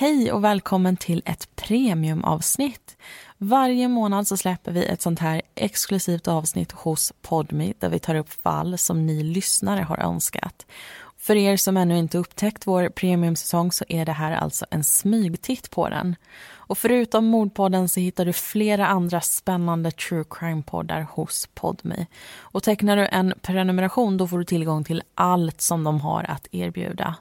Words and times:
Hej 0.00 0.32
och 0.32 0.44
välkommen 0.44 0.96
till 0.96 1.22
ett 1.26 1.56
premiumavsnitt. 1.56 2.96
Varje 3.38 3.88
månad 3.88 4.28
så 4.28 4.36
släpper 4.36 4.72
vi 4.72 4.84
ett 4.84 5.02
sånt 5.02 5.18
här 5.18 5.42
exklusivt 5.54 6.28
avsnitt 6.28 6.72
hos 6.72 7.12
Podme 7.22 7.72
där 7.78 7.88
vi 7.88 7.98
tar 7.98 8.14
upp 8.14 8.32
fall 8.32 8.78
som 8.78 9.06
ni 9.06 9.22
lyssnare 9.22 9.82
har 9.82 9.96
önskat. 9.96 10.66
För 11.16 11.36
er 11.36 11.56
som 11.56 11.76
ännu 11.76 11.98
inte 11.98 12.18
upptäckt 12.18 12.66
vår 12.66 12.88
premiumsäsong 12.88 13.72
så 13.72 13.84
är 13.88 14.06
det 14.06 14.12
här 14.12 14.32
alltså 14.32 14.66
en 14.70 14.84
smygtitt 14.84 15.70
på 15.70 15.88
den. 15.88 16.16
Och 16.68 16.78
förutom 16.78 17.26
Mordpodden 17.26 17.88
så 17.88 18.00
hittar 18.00 18.24
du 18.24 18.32
flera 18.32 18.86
andra 18.86 19.20
spännande 19.20 19.90
true 19.90 20.24
crime-poddar 20.30 21.06
hos 21.10 21.48
Podmi. 21.54 22.06
Och 22.38 22.62
tecknar 22.62 22.96
du 22.96 23.06
en 23.06 23.34
prenumeration 23.42 24.16
då 24.16 24.26
får 24.26 24.38
du 24.38 24.44
tillgång 24.44 24.84
till 24.84 25.02
allt 25.14 25.60
som 25.60 25.84
de 25.84 26.00
har 26.00 26.30
att 26.30 26.48
erbjuda. 26.52 27.14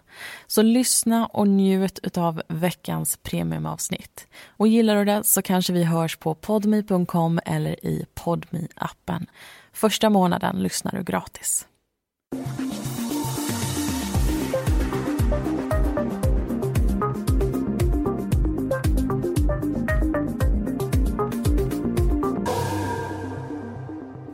Så 0.48 0.62
lyssna 0.62 1.26
och 1.26 1.48
njut 1.48 2.18
av 2.18 2.42
veckans 2.48 3.18
premiumavsnitt. 3.18 4.28
Och 4.48 4.68
gillar 4.68 4.96
du 4.96 5.06
det 5.06 5.24
så 5.24 5.42
kanske 5.42 5.74
vi 5.74 5.84
hörs 5.84 6.18
på 6.18 6.36
podme.com 6.36 7.40
eller 7.46 7.86
i 7.86 8.06
podme 8.14 8.68
appen 8.76 9.26
Första 9.74 10.10
månaden 10.10 10.56
lyssnar 10.56 10.92
du 10.92 11.04
gratis. 11.04 11.68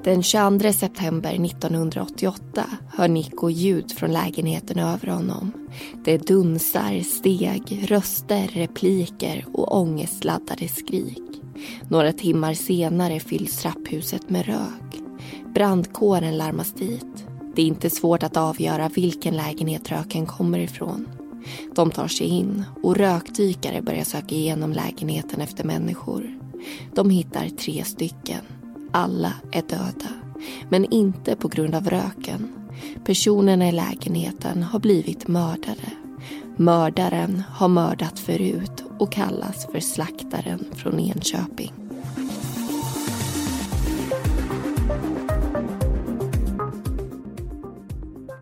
Den 0.03 0.23
22 0.23 0.73
september 0.73 1.45
1988 1.45 2.66
hör 2.89 3.07
Nico 3.07 3.49
ljud 3.49 3.91
från 3.91 4.13
lägenheten 4.13 4.79
över 4.79 5.07
honom. 5.07 5.52
Det 6.05 6.17
dunsar, 6.17 6.99
steg, 7.03 7.85
röster, 7.91 8.48
repliker 8.53 9.45
och 9.53 9.77
ångestladdade 9.77 10.67
skrik. 10.67 11.41
Några 11.89 12.13
timmar 12.13 12.54
senare 12.54 13.20
fylls 13.20 13.57
trapphuset 13.57 14.29
med 14.29 14.45
rök. 14.45 15.01
Brandkåren 15.54 16.38
larmas 16.38 16.73
dit. 16.73 17.26
Det 17.55 17.62
är 17.62 17.65
inte 17.65 17.90
svårt 17.90 18.23
att 18.23 18.38
avgöra 18.38 18.90
vilken 18.90 19.35
lägenhet 19.35 19.91
röken 19.91 20.26
kommer 20.26 20.60
ifrån. 20.60 21.07
De 21.76 21.91
tar 21.91 22.07
sig 22.07 22.27
in 22.27 22.63
och 22.84 22.95
rökdykare 22.95 23.82
börjar 23.82 24.04
söka 24.04 24.35
igenom 24.35 24.73
lägenheten 24.73 25.41
efter 25.41 25.63
människor. 25.63 26.40
De 26.95 27.10
hittar 27.10 27.49
tre 27.49 27.84
stycken. 27.84 28.41
Alla 28.96 29.34
är 29.52 29.62
döda, 29.62 30.10
men 30.70 30.86
inte 30.86 31.36
på 31.36 31.48
grund 31.48 31.76
av 31.76 31.90
röken. 31.90 32.49
Personerna 33.05 33.70
i 33.70 33.72
lägenheten 33.72 34.63
har 34.63 34.80
blivit 34.80 35.27
mördade. 35.27 35.91
Mördaren 36.58 37.44
har 37.50 37.68
mördat 37.68 38.20
förut 38.20 38.84
och 39.00 39.12
kallas 39.12 39.68
för 39.72 39.80
slaktaren 39.80 40.66
från 40.76 41.00
Enköping. 41.00 41.74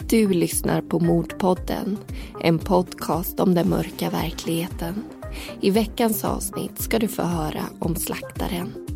Du 0.10 0.30
lyssnar 0.30 0.82
på 0.82 1.00
Mordpodden, 1.00 1.98
en 2.42 2.60
podcast 2.60 3.40
om 3.40 3.54
den 3.54 3.70
mörka 3.70 4.10
verkligheten. 4.10 5.04
I 5.62 5.72
veckans 5.72 6.26
avsnitt 6.26 6.82
ska 6.82 7.00
du 7.00 7.08
få 7.08 7.22
höra 7.22 7.64
om 7.80 7.96
slaktaren. 7.96 8.91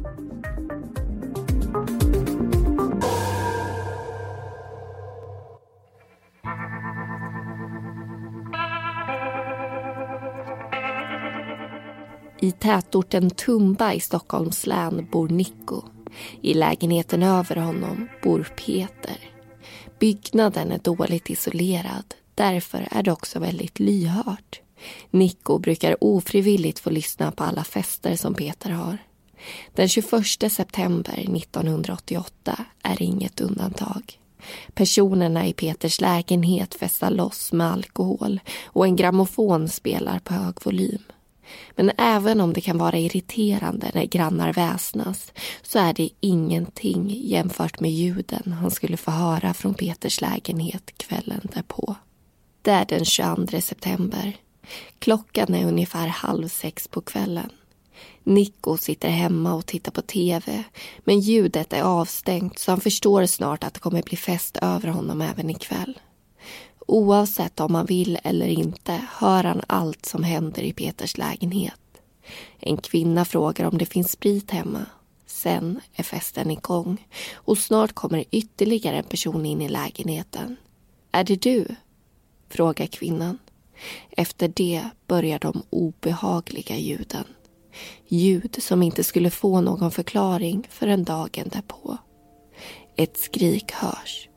I 12.46 12.52
tätorten 12.52 13.30
Tumba 13.30 13.94
i 13.94 14.00
Stockholms 14.00 14.66
län 14.66 15.08
bor 15.12 15.30
Nico. 15.30 15.82
I 16.42 16.54
lägenheten 16.54 17.24
över 17.24 17.56
honom 17.56 18.08
bor 18.24 18.54
Peter. 18.56 19.18
Byggnaden 20.00 20.72
är 20.72 20.78
dåligt 20.78 21.30
isolerad. 21.30 22.16
Därför 22.36 22.88
är 22.92 23.04
det 23.04 23.12
också 23.12 23.40
väldigt 23.40 23.80
lyhört. 23.80 24.62
Nico 25.12 25.60
brukar 25.60 26.04
ofrivilligt 26.04 26.80
få 26.80 26.90
lyssna 26.90 27.32
på 27.32 27.44
alla 27.44 27.64
fester 27.64 28.16
som 28.16 28.34
Peter 28.34 28.70
har. 28.70 28.98
Den 29.74 29.90
21 29.90 30.52
september 30.52 31.14
1988 31.14 32.66
är 32.84 33.02
inget 33.02 33.42
undantag. 33.42 34.20
Personerna 34.74 35.48
i 35.48 35.54
Peters 35.54 36.02
lägenhet 36.02 36.76
festar 36.76 37.12
loss 37.12 37.52
med 37.52 37.72
alkohol 37.72 38.40
och 38.66 38.86
en 38.86 38.96
grammofon 38.96 39.70
spelar 39.70 40.20
på 40.20 40.34
hög 40.34 40.66
volym. 40.66 41.02
Men 41.76 41.92
även 41.98 42.42
om 42.42 42.54
det 42.54 42.62
kan 42.62 42.78
vara 42.78 42.98
irriterande 42.98 43.92
när 43.94 44.06
grannar 44.06 44.54
väsnas 44.54 45.32
så 45.62 45.80
är 45.80 45.94
det 45.94 46.10
ingenting 46.20 47.10
jämfört 47.10 47.80
med 47.80 47.92
ljuden 47.92 48.54
han 48.62 48.72
skulle 48.72 48.98
få 48.98 49.12
höra 49.12 49.54
från 49.54 49.74
Peters 49.74 50.22
lägenhet 50.22 50.98
kvällen 50.98 51.48
därpå. 51.54 51.96
Det 52.62 52.72
är 52.72 52.86
den 52.86 53.06
22 53.06 53.62
september. 53.62 54.38
Klockan 55.00 55.54
är 55.54 55.68
ungefär 55.68 56.08
halv 56.08 56.48
sex 56.48 56.88
på 56.88 57.02
kvällen. 57.02 57.50
Nico 58.24 58.78
sitter 58.78 59.10
hemma 59.10 59.54
och 59.54 59.66
tittar 59.66 59.92
på 59.92 60.02
tv 60.02 60.64
men 61.00 61.20
ljudet 61.20 61.74
är 61.74 61.82
avstängt 61.82 62.60
så 62.60 62.72
han 62.72 62.82
förstår 62.82 63.26
snart 63.26 63.64
att 63.64 63.74
det 63.74 63.80
kommer 63.80 64.02
bli 64.04 64.18
fest 64.18 64.58
över 64.62 64.88
honom 64.88 65.22
även 65.22 65.50
ikväll. 65.50 66.00
Oavsett 66.86 67.60
om 67.60 67.76
han 67.76 67.86
vill 67.86 68.20
eller 68.24 68.48
inte 68.48 69.02
hör 69.18 69.44
han 69.44 69.62
allt 69.68 70.06
som 70.06 70.24
händer 70.24 70.62
i 70.62 70.74
Peters 70.74 71.18
lägenhet. 71.18 71.80
En 72.60 72.78
kvinna 72.78 73.26
frågar 73.26 73.66
om 73.66 73.78
det 73.78 73.86
finns 73.86 74.12
sprit 74.12 74.52
hemma. 74.52 74.86
Sen 75.26 75.82
är 75.94 76.04
festen 76.04 76.52
igång 76.52 77.08
och 77.34 77.58
snart 77.58 77.94
kommer 77.94 78.24
ytterligare 78.32 78.98
en 78.98 79.04
person 79.04 79.46
in 79.46 79.62
i 79.62 79.70
lägenheten. 79.70 80.56
Är 81.12 81.24
det 81.24 81.42
du? 81.42 81.68
frågar 82.50 82.86
kvinnan. 82.86 83.40
Efter 84.12 84.48
det 84.48 84.90
börjar 85.08 85.40
de 85.40 85.64
obehagliga 85.70 86.78
ljuden. 86.78 87.26
Ljud 88.08 88.58
som 88.64 88.84
inte 88.84 89.04
skulle 89.04 89.30
få 89.30 89.62
någon 89.62 89.92
förklaring 89.92 90.68
förrän 90.70 91.04
dagen 91.04 91.50
därpå. 91.54 91.98
Ett 92.96 93.18
skrik 93.18 93.72
hörs 93.72 94.30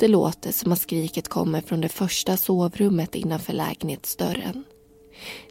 det 0.00 0.08
låter 0.08 0.52
som 0.52 0.72
att 0.72 0.80
skriket 0.80 1.28
kommer 1.28 1.60
från 1.60 1.80
det 1.80 1.88
första 1.88 2.36
sovrummet 2.36 3.14
innanför 3.14 3.52
lägenhetsdörren. 3.52 4.64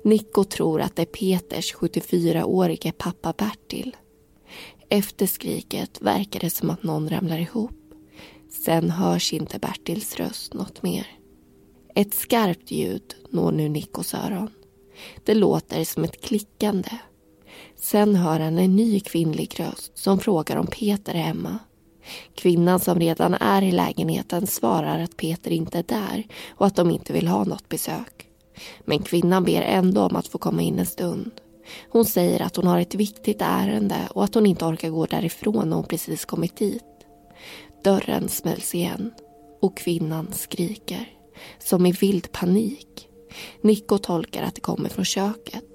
Nico 0.04 0.44
tror 0.44 0.82
att 0.82 0.96
det 0.96 1.02
är 1.02 1.06
Peters 1.06 1.74
74-årige 1.76 2.92
pappa 2.92 3.34
Bertil. 3.38 3.96
Efter 4.90 5.28
skriket 5.28 6.02
verkar 6.02 6.40
det 6.40 6.50
som 6.50 6.70
att 6.70 6.84
någon 6.84 7.10
ramlar 7.10 7.40
ihop. 7.40 7.94
Sen 8.66 8.90
hörs 8.90 9.34
inte 9.34 9.60
Bertils 9.60 10.16
röst 10.16 10.54
något 10.54 10.84
mer. 10.84 11.08
Ett 11.96 12.14
skarpt 12.14 12.72
ljud 12.72 13.16
når 13.30 13.52
nu 13.52 13.70
Nikos 13.70 14.14
öron. 14.14 14.52
Det 15.26 15.34
låter 15.34 15.84
som 15.84 16.04
ett 16.04 16.22
klickande. 16.22 16.92
Sen 17.76 18.16
hör 18.16 18.40
han 18.40 18.58
en 18.58 18.76
ny 18.76 19.00
kvinnlig 19.00 19.60
röst 19.60 19.98
som 19.98 20.20
frågar 20.20 20.56
om 20.58 20.68
Peter 20.68 21.14
är 21.14 21.20
hemma. 21.20 21.60
Kvinnan 22.36 22.80
som 22.80 23.00
redan 23.00 23.34
är 23.34 23.62
i 23.62 23.72
lägenheten 23.72 24.48
svarar 24.48 25.00
att 25.00 25.18
Peter 25.18 25.52
inte 25.52 25.80
är 25.80 25.84
där 25.84 26.24
och 26.50 26.66
att 26.68 26.76
de 26.76 26.92
inte 26.92 27.14
vill 27.14 27.28
ha 27.28 27.44
något 27.44 27.70
besök. 27.70 28.28
Men 28.86 29.00
kvinnan 29.00 29.44
ber 29.44 29.62
ändå 29.62 30.02
om 30.02 30.16
att 30.16 30.28
få 30.28 30.38
komma 30.38 30.62
in 30.62 30.80
en 30.80 30.86
stund. 30.86 31.32
Hon 31.90 32.06
säger 32.06 32.42
att 32.42 32.56
hon 32.56 32.68
har 32.68 32.80
ett 32.80 32.96
viktigt 32.96 33.42
ärende 33.42 33.98
och 34.10 34.24
att 34.24 34.36
hon 34.36 34.46
inte 34.46 34.66
orkar 34.66 34.90
gå 34.90 35.06
därifrån 35.06 35.70
när 35.70 35.76
hon 35.76 35.86
precis 35.86 36.26
kommit 36.26 36.58
dit. 36.58 36.84
Dörren 37.84 38.30
smälls 38.30 38.76
igen 38.76 39.12
och 39.62 39.78
kvinnan 39.78 40.34
skriker, 40.34 41.10
som 41.60 41.86
i 41.86 41.92
vild 41.92 42.32
panik. 42.32 43.08
Nico 43.62 43.98
tolkar 43.98 44.44
att 44.44 44.56
det 44.56 44.62
kommer 44.62 44.90
från 44.90 45.06
köket. 45.06 45.66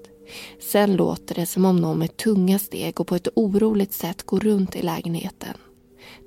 Sen 0.71 0.95
låter 0.95 1.35
det 1.35 1.45
som 1.45 1.65
om 1.65 1.75
någon 1.77 1.99
med 1.99 2.17
tunga 2.17 2.59
steg 2.59 2.99
och 2.99 3.07
på 3.07 3.15
ett 3.15 3.27
oroligt 3.35 3.93
sätt 3.93 4.23
går 4.23 4.39
runt 4.39 4.75
i 4.75 4.81
lägenheten. 4.81 5.53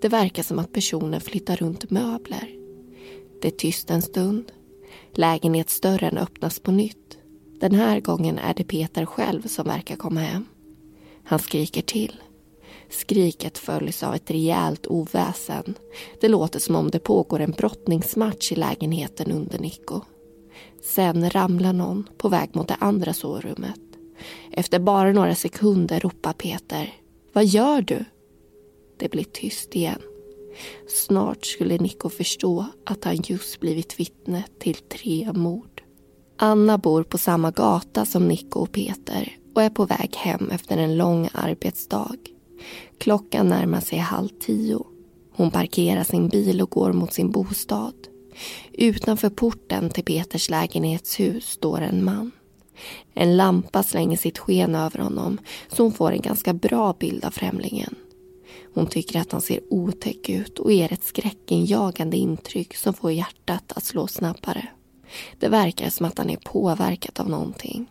Det 0.00 0.08
verkar 0.08 0.42
som 0.42 0.58
att 0.58 0.72
personen 0.72 1.20
flyttar 1.20 1.56
runt 1.56 1.90
möbler. 1.90 2.54
Det 3.42 3.48
är 3.48 3.52
tyst 3.52 3.90
en 3.90 4.02
stund. 4.02 4.52
Lägenhetsdörren 5.12 6.18
öppnas 6.18 6.58
på 6.60 6.70
nytt. 6.70 7.18
Den 7.60 7.74
här 7.74 8.00
gången 8.00 8.38
är 8.38 8.54
det 8.54 8.64
Peter 8.64 9.04
själv 9.04 9.42
som 9.42 9.66
verkar 9.66 9.96
komma 9.96 10.20
hem. 10.20 10.44
Han 11.24 11.38
skriker 11.38 11.82
till. 11.82 12.16
Skriket 12.90 13.58
följs 13.58 14.02
av 14.02 14.14
ett 14.14 14.30
rejält 14.30 14.86
oväsen. 14.86 15.74
Det 16.20 16.28
låter 16.28 16.58
som 16.58 16.76
om 16.76 16.90
det 16.90 16.98
pågår 16.98 17.40
en 17.40 17.50
brottningsmatch 17.50 18.52
i 18.52 18.54
lägenheten 18.54 19.32
under 19.32 19.58
Nico. 19.58 20.00
Sen 20.82 21.30
ramlar 21.30 21.72
någon 21.72 22.08
på 22.18 22.28
väg 22.28 22.56
mot 22.56 22.68
det 22.68 22.76
andra 22.80 23.12
sovrummet. 23.12 23.80
Efter 24.52 24.78
bara 24.78 25.12
några 25.12 25.34
sekunder 25.34 26.00
ropar 26.00 26.32
Peter. 26.32 26.94
Vad 27.32 27.44
gör 27.46 27.82
du? 27.82 28.04
Det 28.98 29.08
blir 29.08 29.24
tyst 29.24 29.76
igen. 29.76 30.02
Snart 30.88 31.46
skulle 31.46 31.78
Nico 31.78 32.08
förstå 32.08 32.66
att 32.86 33.04
han 33.04 33.16
just 33.16 33.60
blivit 33.60 34.00
vittne 34.00 34.44
till 34.58 34.74
tre 34.74 35.32
mord. 35.34 35.82
Anna 36.36 36.78
bor 36.78 37.02
på 37.02 37.18
samma 37.18 37.50
gata 37.50 38.04
som 38.04 38.28
Nico 38.28 38.60
och 38.60 38.72
Peter 38.72 39.36
och 39.54 39.62
är 39.62 39.70
på 39.70 39.84
väg 39.86 40.16
hem 40.16 40.50
efter 40.50 40.76
en 40.76 40.96
lång 40.96 41.28
arbetsdag. 41.32 42.16
Klockan 42.98 43.48
närmar 43.48 43.80
sig 43.80 43.98
halv 43.98 44.28
tio. 44.40 44.84
Hon 45.32 45.50
parkerar 45.50 46.04
sin 46.04 46.28
bil 46.28 46.62
och 46.62 46.70
går 46.70 46.92
mot 46.92 47.12
sin 47.12 47.30
bostad. 47.30 47.94
Utanför 48.72 49.30
porten 49.30 49.90
till 49.90 50.04
Peters 50.04 50.50
lägenhetshus 50.50 51.44
står 51.44 51.80
en 51.80 52.04
man. 52.04 52.30
En 53.14 53.36
lampa 53.36 53.82
slänger 53.82 54.16
sitt 54.16 54.38
sken 54.38 54.74
över 54.74 54.98
honom 54.98 55.38
så 55.68 55.82
hon 55.82 55.92
får 55.92 56.12
en 56.12 56.20
ganska 56.20 56.54
bra 56.54 56.96
bild 56.98 57.24
av 57.24 57.30
främlingen. 57.30 57.94
Hon 58.78 58.86
tycker 58.86 59.20
att 59.20 59.32
han 59.32 59.40
ser 59.40 59.60
otäck 59.70 60.28
ut 60.28 60.58
och 60.58 60.72
ger 60.72 60.92
ett 60.92 61.04
skräckinjagande 61.04 62.16
intryck 62.16 62.76
som 62.76 62.94
får 62.94 63.12
hjärtat 63.12 63.72
att 63.72 63.84
slå 63.84 64.06
snabbare. 64.06 64.68
Det 65.38 65.48
verkar 65.48 65.90
som 65.90 66.06
att 66.06 66.18
han 66.18 66.30
är 66.30 66.36
påverkad 66.36 67.20
av 67.20 67.28
någonting. 67.28 67.86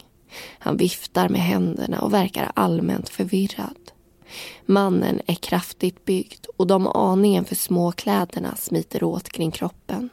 Han 0.59 0.77
viftar 0.77 1.29
med 1.29 1.41
händerna 1.41 2.01
och 2.01 2.13
verkar 2.13 2.51
allmänt 2.55 3.09
förvirrad. 3.09 3.91
Mannen 4.65 5.21
är 5.25 5.35
kraftigt 5.35 6.05
byggd 6.05 6.45
och 6.57 6.67
de 6.67 6.87
aningen 6.87 7.45
för 7.45 7.55
små 7.55 7.91
kläderna 7.91 8.55
smiter 8.55 9.03
åt 9.03 9.29
kring 9.29 9.51
kroppen. 9.51 10.09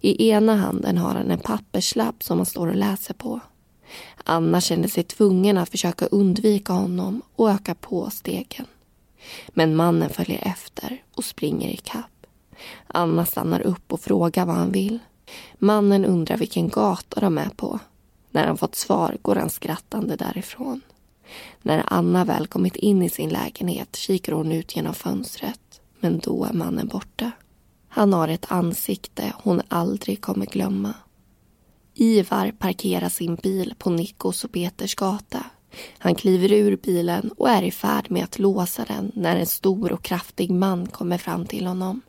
I 0.00 0.30
ena 0.30 0.56
handen 0.56 0.98
har 0.98 1.14
han 1.14 1.30
en 1.30 1.38
papperslapp 1.38 2.22
som 2.22 2.38
han 2.38 2.46
står 2.46 2.66
och 2.66 2.76
läser 2.76 3.14
på. 3.14 3.40
Anna 4.24 4.60
känner 4.60 4.88
sig 4.88 5.04
tvungen 5.04 5.58
att 5.58 5.70
försöka 5.70 6.06
undvika 6.06 6.72
honom 6.72 7.22
och 7.36 7.50
öka 7.50 7.74
på 7.74 8.10
stegen. 8.10 8.66
Men 9.48 9.76
mannen 9.76 10.10
följer 10.10 10.46
efter 10.46 11.02
och 11.14 11.24
springer 11.24 11.68
i 11.68 11.76
kapp. 11.76 12.26
Anna 12.86 13.26
stannar 13.26 13.60
upp 13.60 13.92
och 13.92 14.00
frågar 14.00 14.46
vad 14.46 14.56
han 14.56 14.72
vill. 14.72 14.98
Mannen 15.58 16.04
undrar 16.04 16.36
vilken 16.36 16.68
gata 16.68 17.20
de 17.20 17.38
är 17.38 17.48
på. 17.48 17.78
När 18.30 18.46
han 18.46 18.58
fått 18.58 18.74
svar 18.74 19.16
går 19.22 19.36
han 19.36 19.50
skrattande 19.50 20.16
därifrån. 20.16 20.80
När 21.62 21.82
Anna 21.86 22.24
väl 22.24 22.46
kommit 22.46 22.76
in 22.76 23.02
i 23.02 23.08
sin 23.08 23.30
lägenhet 23.30 23.96
kikar 23.96 24.32
hon 24.32 24.52
ut 24.52 24.76
genom 24.76 24.94
fönstret. 24.94 25.80
Men 26.00 26.18
då 26.18 26.44
är 26.44 26.52
mannen 26.52 26.88
borta. 26.88 27.30
Han 27.88 28.12
har 28.12 28.28
ett 28.28 28.52
ansikte 28.52 29.32
hon 29.42 29.62
aldrig 29.68 30.20
kommer 30.20 30.46
glömma. 30.46 30.94
Ivar 31.94 32.50
parkerar 32.50 33.08
sin 33.08 33.34
bil 33.34 33.74
på 33.78 33.90
Nikos 33.90 34.44
och 34.44 34.52
Peters 34.52 34.94
gata. 34.94 35.44
Han 35.98 36.14
kliver 36.14 36.52
ur 36.52 36.76
bilen 36.76 37.30
och 37.36 37.50
är 37.50 37.62
i 37.62 37.70
färd 37.70 38.10
med 38.10 38.24
att 38.24 38.38
låsa 38.38 38.84
den 38.84 39.12
när 39.14 39.36
en 39.36 39.46
stor 39.46 39.92
och 39.92 40.02
kraftig 40.02 40.50
man 40.50 40.86
kommer 40.86 41.18
fram 41.18 41.46
till 41.46 41.66
honom. 41.66 42.00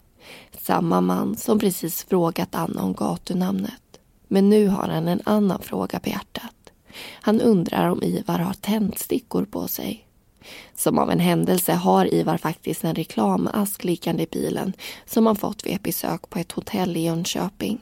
Samma 0.62 1.02
man 1.02 1.36
som 1.36 1.60
precis 1.60 2.04
frågat 2.04 2.56
Anna 2.56 2.84
om 2.84 2.94
gatunamnet. 2.94 4.00
Men 4.28 4.50
nu 4.50 4.68
har 4.68 4.88
han 4.88 5.08
en 5.08 5.22
annan 5.24 5.62
fråga 5.62 6.00
på 6.00 6.10
hjärtat. 6.10 6.72
Han 7.12 7.42
undrar 7.42 7.90
om 7.90 8.04
Ivar 8.04 8.40
har 8.40 8.54
tändstickor 8.54 9.46
på 9.46 9.68
sig. 9.68 10.06
Som 10.76 11.00
av 11.00 11.12
en 11.12 11.20
händelse 11.20 11.74
har 11.74 12.14
Ivar 12.14 12.38
faktiskt 12.38 12.84
en 12.84 12.96
reklamask 12.96 13.84
liggande 13.84 14.24
i 14.24 14.28
bilen 14.32 14.74
som 15.06 15.26
han 15.26 15.36
fått 15.36 15.66
vid 15.66 15.74
ett 15.74 15.84
besök 15.84 16.30
på 16.30 16.40
ett 16.40 16.52
hotell 16.52 16.98
i 16.98 17.00
Jönköping. 17.00 17.80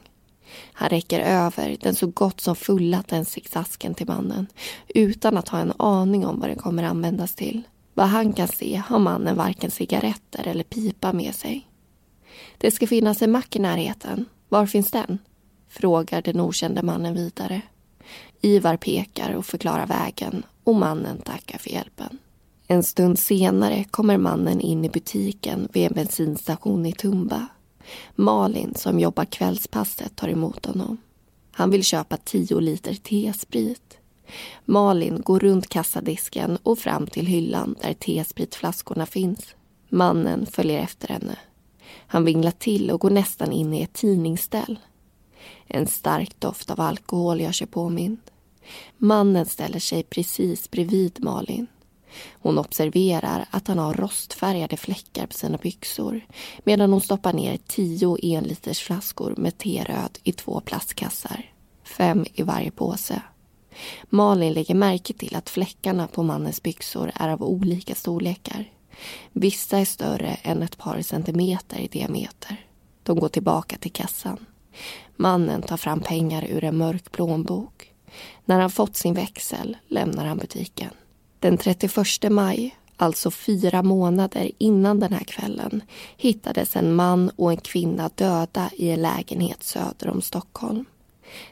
Han 0.72 0.88
räcker 0.88 1.20
över 1.20 1.76
den 1.80 1.94
så 1.94 2.06
gott 2.06 2.40
som 2.40 2.56
fulla 2.56 3.02
tändsticksasken 3.02 3.94
till 3.94 4.06
mannen 4.06 4.46
utan 4.88 5.36
att 5.36 5.48
ha 5.48 5.58
en 5.58 5.72
aning 5.76 6.26
om 6.26 6.40
vad 6.40 6.50
den 6.50 6.58
kommer 6.58 6.82
användas 6.82 7.34
till. 7.34 7.62
Vad 7.94 8.06
han 8.06 8.32
kan 8.32 8.48
se 8.48 8.82
har 8.86 8.98
mannen 8.98 9.36
varken 9.36 9.70
cigaretter 9.70 10.46
eller 10.46 10.64
pipa 10.64 11.12
med 11.12 11.34
sig. 11.34 11.68
Det 12.58 12.70
ska 12.70 12.86
finnas 12.86 13.22
en 13.22 13.30
mack 13.30 13.56
i 13.56 13.58
närheten. 13.58 14.24
Var 14.48 14.66
finns 14.66 14.90
den? 14.90 15.18
Frågar 15.68 16.22
den 16.22 16.40
okände 16.40 16.82
mannen 16.82 17.14
vidare. 17.14 17.62
Ivar 18.40 18.76
pekar 18.76 19.32
och 19.32 19.46
förklarar 19.46 19.86
vägen 19.86 20.42
och 20.64 20.74
mannen 20.74 21.18
tackar 21.18 21.58
för 21.58 21.70
hjälpen. 21.70 22.18
En 22.66 22.82
stund 22.82 23.18
senare 23.18 23.84
kommer 23.84 24.18
mannen 24.18 24.60
in 24.60 24.84
i 24.84 24.90
butiken 24.90 25.68
vid 25.72 25.86
en 25.86 25.94
bensinstation 25.94 26.86
i 26.86 26.92
Tumba. 26.92 27.46
Malin, 28.14 28.74
som 28.74 29.00
jobbar 29.00 29.24
kvällspasset, 29.24 30.16
tar 30.16 30.28
emot 30.28 30.66
honom. 30.66 30.98
Han 31.52 31.70
vill 31.70 31.84
köpa 31.84 32.16
tio 32.16 32.60
liter 32.60 32.94
T-sprit. 32.94 33.98
Malin 34.64 35.20
går 35.24 35.40
runt 35.40 35.68
kassadisken 35.68 36.58
och 36.62 36.78
fram 36.78 37.06
till 37.06 37.26
hyllan 37.26 37.74
där 37.82 37.94
tespritflaskorna 37.94 39.06
finns. 39.06 39.54
Mannen 39.88 40.46
följer 40.46 40.78
efter 40.78 41.08
henne. 41.08 41.36
Han 42.06 42.24
vinglar 42.24 42.50
till 42.50 42.90
och 42.90 43.00
går 43.00 43.10
nästan 43.10 43.52
in 43.52 43.74
i 43.74 43.82
ett 43.82 43.92
tidningsställ. 43.92 44.78
En 45.66 45.86
stark 45.86 46.40
doft 46.40 46.70
av 46.70 46.80
alkohol 46.80 47.40
gör 47.40 47.52
sig 47.52 47.66
påmind. 47.66 48.18
Mannen 48.96 49.46
ställer 49.46 49.78
sig 49.78 50.02
precis 50.02 50.70
bredvid 50.70 51.24
Malin. 51.24 51.66
Hon 52.32 52.58
observerar 52.58 53.46
att 53.50 53.68
han 53.68 53.78
har 53.78 53.94
rostfärgade 53.94 54.76
fläckar 54.76 55.26
på 55.26 55.32
sina 55.32 55.58
byxor 55.58 56.20
medan 56.64 56.92
hon 56.92 57.00
stoppar 57.00 57.32
ner 57.32 57.58
tio 57.66 58.16
enlitersflaskor 58.22 59.34
med 59.36 59.58
teröd 59.58 60.18
i 60.24 60.32
två 60.32 60.60
plastkassar. 60.60 61.52
Fem 61.84 62.24
i 62.34 62.42
varje 62.42 62.70
påse. 62.70 63.22
Malin 64.08 64.52
lägger 64.52 64.74
märke 64.74 65.12
till 65.12 65.36
att 65.36 65.50
fläckarna 65.50 66.06
på 66.06 66.22
mannens 66.22 66.62
byxor 66.62 67.12
är 67.14 67.28
av 67.28 67.42
olika 67.42 67.94
storlekar. 67.94 68.72
Vissa 69.32 69.78
är 69.78 69.84
större 69.84 70.34
än 70.42 70.62
ett 70.62 70.78
par 70.78 71.02
centimeter 71.02 71.78
i 71.78 71.88
diameter. 71.88 72.66
De 73.02 73.18
går 73.18 73.28
tillbaka 73.28 73.76
till 73.76 73.92
kassan. 73.92 74.46
Mannen 75.16 75.62
tar 75.62 75.76
fram 75.76 76.00
pengar 76.00 76.46
ur 76.50 76.64
en 76.64 76.76
mörk 76.76 77.12
plånbok. 77.12 77.92
När 78.44 78.60
han 78.60 78.70
fått 78.70 78.96
sin 78.96 79.14
växel 79.14 79.76
lämnar 79.88 80.24
han 80.24 80.38
butiken. 80.38 80.90
Den 81.40 81.58
31 81.58 82.30
maj, 82.30 82.76
alltså 82.96 83.30
fyra 83.30 83.82
månader 83.82 84.50
innan 84.58 85.00
den 85.00 85.12
här 85.12 85.24
kvällen 85.24 85.82
hittades 86.16 86.76
en 86.76 86.94
man 86.94 87.30
och 87.36 87.50
en 87.50 87.56
kvinna 87.56 88.10
döda 88.14 88.70
i 88.76 88.90
en 88.90 89.02
lägenhet 89.02 89.62
söder 89.62 90.08
om 90.08 90.22
Stockholm. 90.22 90.84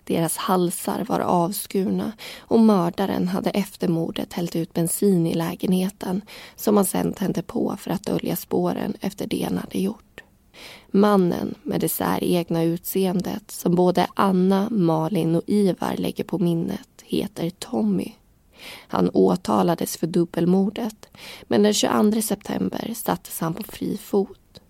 Deras 0.05 0.37
halsar 0.37 1.05
var 1.09 1.21
avskurna 1.21 2.13
och 2.39 2.61
mördaren 2.61 3.29
hade 3.29 3.51
efter 3.51 3.89
mordet 3.89 4.33
hällt 4.33 4.57
ut 4.57 4.73
bensin 4.73 5.27
i 5.27 5.35
lägenheten 5.35 6.21
som 6.57 6.77
han 6.77 6.87
sen 6.87 7.13
tände 7.13 7.43
på 7.43 7.77
för 7.79 7.91
att 7.91 8.07
dölja 8.07 8.37
spåren 8.37 8.95
efter 9.01 9.27
det 9.27 9.43
han 9.43 9.59
hade 9.59 9.79
gjort. 9.79 10.23
Mannen 10.91 11.55
med 11.63 11.81
det 11.81 11.89
säregna 11.89 12.63
utseendet 12.63 13.51
som 13.51 13.75
både 13.75 14.07
Anna, 14.15 14.69
Malin 14.71 15.35
och 15.37 15.43
Ivar 15.47 15.97
lägger 15.97 16.25
på 16.25 16.39
minnet 16.39 17.03
heter 17.05 17.51
Tommy. 17.51 18.13
Han 18.89 19.11
åtalades 19.15 19.97
för 19.97 20.07
dubbelmordet 20.07 21.09
men 21.43 21.63
den 21.63 21.75
22 21.75 22.23
september 22.23 22.93
sattes 22.95 23.41
han 23.41 23.55
på 23.55 23.63
fri 23.63 23.99
fot. 23.99 24.61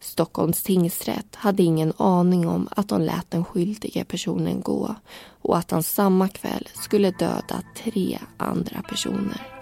Stockholms 0.00 0.62
tingsrätt 0.62 1.34
hade 1.34 1.62
ingen 1.62 1.92
aning 1.96 2.48
om 2.48 2.68
att 2.70 2.88
de 2.88 3.00
lät 3.00 3.30
den 3.30 3.44
skyldige 3.44 4.04
personen 4.04 4.60
gå 4.60 4.94
och 5.42 5.56
att 5.56 5.70
han 5.70 5.82
samma 5.82 6.28
kväll 6.28 6.68
skulle 6.74 7.10
döda 7.10 7.62
tre 7.76 8.18
andra 8.36 8.82
personer. 8.82 9.56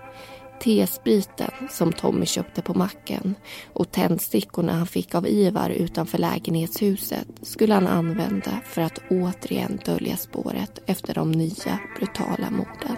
T-spriten 0.64 1.50
som 1.70 1.92
Tommy 1.92 2.26
köpte 2.26 2.62
på 2.62 2.74
macken 2.74 3.34
och 3.72 3.90
tändstickorna 3.90 4.72
han 4.72 4.86
fick 4.86 5.14
av 5.14 5.26
Ivar 5.26 5.70
utanför 5.70 6.18
lägenhetshuset 6.18 7.26
skulle 7.42 7.74
han 7.74 7.86
använda 7.86 8.60
för 8.64 8.82
att 8.82 8.98
återigen 9.10 9.80
dölja 9.84 10.16
spåret 10.16 10.78
efter 10.86 11.14
de 11.14 11.32
nya 11.32 11.78
brutala 11.98 12.50
morden. 12.50 12.96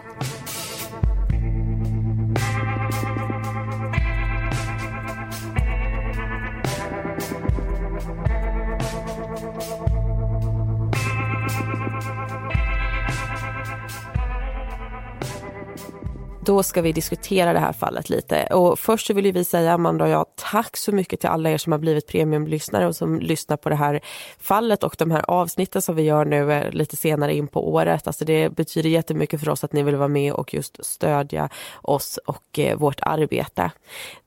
Då 16.47 16.63
ska 16.63 16.83
vi 16.83 16.93
diskutera 16.93 17.53
det 17.53 17.59
här 17.59 17.73
fallet 17.73 18.11
lite. 18.11 18.47
Och 18.47 18.79
först 18.79 19.07
så 19.07 19.15
vill 19.15 19.33
vi 19.33 19.45
säga, 19.45 19.73
Amanda 19.73 20.05
och 20.05 20.11
jag, 20.11 20.27
tack 20.35 20.77
så 20.77 20.93
mycket 20.93 21.21
till 21.21 21.29
alla 21.29 21.51
er 21.51 21.59
som 21.59 21.73
har 21.73 21.79
blivit 21.79 22.07
premiumlyssnare 22.07 22.87
och 22.87 22.97
som 22.97 23.21
lyssnar 23.21 23.57
på 23.57 23.69
det 23.69 23.75
här 23.75 24.01
fallet 24.39 24.85
och 24.85 24.95
de 24.99 25.11
här 25.11 25.31
avsnitten 25.31 25.83
som 25.83 25.97
vi 25.97 26.03
gör 26.03 26.25
nu 26.25 26.53
eh, 26.53 26.71
lite 26.71 26.97
senare 26.97 27.35
in 27.35 27.49
på 27.49 27.73
året. 27.73 28.07
Alltså 28.07 28.25
det 28.25 28.57
betyder 28.57 28.91
jättemycket 28.91 29.41
för 29.41 29.49
oss 29.49 29.65
att 29.65 29.73
ni 29.73 29.83
vill 29.83 29.97
vara 29.97 30.09
med 30.09 30.33
och 30.33 30.55
just 30.55 30.85
stödja 30.85 31.49
oss 31.83 32.19
och 32.27 32.59
eh, 32.59 32.77
vårt 32.77 33.01
arbete. 33.01 33.71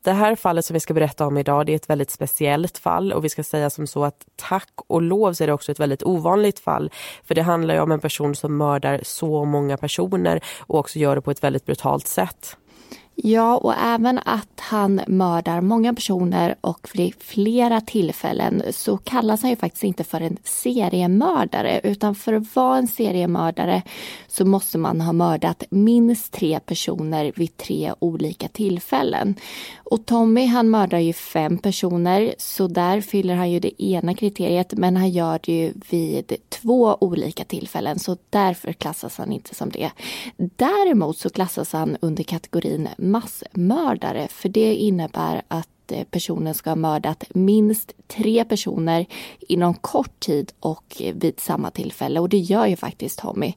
Det 0.04 0.12
här 0.12 0.36
fallet 0.36 0.66
som 0.66 0.74
vi 0.74 0.80
ska 0.80 0.94
berätta 0.94 1.28
om 1.28 1.38
idag, 1.38 1.66
det 1.66 1.72
är 1.72 1.76
ett 1.76 1.90
väldigt 1.90 2.12
speciellt 2.12 2.78
fall 2.78 3.14
och 3.14 3.26
vi 3.26 3.30
ska 3.30 3.44
säga 3.44 3.70
som 3.70 3.88
så 3.88 4.04
att 4.04 4.26
tack 4.36 4.74
och 4.88 5.02
lov 5.02 5.34
så 5.34 5.44
är 5.44 5.48
det 5.48 5.54
också 5.54 5.72
ett 5.72 5.80
väldigt 5.80 6.04
ovanligt 6.04 6.60
fall. 6.60 6.92
För 7.24 7.36
det 7.36 7.42
handlar 7.42 7.74
ju 7.74 7.82
om 7.82 7.92
en 7.92 8.00
person 8.00 8.36
som 8.36 8.58
mördar 8.58 9.00
så 9.04 9.46
många 9.46 9.78
personer 9.78 10.44
och 10.60 10.80
också 10.80 11.00
gör 11.00 11.16
det 11.16 11.22
på 11.22 11.32
ett 11.32 11.44
väldigt 11.44 11.66
brutalt 11.66 12.09
sätt. 12.10 12.58
Ja, 13.24 13.58
och 13.58 13.74
även 13.78 14.20
att 14.26 14.60
han 14.60 15.02
mördar 15.08 15.62
många 15.62 15.94
personer 15.94 16.56
och 16.62 16.90
vid 16.94 17.14
flera 17.20 17.82
tillfällen 17.82 18.64
så 18.72 18.98
kallas 18.98 19.42
han 19.42 19.50
ju 19.50 19.56
faktiskt 19.56 19.84
inte 19.84 20.04
för 20.04 20.22
en 20.22 20.38
seriemördare 20.44 21.82
utan 21.84 22.16
för 22.16 22.34
att 22.34 22.56
vara 22.56 22.78
en 22.78 22.88
seriemördare 22.88 23.82
så 24.28 24.46
måste 24.46 24.78
man 24.78 25.02
ha 25.02 25.14
mördat 25.14 25.64
minst 25.70 26.34
tre 26.34 26.60
personer 26.60 27.32
vid 27.36 27.58
tre 27.58 27.94
olika 28.00 28.48
tillfällen. 28.48 29.36
Och 29.78 30.06
Tommy 30.06 30.46
han 30.46 30.70
mördar 30.70 31.00
ju 31.00 31.14
fem 31.14 31.58
personer 31.58 32.34
så 32.38 32.68
där 32.68 33.02
fyller 33.02 33.36
han 33.36 33.52
ju 33.52 33.60
det 33.60 33.84
ena 33.84 34.14
kriteriet 34.14 34.74
men 34.74 34.98
han 34.98 35.10
gör 35.10 35.40
det 35.44 35.52
ju 35.54 35.74
vid 35.90 36.34
två 36.50 36.98
olika 37.00 37.44
tillfällen 37.44 38.00
så 38.00 38.18
därför 38.30 38.74
klassas 38.74 39.18
han 39.18 39.32
inte 39.32 39.56
som 39.56 39.70
det. 39.70 39.92
Däremot 40.38 41.18
så 41.18 41.30
klassas 41.30 41.74
han 41.74 41.98
under 42.02 42.24
kategorin 42.24 42.88
massmördare 43.12 44.28
för 44.28 44.50
det 44.50 44.76
innebär 44.76 45.42
att 45.48 45.92
eh, 45.92 46.04
personen 46.04 46.54
ska 46.54 46.70
ha 46.70 46.76
mördat 46.76 47.24
minst 47.30 47.92
tre 48.08 48.46
personer 48.46 49.06
inom 49.40 49.74
kort 49.74 50.20
tid 50.20 50.52
och 50.60 50.96
eh, 51.00 51.16
vid 51.16 51.40
samma 51.40 51.72
tillfälle 51.72 52.20
och 52.20 52.30
det 52.30 52.38
gör 52.38 52.66
ju 52.66 52.76
faktiskt 52.76 53.20
Tommy. 53.20 53.54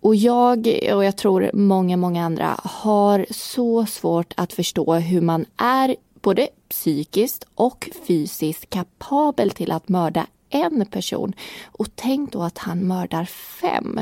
Och 0.00 0.16
jag 0.16 0.58
och 0.92 1.04
jag 1.04 1.16
tror 1.16 1.50
många, 1.54 1.96
många 1.96 2.24
andra 2.24 2.60
har 2.64 3.26
så 3.30 3.86
svårt 3.86 4.32
att 4.36 4.52
förstå 4.52 4.94
hur 4.94 5.20
man 5.20 5.46
är 5.56 5.96
både 6.20 6.48
psykiskt 6.68 7.44
och 7.54 7.90
fysiskt 8.06 8.70
kapabel 8.70 9.50
till 9.50 9.72
att 9.72 9.88
mörda 9.88 10.26
en 10.50 10.86
person. 10.86 11.32
Och 11.64 11.88
tänk 11.94 12.32
då 12.32 12.42
att 12.42 12.58
han 12.58 12.86
mördar 12.86 13.24
fem. 13.24 14.00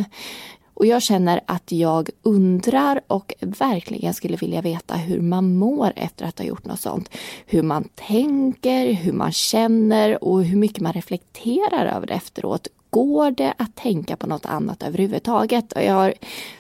Och 0.77 0.87
jag 0.87 1.03
känner 1.03 1.41
att 1.47 1.73
jag 1.73 2.11
undrar 2.23 3.01
och 3.07 3.35
verkligen 3.41 4.15
skulle 4.15 4.37
vilja 4.37 4.61
veta 4.61 4.95
hur 4.95 5.21
man 5.21 5.57
mår 5.57 5.93
efter 5.97 6.27
att 6.27 6.39
ha 6.39 6.47
gjort 6.47 6.65
något 6.65 6.81
sånt. 6.81 7.11
Hur 7.47 7.63
man 7.63 7.89
tänker, 7.95 8.93
hur 8.93 9.13
man 9.13 9.33
känner 9.33 10.25
och 10.25 10.45
hur 10.45 10.57
mycket 10.57 10.81
man 10.81 10.93
reflekterar 10.93 11.87
över 11.97 12.07
det 12.07 12.15
efteråt. 12.15 12.69
Går 12.91 13.31
det 13.31 13.55
att 13.59 13.77
tänka 13.77 14.17
på 14.17 14.27
något 14.27 14.47
annat 14.47 14.83
överhuvudtaget? 14.83 15.73
Och 15.73 15.83
jag 15.83 15.95
har 15.95 16.15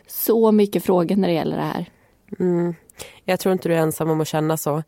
så 0.06 0.52
mycket 0.52 0.84
frågor 0.84 1.16
när 1.16 1.28
det 1.28 1.34
gäller 1.34 1.56
det 1.56 1.62
här. 1.62 1.86
Mm. 2.38 2.74
Jag 3.24 3.40
tror 3.40 3.52
inte 3.52 3.68
du 3.68 3.74
är 3.74 3.78
ensam 3.78 4.10
om 4.10 4.20
att 4.20 4.28
känna 4.28 4.56
så. 4.56 4.82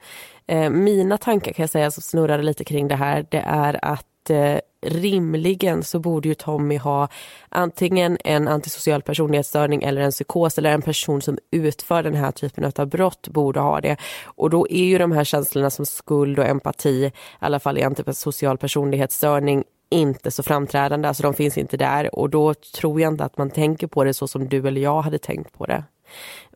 Eh, 0.46 0.70
mina 0.70 1.18
tankar 1.18 1.52
kan 1.52 1.62
jag 1.62 1.70
säga 1.70 1.90
som 1.90 2.02
snurrar 2.02 2.42
lite 2.42 2.64
kring 2.64 2.88
det 2.88 2.96
här, 2.96 3.26
det 3.30 3.44
är 3.46 3.84
att 3.84 4.07
eh, 4.30 4.58
rimligen 4.82 5.82
så 5.82 5.98
borde 5.98 6.28
ju 6.28 6.34
Tommy 6.34 6.76
ha 6.76 7.08
antingen 7.48 8.18
en 8.24 8.48
antisocial 8.48 9.02
personlighetsstörning 9.02 9.82
eller 9.82 10.00
en 10.00 10.10
psykos 10.10 10.58
eller 10.58 10.70
en 10.70 10.82
person 10.82 11.22
som 11.22 11.38
utför 11.50 12.02
den 12.02 12.14
här 12.14 12.30
typen 12.30 12.72
av 12.76 12.86
brott 12.86 13.28
borde 13.28 13.60
ha 13.60 13.80
det. 13.80 13.96
Och 14.24 14.50
då 14.50 14.68
är 14.70 14.84
ju 14.84 14.98
de 14.98 15.12
här 15.12 15.24
känslorna 15.24 15.70
som 15.70 15.86
skuld 15.86 16.38
och 16.38 16.46
empati, 16.46 17.04
i 17.04 17.12
alla 17.38 17.60
fall 17.60 17.78
i 17.78 17.82
antisocial 17.82 18.58
personlighetsstörning, 18.58 19.64
inte 19.90 20.30
så 20.30 20.42
framträdande, 20.42 21.08
alltså 21.08 21.22
de 21.22 21.34
finns 21.34 21.58
inte 21.58 21.76
där 21.76 22.14
och 22.14 22.30
då 22.30 22.54
tror 22.54 23.00
jag 23.00 23.12
inte 23.12 23.24
att 23.24 23.38
man 23.38 23.50
tänker 23.50 23.86
på 23.86 24.04
det 24.04 24.14
så 24.14 24.28
som 24.28 24.48
du 24.48 24.68
eller 24.68 24.80
jag 24.80 25.02
hade 25.02 25.18
tänkt 25.18 25.52
på 25.52 25.66
det. 25.66 25.84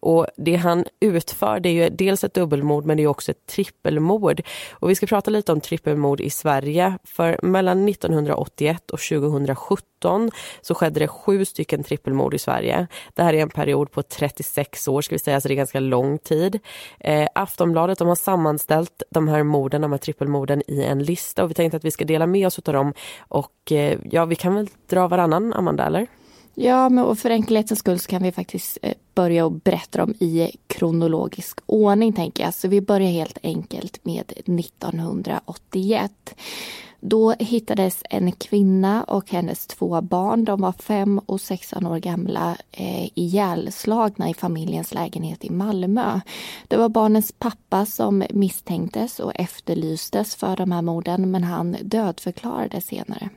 Och 0.02 0.26
det 0.36 0.56
han 0.56 0.84
utför 1.00 1.60
det 1.60 1.68
är 1.68 1.72
ju 1.72 1.88
dels 1.88 2.24
ett 2.24 2.34
dubbelmord 2.34 2.84
men 2.84 2.96
det 2.96 3.02
är 3.02 3.06
också 3.06 3.30
ett 3.30 3.46
trippelmord. 3.46 4.42
Och 4.72 4.90
vi 4.90 4.94
ska 4.94 5.06
prata 5.06 5.30
lite 5.30 5.52
om 5.52 5.60
trippelmord 5.60 6.20
i 6.20 6.30
Sverige. 6.30 6.98
För 7.04 7.38
mellan 7.42 7.88
1981 7.88 8.90
och 8.90 9.00
2017 9.00 10.30
så 10.62 10.74
skedde 10.74 11.00
det 11.00 11.08
sju 11.08 11.44
stycken 11.44 11.84
trippelmord 11.84 12.34
i 12.34 12.38
Sverige. 12.38 12.86
Det 13.14 13.22
här 13.22 13.34
är 13.34 13.42
en 13.42 13.50
period 13.50 13.90
på 13.90 14.02
36 14.02 14.88
år 14.88 15.02
ska 15.02 15.14
vi 15.14 15.18
säga, 15.18 15.40
så 15.40 15.48
det 15.48 15.54
är 15.54 15.56
ganska 15.56 15.80
lång 15.80 16.18
tid. 16.18 16.58
Eh, 17.00 17.28
Aftonbladet 17.34 17.98
de 17.98 18.08
har 18.08 18.14
sammanställt 18.14 19.02
de 19.10 19.28
här 19.28 19.42
morden, 19.42 19.82
de 19.82 19.92
här 19.92 19.98
trippelmorden 19.98 20.62
i 20.66 20.82
en 20.82 21.02
lista 21.02 21.44
och 21.44 21.50
vi 21.50 21.54
tänkte 21.54 21.76
att 21.76 21.84
vi 21.84 21.90
ska 21.90 22.04
dela 22.04 22.26
med 22.26 22.46
oss 22.46 22.58
av 22.58 22.74
dem. 22.74 22.94
Och 23.18 23.72
eh, 23.72 23.98
ja, 24.10 24.24
vi 24.24 24.34
kan 24.34 24.54
väl 24.54 24.68
dra 24.86 25.08
varannan, 25.08 25.52
Amanda, 25.52 25.86
eller? 25.86 26.06
Ja, 26.54 26.88
men 26.88 27.16
för 27.16 27.30
enkelhetens 27.30 27.78
skull 27.78 27.98
så 27.98 28.08
kan 28.08 28.22
vi 28.22 28.32
faktiskt 28.32 28.78
eh, 28.82 28.94
börja 29.14 29.44
och 29.44 29.52
berätta 29.52 29.98
dem 29.98 30.14
i 30.20 30.50
kronologisk 30.66 31.60
ordning 31.66 32.12
tänker 32.12 32.44
jag. 32.44 32.54
Så 32.54 32.68
vi 32.68 32.80
börjar 32.80 33.10
helt 33.10 33.38
enkelt 33.42 34.04
med 34.04 34.32
1981. 34.32 36.34
Då 37.04 37.34
hittades 37.38 38.02
en 38.10 38.32
kvinna 38.32 39.04
och 39.04 39.30
hennes 39.30 39.66
två 39.66 40.00
barn, 40.00 40.44
de 40.44 40.60
var 40.60 40.72
fem 40.72 41.20
och 41.26 41.40
16 41.40 41.86
år 41.86 41.98
gamla, 41.98 42.56
eh, 42.72 43.18
ihjälslagna 43.18 44.30
i 44.30 44.34
familjens 44.34 44.94
lägenhet 44.94 45.44
i 45.44 45.50
Malmö. 45.50 46.20
Det 46.68 46.76
var 46.76 46.88
barnens 46.88 47.32
pappa 47.38 47.86
som 47.86 48.24
misstänktes 48.30 49.20
och 49.20 49.32
efterlystes 49.34 50.34
för 50.34 50.56
de 50.56 50.72
här 50.72 50.82
morden 50.82 51.30
men 51.30 51.44
han 51.44 51.76
dödförklarades 51.82 52.86
senare. 52.86 53.30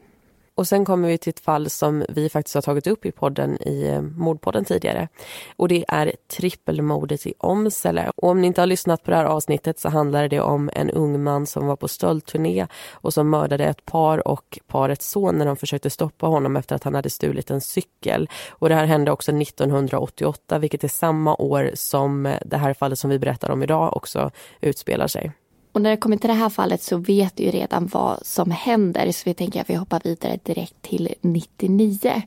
Och 0.56 0.68
sen 0.68 0.86
kommer 0.86 1.08
vi 1.08 1.18
till 1.18 1.30
ett 1.30 1.40
fall 1.40 1.70
som 1.70 2.06
vi 2.10 2.30
faktiskt 2.30 2.56
har 2.56 2.62
tagit 2.62 2.88
upp 2.88 3.06
i 3.06 3.12
podden 3.12 3.62
i 3.62 3.88
eh, 3.88 4.02
mordpodden 4.02 4.66
tidigare. 4.66 5.08
Och 5.56 5.68
det 5.68 5.86
är 5.88 6.14
trippelmordet 6.38 7.28
i 7.28 7.34
Omsele. 7.38 8.12
Och 8.16 8.30
om 8.30 8.42
ni 8.42 8.48
inte 8.48 8.62
har 8.62 8.66
lyssnat 8.66 9.04
på 9.04 9.12
det 9.12 9.18
här 9.18 9.26
avsnittet 9.26 9.80
så 9.80 9.90
handlar 9.90 10.28
det 10.28 10.40
om 10.40 10.70
en 10.74 10.90
ung 10.90 11.24
man 11.24 11.46
som 11.46 11.68
var 11.68 11.76
på 11.76 11.88
stöldturné 11.88 12.68
och 12.92 13.14
som 13.14 13.30
mördade 13.30 13.66
ett 13.66 13.86
par 13.86 14.28
och 14.28 14.60
parets 14.68 15.10
son 15.10 15.36
när 15.36 15.46
de 15.46 15.58
försökte 15.58 15.90
stoppa 15.90 16.28
honom 16.28 16.56
efter 16.56 16.76
att 16.76 16.84
han 16.84 16.96
hade 16.96 17.10
stulit 17.10 17.52
en 17.52 17.62
cykel. 17.62 18.30
Och 18.50 18.70
det 18.70 18.76
här 18.76 18.86
hände 18.86 19.12
också 19.12 19.32
1988 19.32 20.60
vilket 20.60 20.84
är 20.84 20.88
samma 20.88 21.36
år 21.36 21.72
som 21.74 22.38
det 22.46 22.58
här 22.58 22.74
fallet 22.74 23.00
som 23.00 23.10
vi 23.10 23.20
berättar 23.20 23.52
om 23.52 23.64
idag 23.64 23.98
också 23.98 24.32
utspelar 24.62 25.08
sig. 25.08 25.32
Och 25.76 25.82
när 25.82 25.90
det 25.90 25.98
kommer 25.98 26.18
till 26.18 26.28
det 26.28 26.34
här 26.34 26.50
fallet 26.50 26.84
så 26.84 26.98
vet 26.98 27.38
du 27.38 27.44
ju 27.44 27.52
redan 27.52 27.88
vad 27.88 28.26
som 28.26 28.52
händer 28.52 29.12
så 29.12 29.22
vi 29.26 29.34
tänker 29.34 29.62
att 29.62 29.70
vi 29.70 29.76
hoppar 29.76 30.02
vidare 30.04 30.40
direkt 30.44 30.82
till 30.82 31.14
99. 31.22 32.22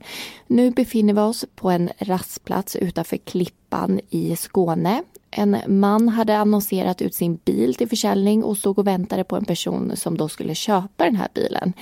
Nu 0.47 0.71
befinner 0.71 1.13
vi 1.13 1.19
oss 1.19 1.45
på 1.55 1.69
en 1.69 1.89
rastplats 1.99 2.75
utanför 2.75 3.17
Klippan 3.17 3.99
i 4.09 4.35
Skåne 4.35 5.03
en 5.31 5.57
man 5.67 6.09
hade 6.09 6.37
annonserat 6.37 7.01
ut 7.01 7.15
sin 7.15 7.35
bil 7.35 7.75
till 7.75 7.89
försäljning 7.89 8.43
och 8.43 8.57
stod 8.57 8.79
och 8.79 8.87
väntade 8.87 9.23
på 9.23 9.35
en 9.35 9.45
person 9.45 9.91
som 9.95 10.17
då 10.17 10.29
skulle 10.29 10.55
köpa 10.55 11.03
den 11.03 11.15
här 11.15 11.27
bilen. 11.33 11.73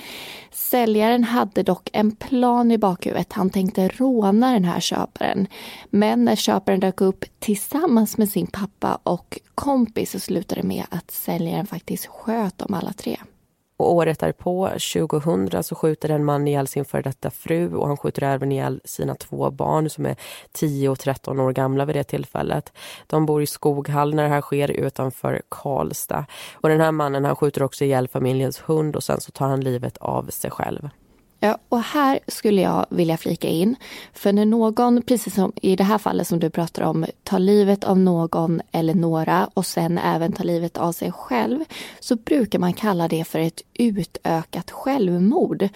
Säljaren 0.50 1.24
hade 1.24 1.62
dock 1.62 1.90
en 1.92 2.10
plan 2.10 2.70
i 2.70 2.78
bakhuvudet. 2.78 3.32
Han 3.32 3.50
tänkte 3.50 3.88
råna 3.88 4.52
den 4.52 4.64
här 4.64 4.80
köparen. 4.80 5.46
Men 5.90 6.24
när 6.24 6.36
köparen 6.36 6.80
dök 6.80 7.00
upp 7.00 7.24
tillsammans 7.38 8.18
med 8.18 8.28
sin 8.28 8.46
pappa 8.46 8.98
och 9.02 9.38
kompis 9.54 10.10
så 10.10 10.20
slutade 10.20 10.60
det 10.60 10.66
med 10.66 10.84
att 10.90 11.10
säljaren 11.10 11.66
faktiskt 11.66 12.06
sköt 12.06 12.58
dem 12.58 12.74
alla 12.74 12.92
tre. 12.92 13.16
Och 13.78 13.92
året 13.94 14.18
därpå, 14.18 14.68
2000, 14.68 15.62
så 15.62 15.74
skjuter 15.74 16.08
en 16.08 16.24
man 16.24 16.48
ihjäl 16.48 16.66
sin 16.66 16.84
före 16.84 17.02
detta 17.02 17.30
fru 17.30 17.74
och 17.74 17.86
han 17.86 17.96
skjuter 17.96 18.22
även 18.22 18.52
ihjäl 18.52 18.80
sina 18.84 19.14
två 19.14 19.50
barn 19.50 19.90
som 19.90 20.06
är 20.06 20.16
10 20.52 20.88
och 20.88 20.98
13 20.98 21.40
år 21.40 21.52
gamla 21.52 21.84
vid 21.84 21.96
det 21.96 22.04
tillfället. 22.04 22.72
De 23.06 23.26
bor 23.26 23.42
i 23.42 23.46
Skoghall 23.46 24.14
när 24.14 24.22
det 24.22 24.28
här 24.28 24.40
sker 24.40 24.70
utanför 24.70 25.42
Karlstad. 25.48 26.26
Och 26.54 26.68
den 26.68 26.80
här 26.80 26.92
mannen 26.92 27.24
han 27.24 27.36
skjuter 27.36 27.62
också 27.62 27.84
ihjäl 27.84 28.08
familjens 28.08 28.62
hund 28.66 28.96
och 28.96 29.02
sen 29.02 29.20
så 29.20 29.32
tar 29.32 29.48
han 29.48 29.60
livet 29.60 29.96
av 29.96 30.30
sig 30.30 30.50
själv. 30.50 30.88
Ja, 31.40 31.58
och 31.68 31.80
här 31.80 32.18
skulle 32.26 32.62
jag 32.62 32.86
vilja 32.90 33.16
flika 33.16 33.48
in. 33.48 33.76
För 34.12 34.32
när 34.32 34.44
någon, 34.44 35.02
precis 35.02 35.34
som 35.34 35.52
i 35.62 35.76
det 35.76 35.84
här 35.84 35.98
fallet 35.98 36.28
som 36.28 36.38
du 36.40 36.50
pratar 36.50 36.82
om, 36.82 37.06
tar 37.22 37.38
livet 37.38 37.84
av 37.84 37.98
någon 37.98 38.60
eller 38.72 38.94
några 38.94 39.50
och 39.54 39.66
sen 39.66 39.98
även 39.98 40.32
tar 40.32 40.44
livet 40.44 40.76
av 40.76 40.92
sig 40.92 41.12
själv, 41.12 41.64
så 42.00 42.16
brukar 42.16 42.58
man 42.58 42.72
kalla 42.72 43.08
det 43.08 43.24
för 43.24 43.38
ett 43.38 43.62
utökat 43.74 44.70
självmord. 44.70 45.68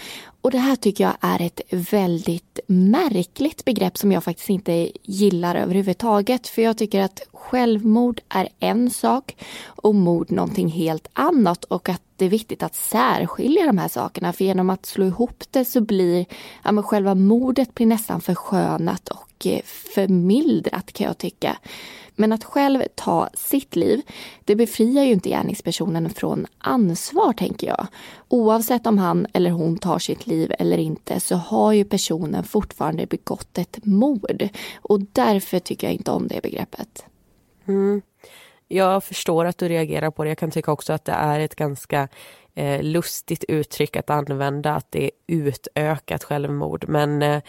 Och 0.42 0.50
det 0.50 0.58
här 0.58 0.76
tycker 0.76 1.04
jag 1.04 1.14
är 1.20 1.42
ett 1.42 1.60
väldigt 1.70 2.60
märkligt 2.66 3.64
begrepp 3.64 3.98
som 3.98 4.12
jag 4.12 4.24
faktiskt 4.24 4.50
inte 4.50 4.90
gillar 5.02 5.54
överhuvudtaget. 5.54 6.48
För 6.48 6.62
jag 6.62 6.78
tycker 6.78 7.00
att 7.00 7.22
självmord 7.32 8.20
är 8.28 8.48
en 8.58 8.90
sak 8.90 9.36
och 9.66 9.94
mord 9.94 10.30
någonting 10.30 10.68
helt 10.68 11.08
annat 11.12 11.64
och 11.64 11.88
att 11.88 12.02
det 12.16 12.24
är 12.24 12.28
viktigt 12.28 12.62
att 12.62 12.74
särskilja 12.74 13.66
de 13.66 13.78
här 13.78 13.88
sakerna 13.88 14.32
för 14.32 14.44
genom 14.44 14.70
att 14.70 14.86
slå 14.86 15.06
ihop 15.06 15.44
det 15.50 15.64
så 15.64 15.80
blir 15.80 16.26
ja, 16.64 16.82
själva 16.82 17.14
mordet 17.14 17.74
blir 17.74 17.86
nästan 17.86 18.20
förskönat 18.20 19.08
och 19.08 19.46
eh, 19.46 19.60
förmildrat 19.94 20.92
kan 20.92 21.06
jag 21.06 21.18
tycka. 21.18 21.56
Men 22.14 22.32
att 22.32 22.44
själv 22.44 22.82
ta 22.94 23.28
sitt 23.34 23.76
liv, 23.76 24.02
det 24.44 24.56
befriar 24.56 25.04
ju 25.04 25.12
inte 25.12 25.28
gärningspersonen 25.28 26.10
från 26.10 26.46
ansvar 26.58 27.32
tänker 27.32 27.66
jag. 27.66 27.86
Oavsett 28.28 28.86
om 28.86 28.98
han 28.98 29.26
eller 29.32 29.50
hon 29.50 29.78
tar 29.78 29.98
sitt 29.98 30.26
liv 30.26 30.52
eller 30.58 30.78
inte 30.78 31.20
så 31.20 31.36
har 31.36 31.72
ju 31.72 31.84
personen 31.84 32.44
fortfarande 32.44 33.06
begått 33.06 33.58
ett 33.58 33.78
mord. 33.84 34.48
Och 34.82 35.00
därför 35.12 35.58
tycker 35.58 35.86
jag 35.86 35.94
inte 35.94 36.10
om 36.10 36.28
det 36.28 36.42
begreppet. 36.42 37.04
Mm. 37.66 38.02
Jag 38.68 39.04
förstår 39.04 39.44
att 39.44 39.58
du 39.58 39.68
reagerar 39.68 40.10
på 40.10 40.24
det. 40.24 40.30
Jag 40.30 40.38
kan 40.38 40.50
tycka 40.50 40.72
också 40.72 40.92
att 40.92 41.04
det 41.04 41.12
är 41.12 41.40
ett 41.40 41.54
ganska 41.54 42.08
eh, 42.54 42.82
lustigt 42.82 43.44
uttryck 43.48 43.96
att 43.96 44.10
använda, 44.10 44.74
att 44.74 44.86
det 44.90 45.04
är 45.04 45.10
utökat 45.26 46.24
självmord. 46.24 46.84
Men 46.88 47.22
eh, 47.22 47.42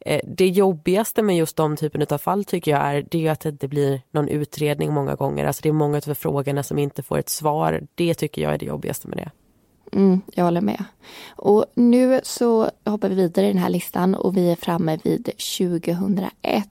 eh, 0.00 0.20
det 0.24 0.48
jobbigaste 0.48 1.22
med 1.22 1.36
just 1.36 1.56
de 1.56 1.76
typen 1.76 2.06
av 2.10 2.18
fall 2.18 2.44
tycker 2.44 2.70
jag 2.70 2.80
är, 2.80 3.06
det 3.10 3.26
är 3.26 3.32
att 3.32 3.40
det 3.40 3.48
inte 3.48 3.68
blir 3.68 4.02
någon 4.10 4.28
utredning 4.28 4.92
många 4.92 5.14
gånger. 5.14 5.46
Alltså 5.46 5.62
det 5.62 5.68
är 5.68 5.72
många 5.72 5.96
av 5.96 6.14
frågorna 6.14 6.62
som 6.62 6.78
inte 6.78 7.02
får 7.02 7.18
ett 7.18 7.28
svar. 7.28 7.86
Det 7.94 8.14
tycker 8.14 8.42
jag 8.42 8.54
är 8.54 8.58
det 8.58 8.66
jobbigaste 8.66 9.08
med 9.08 9.18
det. 9.18 9.30
Mm, 9.92 10.20
jag 10.34 10.44
håller 10.44 10.60
med. 10.60 10.84
Och 11.36 11.64
nu 11.74 12.20
så 12.22 12.70
hoppar 12.84 13.08
vi 13.08 13.14
vidare 13.14 13.46
i 13.46 13.48
den 13.48 13.62
här 13.62 13.70
listan 13.70 14.14
och 14.14 14.36
vi 14.36 14.50
är 14.50 14.56
framme 14.56 14.98
vid 15.04 15.30
2001. 15.58 16.68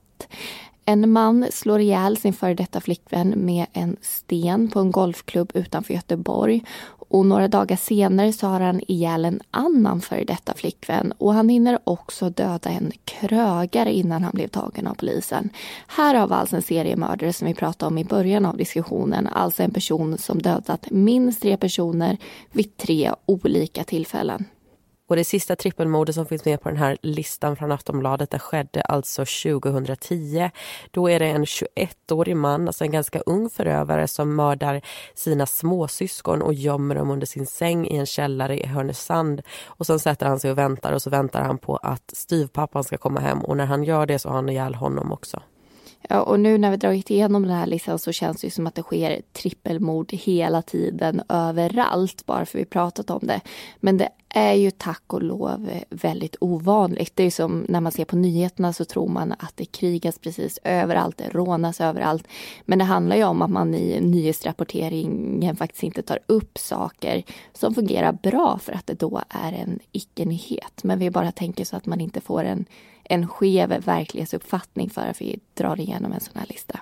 En 0.84 1.10
man 1.10 1.46
slår 1.50 1.80
ihjäl 1.80 2.16
sin 2.16 2.32
före 2.32 2.54
detta 2.54 2.80
flickvän 2.80 3.34
med 3.36 3.66
en 3.72 3.96
sten 4.00 4.68
på 4.70 4.80
en 4.80 4.90
golfklubb 4.90 5.50
utanför 5.54 5.94
Göteborg. 5.94 6.64
Och 7.10 7.26
några 7.26 7.48
dagar 7.48 7.76
senare 7.76 8.32
så 8.32 8.46
har 8.46 8.60
han 8.60 8.80
ihjäl 8.86 9.24
en 9.24 9.40
annan 9.50 10.00
före 10.00 10.24
detta 10.24 10.54
flickvän 10.54 11.12
och 11.18 11.34
han 11.34 11.48
hinner 11.48 11.78
också 11.84 12.30
döda 12.30 12.70
en 12.70 12.92
krögare 13.04 13.92
innan 13.92 14.22
han 14.22 14.32
blev 14.34 14.48
tagen 14.48 14.86
av 14.86 14.94
polisen. 14.94 15.50
Här 15.86 16.14
har 16.14 16.28
vi 16.28 16.34
alltså 16.34 16.56
en 16.56 16.62
seriemördare 16.62 17.32
som 17.32 17.48
vi 17.48 17.54
pratade 17.54 17.88
om 17.88 17.98
i 17.98 18.04
början 18.04 18.46
av 18.46 18.56
diskussionen, 18.56 19.26
alltså 19.26 19.62
en 19.62 19.70
person 19.70 20.18
som 20.18 20.42
dödat 20.42 20.90
minst 20.90 21.42
tre 21.42 21.56
personer 21.56 22.16
vid 22.52 22.76
tre 22.76 23.12
olika 23.26 23.84
tillfällen. 23.84 24.44
Och 25.10 25.16
det 25.16 25.24
sista 25.24 25.56
trippelmordet 25.56 26.14
som 26.14 26.26
finns 26.26 26.44
med 26.44 26.60
på 26.60 26.68
den 26.68 26.78
här 26.78 26.98
listan 27.02 27.56
från 27.56 27.72
Aftonbladet 27.72 28.30
det 28.30 28.38
skedde 28.38 28.82
alltså 28.82 29.24
2010. 29.24 30.50
Då 30.90 31.10
är 31.10 31.18
det 31.18 31.26
en 31.26 31.44
21-årig 31.44 32.36
man, 32.36 32.66
alltså 32.66 32.84
en 32.84 32.90
ganska 32.90 33.20
ung 33.20 33.50
förövare 33.50 34.08
som 34.08 34.36
mördar 34.36 34.80
sina 35.14 35.46
småsyskon 35.46 36.42
och 36.42 36.54
gömmer 36.54 36.94
dem 36.94 37.10
under 37.10 37.26
sin 37.26 37.46
säng 37.46 37.86
i 37.86 37.96
en 37.96 38.06
källare 38.06 38.60
i 38.60 38.66
Härnösand. 38.66 39.42
Och 39.66 39.86
sen 39.86 39.98
sätter 39.98 40.26
han 40.26 40.40
sig 40.40 40.50
och 40.50 40.58
väntar 40.58 40.92
och 40.92 41.02
så 41.02 41.10
väntar 41.10 41.42
han 41.42 41.58
på 41.58 41.76
att 41.76 42.10
styvpappan 42.12 42.84
ska 42.84 42.96
komma 42.98 43.20
hem 43.20 43.38
och 43.38 43.56
när 43.56 43.66
han 43.66 43.84
gör 43.84 44.06
det 44.06 44.18
så 44.18 44.28
har 44.28 44.36
han 44.36 44.48
ihjäl 44.48 44.74
honom 44.74 45.12
också. 45.12 45.42
Ja, 46.08 46.22
och 46.22 46.40
nu 46.40 46.58
när 46.58 46.70
vi 46.70 46.76
dragit 46.76 47.10
igenom 47.10 47.42
den 47.42 47.56
här 47.56 47.66
listan 47.66 47.98
så 47.98 48.12
känns 48.12 48.40
det 48.40 48.50
som 48.50 48.66
att 48.66 48.74
det 48.74 48.82
sker 48.82 49.22
trippelmord 49.32 50.12
hela 50.12 50.62
tiden 50.62 51.22
överallt 51.28 52.26
bara 52.26 52.46
för 52.46 52.58
vi 52.58 52.64
pratat 52.64 53.10
om 53.10 53.20
det. 53.22 53.40
Men 53.76 53.98
det 53.98 54.08
är 54.28 54.52
ju 54.52 54.70
tack 54.70 55.02
och 55.06 55.22
lov 55.22 55.70
väldigt 55.90 56.36
ovanligt. 56.40 57.16
Det 57.16 57.22
är 57.22 57.30
som 57.30 57.66
när 57.68 57.80
man 57.80 57.92
ser 57.92 58.04
på 58.04 58.16
nyheterna 58.16 58.72
så 58.72 58.84
tror 58.84 59.08
man 59.08 59.32
att 59.32 59.56
det 59.56 59.64
krigas 59.64 60.18
precis 60.18 60.58
överallt, 60.64 61.16
det 61.16 61.28
rånas 61.28 61.80
överallt. 61.80 62.28
Men 62.64 62.78
det 62.78 62.84
handlar 62.84 63.16
ju 63.16 63.24
om 63.24 63.42
att 63.42 63.50
man 63.50 63.74
i 63.74 64.00
nyhetsrapporteringen 64.00 65.56
faktiskt 65.56 65.82
inte 65.82 66.02
tar 66.02 66.18
upp 66.26 66.58
saker 66.58 67.22
som 67.52 67.74
fungerar 67.74 68.12
bra 68.12 68.58
för 68.62 68.72
att 68.72 68.86
det 68.86 68.94
då 68.94 69.20
är 69.28 69.52
en 69.52 69.78
icke-nyhet. 69.92 70.84
Men 70.84 70.98
vi 70.98 71.10
bara 71.10 71.32
tänker 71.32 71.64
så 71.64 71.76
att 71.76 71.86
man 71.86 72.00
inte 72.00 72.20
får 72.20 72.44
en 72.44 72.64
en 73.10 73.28
skev 73.28 73.84
verklighetsuppfattning 73.84 74.90
för 74.90 75.06
att 75.06 75.20
vi 75.20 75.40
drar 75.54 75.80
igenom 75.80 76.12
en 76.12 76.20
sån 76.20 76.36
här 76.36 76.46
lista. 76.46 76.80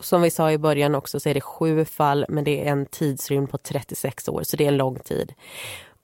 Som 0.00 0.22
vi 0.22 0.30
sa 0.30 0.52
i 0.52 0.58
början 0.58 0.94
också 0.94 1.20
så 1.20 1.28
är 1.28 1.34
det 1.34 1.40
sju 1.40 1.84
fall 1.84 2.24
men 2.28 2.44
det 2.44 2.66
är 2.66 2.72
en 2.72 2.86
tidsrymd 2.86 3.50
på 3.50 3.58
36 3.58 4.28
år 4.28 4.42
så 4.44 4.56
det 4.56 4.64
är 4.64 4.68
en 4.68 4.76
lång 4.76 4.98
tid. 4.98 5.32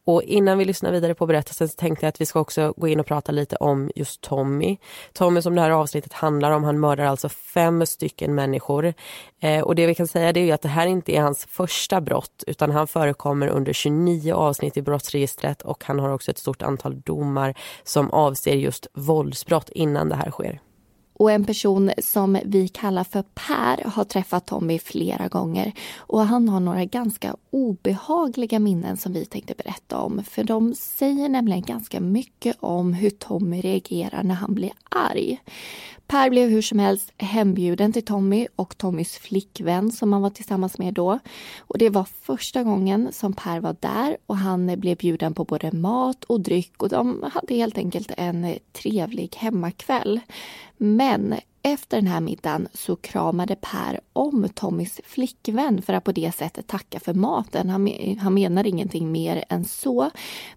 Och 0.08 0.22
innan 0.22 0.58
vi 0.58 0.64
lyssnar 0.64 0.92
vidare 0.92 1.14
på 1.14 1.26
berättelsen 1.26 1.68
så 1.68 1.74
tänkte 1.76 2.06
jag 2.06 2.08
att 2.08 2.20
vi 2.20 2.26
ska 2.26 2.40
också 2.40 2.74
gå 2.76 2.88
in 2.88 3.00
och 3.00 3.06
prata 3.06 3.32
lite 3.32 3.56
om 3.56 3.90
just 3.94 4.20
Tommy. 4.20 4.76
Tommy 5.12 5.42
som 5.42 5.54
det 5.54 5.60
här 5.60 5.70
avsnittet 5.70 6.12
handlar 6.12 6.50
om, 6.50 6.64
han 6.64 6.80
mördar 6.80 7.04
alltså 7.04 7.28
fem 7.28 7.86
stycken 7.86 8.34
människor. 8.34 8.94
Eh, 9.40 9.62
och 9.62 9.74
det 9.74 9.86
vi 9.86 9.94
kan 9.94 10.08
säga 10.08 10.32
det 10.32 10.50
är 10.50 10.54
att 10.54 10.62
det 10.62 10.68
här 10.68 10.86
inte 10.86 11.16
är 11.16 11.20
hans 11.20 11.44
första 11.44 12.00
brott 12.00 12.44
utan 12.46 12.70
han 12.70 12.86
förekommer 12.86 13.48
under 13.48 13.72
29 13.72 14.34
avsnitt 14.34 14.76
i 14.76 14.82
brottsregistret 14.82 15.62
och 15.62 15.84
han 15.84 15.98
har 15.98 16.08
också 16.08 16.30
ett 16.30 16.38
stort 16.38 16.62
antal 16.62 17.00
domar 17.00 17.54
som 17.84 18.10
avser 18.10 18.54
just 18.54 18.86
våldsbrott 18.92 19.68
innan 19.68 20.08
det 20.08 20.16
här 20.16 20.30
sker. 20.30 20.60
Och 21.18 21.30
en 21.30 21.44
person 21.44 21.90
som 21.98 22.38
vi 22.44 22.68
kallar 22.68 23.04
för 23.04 23.22
Per 23.22 23.88
har 23.88 24.04
träffat 24.04 24.46
Tommy 24.46 24.78
flera 24.78 25.28
gånger 25.28 25.72
och 25.96 26.20
han 26.20 26.48
har 26.48 26.60
några 26.60 26.84
ganska 26.84 27.36
obehagliga 27.50 28.58
minnen 28.58 28.96
som 28.96 29.12
vi 29.12 29.24
tänkte 29.24 29.54
berätta 29.54 29.98
om. 29.98 30.24
För 30.24 30.44
de 30.44 30.74
säger 30.74 31.28
nämligen 31.28 31.62
ganska 31.62 32.00
mycket 32.00 32.56
om 32.60 32.92
hur 32.92 33.10
Tommy 33.10 33.60
reagerar 33.60 34.22
när 34.22 34.34
han 34.34 34.54
blir 34.54 34.72
arg. 34.90 35.40
Per 36.08 36.30
blev 36.30 36.48
hur 36.48 36.62
som 36.62 36.78
helst 36.78 37.12
hembjuden 37.18 37.92
till 37.92 38.04
Tommy 38.04 38.46
och 38.56 38.78
Tommys 38.78 39.18
flickvän 39.18 39.92
som 39.92 40.12
han 40.12 40.22
var 40.22 40.30
tillsammans 40.30 40.78
med 40.78 40.94
då. 40.94 41.18
Och 41.58 41.78
det 41.78 41.90
var 41.90 42.04
första 42.04 42.62
gången 42.62 43.08
som 43.12 43.32
Per 43.32 43.60
var 43.60 43.76
där 43.80 44.16
och 44.26 44.36
han 44.36 44.80
blev 44.80 44.96
bjuden 44.96 45.34
på 45.34 45.44
både 45.44 45.72
mat 45.72 46.24
och 46.24 46.40
dryck 46.40 46.82
och 46.82 46.88
de 46.88 47.24
hade 47.32 47.54
helt 47.54 47.78
enkelt 47.78 48.12
en 48.16 48.58
trevlig 48.72 49.36
hemmakväll. 49.36 50.20
Men 50.76 51.34
efter 51.62 51.96
den 51.96 52.06
här 52.06 52.20
middagen 52.20 52.68
så 52.74 52.96
kramade 52.96 53.56
Per 53.60 54.00
om 54.12 54.48
Tommys 54.54 55.00
flickvän 55.04 55.82
för 55.82 55.92
att 55.92 56.04
på 56.04 56.12
det 56.12 56.34
sättet 56.34 56.66
tacka 56.66 57.00
för 57.00 57.14
maten. 57.14 57.70
Han, 57.70 57.88
han 58.18 58.34
menar 58.34 58.66
ingenting 58.66 59.12
mer 59.12 59.44
än 59.48 59.64
så. 59.64 60.10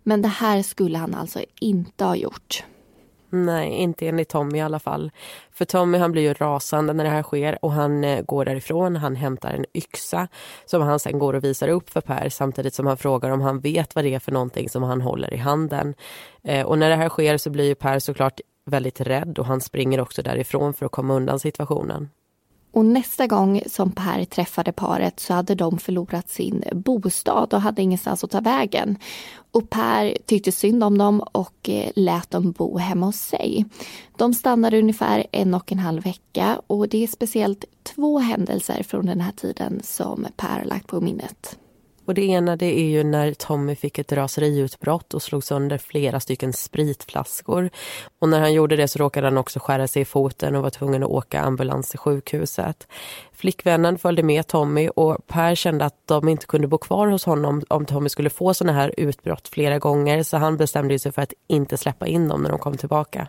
Men 0.04 0.22
det 0.22 0.28
här 0.28 0.62
skulle 0.62 0.98
han 0.98 1.16
alltså 1.16 1.40
inte 1.60 2.06
ha 2.06 2.16
gjort. 2.16 2.64
Nej, 3.34 3.70
inte 3.70 4.08
enligt 4.08 4.30
Tommy 4.30 4.58
i 4.58 4.62
alla 4.62 4.80
fall. 4.80 5.12
För 5.52 5.66
Tommy 5.66 5.98
han 5.98 6.12
blir 6.12 6.22
ju 6.22 6.34
rasande 6.34 6.94
när 6.94 7.04
det 7.04 7.10
här 7.10 7.24
sker 7.24 7.66
och 7.66 7.72
han 7.72 8.04
eh, 8.04 8.22
går 8.22 8.46
därifrån. 8.46 8.96
Han 8.96 9.16
hämtar 9.16 9.50
en 9.50 9.66
yxa 9.74 10.28
som 10.66 10.82
han 10.82 11.00
sen 11.00 11.20
går 11.20 11.34
och 11.34 11.44
visar 11.44 11.68
upp 11.68 11.90
för 11.90 12.02
Per 12.02 12.30
samtidigt 12.30 12.74
som 12.74 12.88
han 12.88 12.98
frågar 12.98 13.30
om 13.30 13.42
han 13.42 13.60
vet 13.60 13.96
vad 13.96 14.04
det 14.04 14.14
är 14.14 14.20
för 14.20 14.32
någonting 14.32 14.70
som 14.70 14.84
han 14.84 15.02
håller 15.02 15.34
i 15.34 15.38
handen. 15.38 15.94
Eh, 16.44 16.66
och 16.66 16.78
när 16.78 16.90
det 16.90 16.96
här 16.96 17.10
sker 17.10 17.38
så 17.38 17.50
blir 17.50 17.66
ju 17.66 17.76
Per 17.76 18.00
såklart 18.00 18.40
väldigt 18.66 19.02
rädd 19.02 19.40
och 19.40 19.46
han 19.46 19.62
springer 19.62 20.00
också 20.00 20.22
därifrån 20.22 20.74
för 20.74 20.86
att 20.86 20.92
komma 20.92 21.14
undan 21.14 21.40
situationen. 21.40 22.10
Och 22.72 22.86
nästa 22.86 23.28
gång 23.28 23.62
som 23.68 23.92
Per 23.92 24.26
träffade 24.26 24.72
paret 24.72 25.20
så 25.20 25.34
hade 25.34 25.56
de 25.56 25.78
förlorat 25.78 26.30
sin 26.30 26.64
bostad 26.72 27.54
och 27.54 27.62
hade 27.62 27.82
ingenstans 27.82 28.24
att 28.24 28.32
ta 28.32 28.40
vägen. 28.40 28.98
Och 29.52 29.70
Per 29.70 30.18
tyckte 30.26 30.52
synd 30.52 30.84
om 30.84 30.98
dem 30.98 31.20
och 31.32 31.70
eh, 31.70 31.92
lät 31.96 32.32
dem 32.32 32.52
bo 32.52 32.78
hemma 32.78 33.06
hos 33.06 33.20
sig. 33.20 33.66
De 34.18 34.34
stannade 34.34 34.80
ungefär 34.80 35.28
en 35.32 35.54
och 35.54 35.72
en 35.72 35.80
halv 35.80 36.04
vecka 36.04 36.62
och 36.68 36.90
det 36.90 37.04
är 37.04 37.08
speciellt 37.08 37.66
två 37.84 38.20
händelser 38.20 38.84
från 38.84 39.06
den 39.06 39.22
här 39.22 39.32
tiden 39.32 39.82
som 39.84 40.28
Per 40.38 40.48
har 40.48 40.66
lagt 40.66 40.88
på 40.88 41.02
minnet. 41.02 41.58
Och 42.12 42.16
det 42.16 42.26
ena 42.26 42.56
det 42.56 42.80
är 42.80 42.90
ju 42.90 43.04
när 43.04 43.34
Tommy 43.34 43.76
fick 43.76 44.00
ett 44.00 44.12
raseriutbrott 44.12 45.14
och 45.14 45.22
slog 45.22 45.44
sönder 45.44 45.78
flera 45.78 46.20
stycken 46.20 46.54
spritflaskor. 46.54 47.70
Och 48.20 48.30
när 48.30 48.40
han 48.40 48.54
gjorde 48.54 48.76
det 48.76 48.88
så 48.88 49.00
råkade 49.00 49.28
han 49.28 49.38
också 49.38 49.60
skära 49.60 49.88
sig 49.88 50.02
i 50.02 50.06
foten 50.06 50.56
och 50.56 50.64
var 50.64 50.70
tvungen 50.70 51.04
att 51.04 51.10
åka 51.10 51.42
ambulans 51.42 51.90
till 51.90 52.00
sjukhuset. 52.00 52.88
Flickvännen 53.34 53.98
följde 53.98 54.24
med 54.24 54.48
Tommy 54.48 54.90
och 54.90 55.28
Per 55.28 55.56
kände 55.56 55.86
att 55.86 56.08
de 56.08 56.28
inte 56.28 56.46
kunde 56.46 56.68
bo 56.68 56.78
kvar 56.78 57.08
hos 57.08 57.26
honom 57.26 57.64
om 57.68 57.86
Tommy 57.86 58.10
skulle 58.10 58.30
få 58.30 58.54
såna 58.54 58.74
här 58.74 58.94
utbrott 58.98 59.48
flera 59.48 59.80
gånger 59.80 60.24
så 60.24 60.38
han 60.38 60.58
bestämde 60.58 61.00
sig 61.00 61.12
för 61.12 61.22
att 61.22 61.34
inte 61.48 61.78
släppa 61.78 62.08
in 62.08 62.28
dem 62.28 62.42
när 62.44 62.50
de 62.50 62.60
kom 62.60 62.78
tillbaka. 62.78 63.28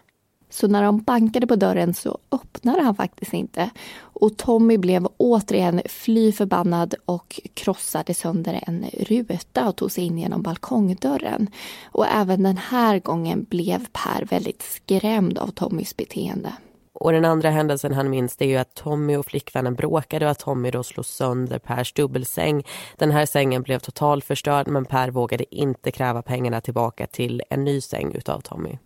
Så 0.53 0.69
när 0.69 0.83
de 0.83 0.99
bankade 0.99 1.47
på 1.47 1.57
dörren 1.57 1.95
så 1.95 2.19
öppnade 2.33 2.83
han 2.83 2.95
faktiskt 2.95 3.33
inte. 3.33 3.71
Och 4.01 4.37
Tommy 4.37 4.79
blev 4.79 5.09
återigen 5.17 5.81
fly 5.89 6.33
förbannad 6.33 6.95
och 7.05 7.41
krossade 7.55 8.15
sönder 8.15 8.61
en 8.67 8.85
ruta 8.93 9.69
och 9.69 9.77
tog 9.77 9.91
sig 9.91 10.05
in 10.05 10.19
genom 10.19 10.43
balkongdörren. 10.43 11.49
Och 11.85 12.07
även 12.07 12.43
den 12.43 12.57
här 12.57 12.99
gången 12.99 13.47
blev 13.51 13.87
Per 13.93 14.25
väldigt 14.25 14.63
skrämd 14.63 15.39
av 15.39 15.47
Tommys 15.47 15.97
beteende. 15.97 16.53
Och 16.93 17.13
den 17.13 17.25
andra 17.25 17.51
händelsen 17.51 17.93
han 17.93 18.11
minns 18.11 18.37
det 18.37 18.45
är 18.45 18.49
ju 18.49 18.57
att 18.57 18.75
Tommy 18.75 19.17
och 19.17 19.27
flickvännen 19.27 19.75
bråkade 19.75 20.25
och 20.25 20.31
att 20.31 20.39
Tommy 20.39 20.71
då 20.71 20.83
slog 20.83 21.07
sönder 21.07 21.59
Pers 21.59 21.93
dubbelsäng. 21.93 22.65
Den 22.97 23.11
här 23.11 23.27
sängen 23.27 23.63
blev 23.63 23.79
totalförstörd 23.79 24.69
men 24.69 24.85
Per 24.85 25.11
vågade 25.11 25.55
inte 25.55 25.91
kräva 25.91 26.23
pengarna 26.23 26.61
tillbaka 26.61 27.07
till 27.07 27.43
en 27.51 27.65
ny 27.65 27.81
säng 27.81 28.15
utav 28.15 28.41
Tommy. 28.41 28.79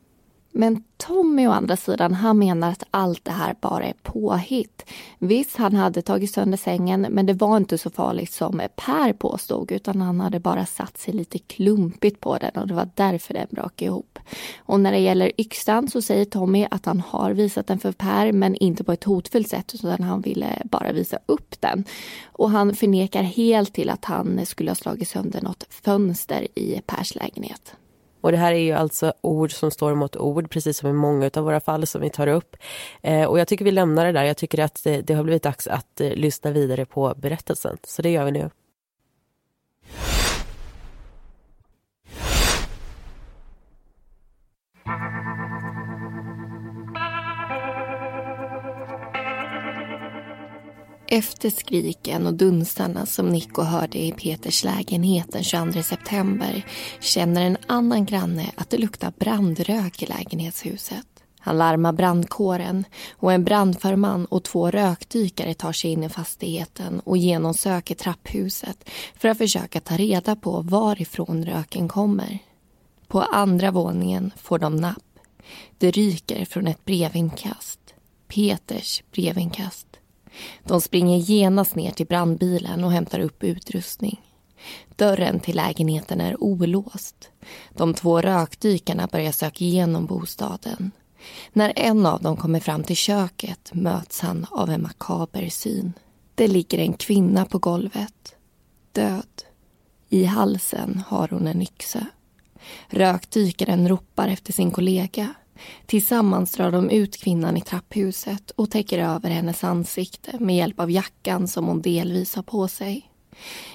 Men 0.56 0.82
Tommy 0.96 1.46
å 1.46 1.50
andra 1.50 1.76
sidan, 1.76 2.14
han 2.14 2.38
menar 2.38 2.70
att 2.70 2.82
allt 2.90 3.24
det 3.24 3.30
här 3.30 3.56
bara 3.60 3.84
är 3.84 3.94
påhitt. 4.02 4.84
Visst, 5.18 5.56
han 5.56 5.74
hade 5.74 6.02
tagit 6.02 6.34
sönder 6.34 6.58
sängen, 6.58 7.06
men 7.10 7.26
det 7.26 7.32
var 7.32 7.56
inte 7.56 7.78
så 7.78 7.90
farligt 7.90 8.32
som 8.32 8.62
Per 8.76 9.12
påstod, 9.12 9.72
utan 9.72 10.00
han 10.00 10.20
hade 10.20 10.40
bara 10.40 10.66
satt 10.66 10.98
sig 10.98 11.14
lite 11.14 11.38
klumpigt 11.38 12.20
på 12.20 12.38
den 12.38 12.50
och 12.54 12.66
det 12.68 12.74
var 12.74 12.88
därför 12.94 13.34
den 13.34 13.46
brakade 13.50 13.84
ihop. 13.84 14.18
Och 14.58 14.80
när 14.80 14.92
det 14.92 14.98
gäller 14.98 15.32
yxan 15.40 15.88
så 15.88 16.02
säger 16.02 16.24
Tommy 16.24 16.66
att 16.70 16.86
han 16.86 17.00
har 17.00 17.30
visat 17.30 17.66
den 17.66 17.78
för 17.78 17.92
Per, 17.92 18.32
men 18.32 18.54
inte 18.54 18.84
på 18.84 18.92
ett 18.92 19.04
hotfullt 19.04 19.48
sätt, 19.48 19.74
utan 19.74 20.02
han 20.02 20.20
ville 20.20 20.62
bara 20.64 20.92
visa 20.92 21.18
upp 21.26 21.60
den. 21.60 21.84
Och 22.26 22.50
han 22.50 22.74
förnekar 22.74 23.22
helt 23.22 23.72
till 23.72 23.90
att 23.90 24.04
han 24.04 24.46
skulle 24.46 24.70
ha 24.70 24.74
slagit 24.74 25.08
sönder 25.08 25.42
något 25.42 25.64
fönster 25.70 26.48
i 26.54 26.80
Pers 26.86 27.14
lägenhet. 27.14 27.76
Och 28.26 28.32
det 28.32 28.38
här 28.38 28.52
är 28.52 28.58
ju 28.58 28.72
alltså 28.72 29.12
ord 29.20 29.52
som 29.52 29.70
står 29.70 29.94
mot 29.94 30.16
ord, 30.16 30.50
precis 30.50 30.78
som 30.78 30.90
i 30.90 30.92
många 30.92 31.30
av 31.34 31.44
våra 31.44 31.60
fall 31.60 31.86
som 31.86 32.00
vi 32.00 32.10
tar 32.10 32.26
upp. 32.26 32.56
Eh, 33.02 33.24
och 33.24 33.38
jag 33.38 33.48
tycker 33.48 33.64
vi 33.64 33.70
lämnar 33.70 34.06
det 34.06 34.12
där. 34.12 34.24
Jag 34.24 34.36
tycker 34.36 34.64
att 34.64 34.84
det, 34.84 35.00
det 35.00 35.14
har 35.14 35.24
blivit 35.24 35.42
dags 35.42 35.66
att 35.66 36.00
eh, 36.00 36.10
lyssna 36.10 36.50
vidare 36.50 36.84
på 36.84 37.14
berättelsen. 37.16 37.78
Så 37.82 38.02
det 38.02 38.10
gör 38.10 38.24
vi 38.24 38.30
nu. 38.30 38.50
Mm. 44.86 45.15
Efter 51.08 51.50
skriken 51.50 52.26
och 52.26 52.34
dunsarna 52.34 53.06
som 53.06 53.28
Nico 53.28 53.62
hörde 53.62 53.98
i 53.98 54.12
Peters 54.12 54.64
lägenhet 54.64 55.32
den 55.32 55.44
22 55.44 55.82
september 55.82 56.66
känner 57.00 57.42
en 57.42 57.56
annan 57.66 58.04
granne 58.04 58.50
att 58.56 58.70
det 58.70 58.78
luktar 58.78 59.12
brandrök 59.18 60.02
i 60.02 60.06
lägenhetshuset. 60.06 61.06
Han 61.40 61.58
larmar 61.58 61.92
brandkåren 61.92 62.84
och 63.10 63.32
en 63.32 63.44
brandförman 63.44 64.24
och 64.24 64.44
två 64.44 64.70
rökdykare 64.70 65.54
tar 65.54 65.72
sig 65.72 65.90
in 65.90 66.04
i 66.04 66.08
fastigheten 66.08 67.00
och 67.00 67.16
genomsöker 67.16 67.94
trapphuset 67.94 68.90
för 69.18 69.28
att 69.28 69.38
försöka 69.38 69.80
ta 69.80 69.96
reda 69.96 70.36
på 70.36 70.60
varifrån 70.60 71.44
röken 71.44 71.88
kommer. 71.88 72.38
På 73.08 73.22
andra 73.22 73.70
våningen 73.70 74.32
får 74.36 74.58
de 74.58 74.76
napp. 74.76 75.18
Det 75.78 75.90
ryker 75.90 76.44
från 76.44 76.66
ett 76.66 76.84
brevinkast. 76.84 77.80
Peters 78.28 79.02
brevinkast. 79.12 79.85
De 80.64 80.80
springer 80.80 81.16
genast 81.16 81.74
ner 81.74 81.90
till 81.90 82.06
brandbilen 82.06 82.84
och 82.84 82.92
hämtar 82.92 83.20
upp 83.20 83.44
utrustning. 83.44 84.20
Dörren 84.96 85.40
till 85.40 85.56
lägenheten 85.56 86.20
är 86.20 86.42
olåst. 86.42 87.30
De 87.74 87.94
två 87.94 88.20
rökdykarna 88.20 89.08
börjar 89.12 89.32
söka 89.32 89.64
igenom 89.64 90.06
bostaden. 90.06 90.90
När 91.52 91.72
en 91.76 92.06
av 92.06 92.22
dem 92.22 92.36
kommer 92.36 92.60
fram 92.60 92.82
till 92.84 92.96
köket 92.96 93.70
möts 93.74 94.20
han 94.20 94.46
av 94.50 94.70
en 94.70 94.82
makaber 94.82 95.48
syn. 95.48 95.92
Det 96.34 96.48
ligger 96.48 96.78
en 96.78 96.92
kvinna 96.92 97.44
på 97.44 97.58
golvet, 97.58 98.34
död. 98.92 99.42
I 100.08 100.24
halsen 100.24 101.02
har 101.08 101.28
hon 101.28 101.46
en 101.46 101.62
yxa. 101.62 102.06
Rökdykaren 102.88 103.88
ropar 103.88 104.28
efter 104.28 104.52
sin 104.52 104.70
kollega. 104.70 105.34
Tillsammans 105.86 106.52
drar 106.52 106.70
de 106.70 106.90
ut 106.90 107.16
kvinnan 107.16 107.56
i 107.56 107.60
trapphuset 107.60 108.50
och 108.50 108.70
täcker 108.70 108.98
över 108.98 109.30
hennes 109.30 109.64
ansikte 109.64 110.38
med 110.38 110.56
hjälp 110.56 110.80
av 110.80 110.90
jackan 110.90 111.48
som 111.48 111.66
hon 111.66 111.82
delvis 111.82 112.34
har 112.34 112.42
på 112.42 112.68
sig. 112.68 113.10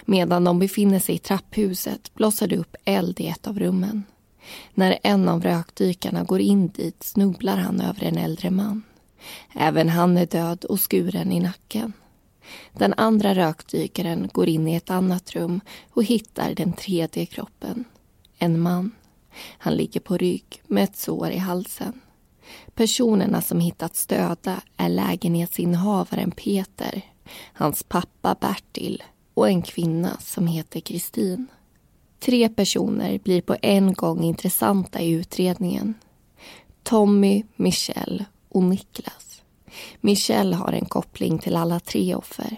Medan 0.06 0.44
de 0.44 0.60
befinner 0.60 1.00
sig 1.00 1.16
i 1.16 1.20
trapphuset 1.20 2.14
blossar 2.14 2.48
det 2.48 2.58
upp 2.58 2.76
eld 2.86 3.20
i 3.20 3.28
ett 3.28 3.48
av 3.48 3.60
rummen. 3.60 4.04
När 4.74 5.00
en 5.04 5.30
av 5.30 5.44
rökdykarna 5.44 6.24
går 6.24 6.42
in 6.42 6.68
dit 6.68 7.04
snubblar 7.04 7.58
han 7.58 7.82
över 7.82 8.04
en 8.04 8.18
äldre 8.18 8.50
man. 8.52 8.84
Även 9.56 9.90
han 9.90 10.18
är 10.18 10.26
död 10.26 10.66
och 10.66 10.92
skuren 10.92 11.32
i 11.32 11.40
nacken. 11.40 11.94
Den 12.74 12.94
andra 12.98 13.36
rökdykaren 13.36 14.30
går 14.34 14.50
in 14.50 14.68
i 14.68 14.76
ett 14.76 14.90
annat 14.90 15.36
rum 15.36 15.62
och 15.92 16.04
hittar 16.04 16.54
den 16.54 16.74
tredje 16.74 17.26
kroppen. 17.26 17.86
En 18.38 18.60
man. 18.60 18.92
Han 19.58 19.76
ligger 19.76 20.00
på 20.00 20.18
rygg 20.18 20.62
med 20.68 20.84
ett 20.84 20.98
sår 20.98 21.30
i 21.30 21.38
halsen. 21.38 22.02
Personerna 22.74 23.42
som 23.42 23.60
hittats 23.60 24.06
döda 24.06 24.62
är 24.78 24.90
lägenhetsinnehavaren 24.90 26.32
Peter, 26.32 27.02
hans 27.54 27.84
pappa 27.84 28.36
Bertil 28.42 29.04
och 29.34 29.50
en 29.50 29.62
kvinna 29.62 30.18
som 30.20 30.48
heter 30.48 30.80
Kristin. 30.80 31.48
Tre 32.20 32.50
personer 32.50 33.20
blir 33.20 33.42
på 33.42 33.56
en 33.62 33.94
gång 33.94 34.24
intressanta 34.24 35.02
i 35.02 35.12
utredningen. 35.12 35.94
Tommy, 36.84 37.44
Michelle 37.56 38.26
och 38.50 38.64
Niklas. 38.64 39.42
Michelle 40.02 40.56
har 40.56 40.74
en 40.74 40.86
koppling 40.86 41.40
till 41.40 41.56
alla 41.56 41.80
tre 41.80 42.16
offer. 42.16 42.58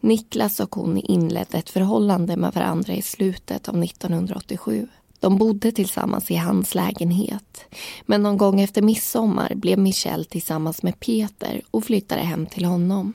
Niklas 0.00 0.60
och 0.60 0.74
hon 0.74 0.98
inledde 0.98 1.58
ett 1.58 1.70
förhållande 1.70 2.36
med 2.36 2.52
varandra 2.52 2.92
i 2.92 3.02
slutet 3.02 3.68
av 3.68 3.84
1987. 3.84 4.88
De 5.24 5.36
bodde 5.36 5.72
tillsammans 5.72 6.30
i 6.30 6.36
hans 6.36 6.74
lägenhet. 6.74 7.64
Men 8.06 8.22
någon 8.22 8.36
gång 8.36 8.60
efter 8.60 8.82
midsommar 8.82 9.54
blev 9.54 9.78
Michelle 9.78 10.24
tillsammans 10.24 10.82
med 10.82 11.00
Peter 11.00 11.62
och 11.70 11.84
flyttade 11.84 12.20
hem 12.20 12.46
till 12.46 12.64
honom. 12.64 13.12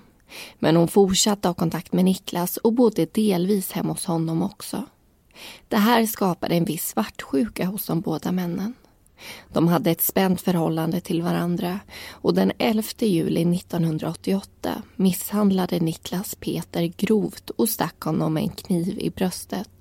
Men 0.59 0.75
hon 0.75 0.87
fortsatte 0.87 1.47
ha 1.47 1.53
kontakt 1.53 1.93
med 1.93 2.05
Niklas 2.05 2.57
och 2.57 2.73
bodde 2.73 3.05
delvis 3.05 3.71
hemma 3.71 3.93
hos 3.93 4.05
honom 4.05 4.41
också. 4.41 4.83
Det 5.67 5.77
här 5.77 6.05
skapade 6.05 6.55
en 6.55 6.65
viss 6.65 6.87
svartsjuka 6.87 7.65
hos 7.65 7.85
de 7.85 8.01
båda 8.01 8.31
männen. 8.31 8.73
De 9.53 9.67
hade 9.67 9.91
ett 9.91 10.01
spänt 10.01 10.41
förhållande 10.41 11.01
till 11.01 11.21
varandra 11.21 11.79
och 12.11 12.33
den 12.33 12.51
11 12.57 12.83
juli 12.99 13.55
1988 13.55 14.81
misshandlade 14.95 15.79
Niklas 15.79 16.35
Peter 16.35 16.93
grovt 16.97 17.49
och 17.49 17.69
stack 17.69 18.01
honom 18.01 18.33
med 18.33 18.43
en 18.43 18.49
kniv 18.49 18.99
i 18.99 19.09
bröstet. 19.09 19.78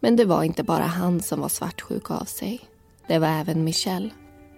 Men 0.00 0.16
det 0.16 0.24
var 0.24 0.42
inte 0.42 0.62
bara 0.62 0.86
han 0.86 1.20
som 1.20 1.40
var 1.40 1.48
svartsjuk 1.48 2.10
av 2.10 2.24
sig. 2.24 2.60
Det 3.06 3.18
var 3.18 3.28
även 3.28 3.64
Michelle. 3.64 4.10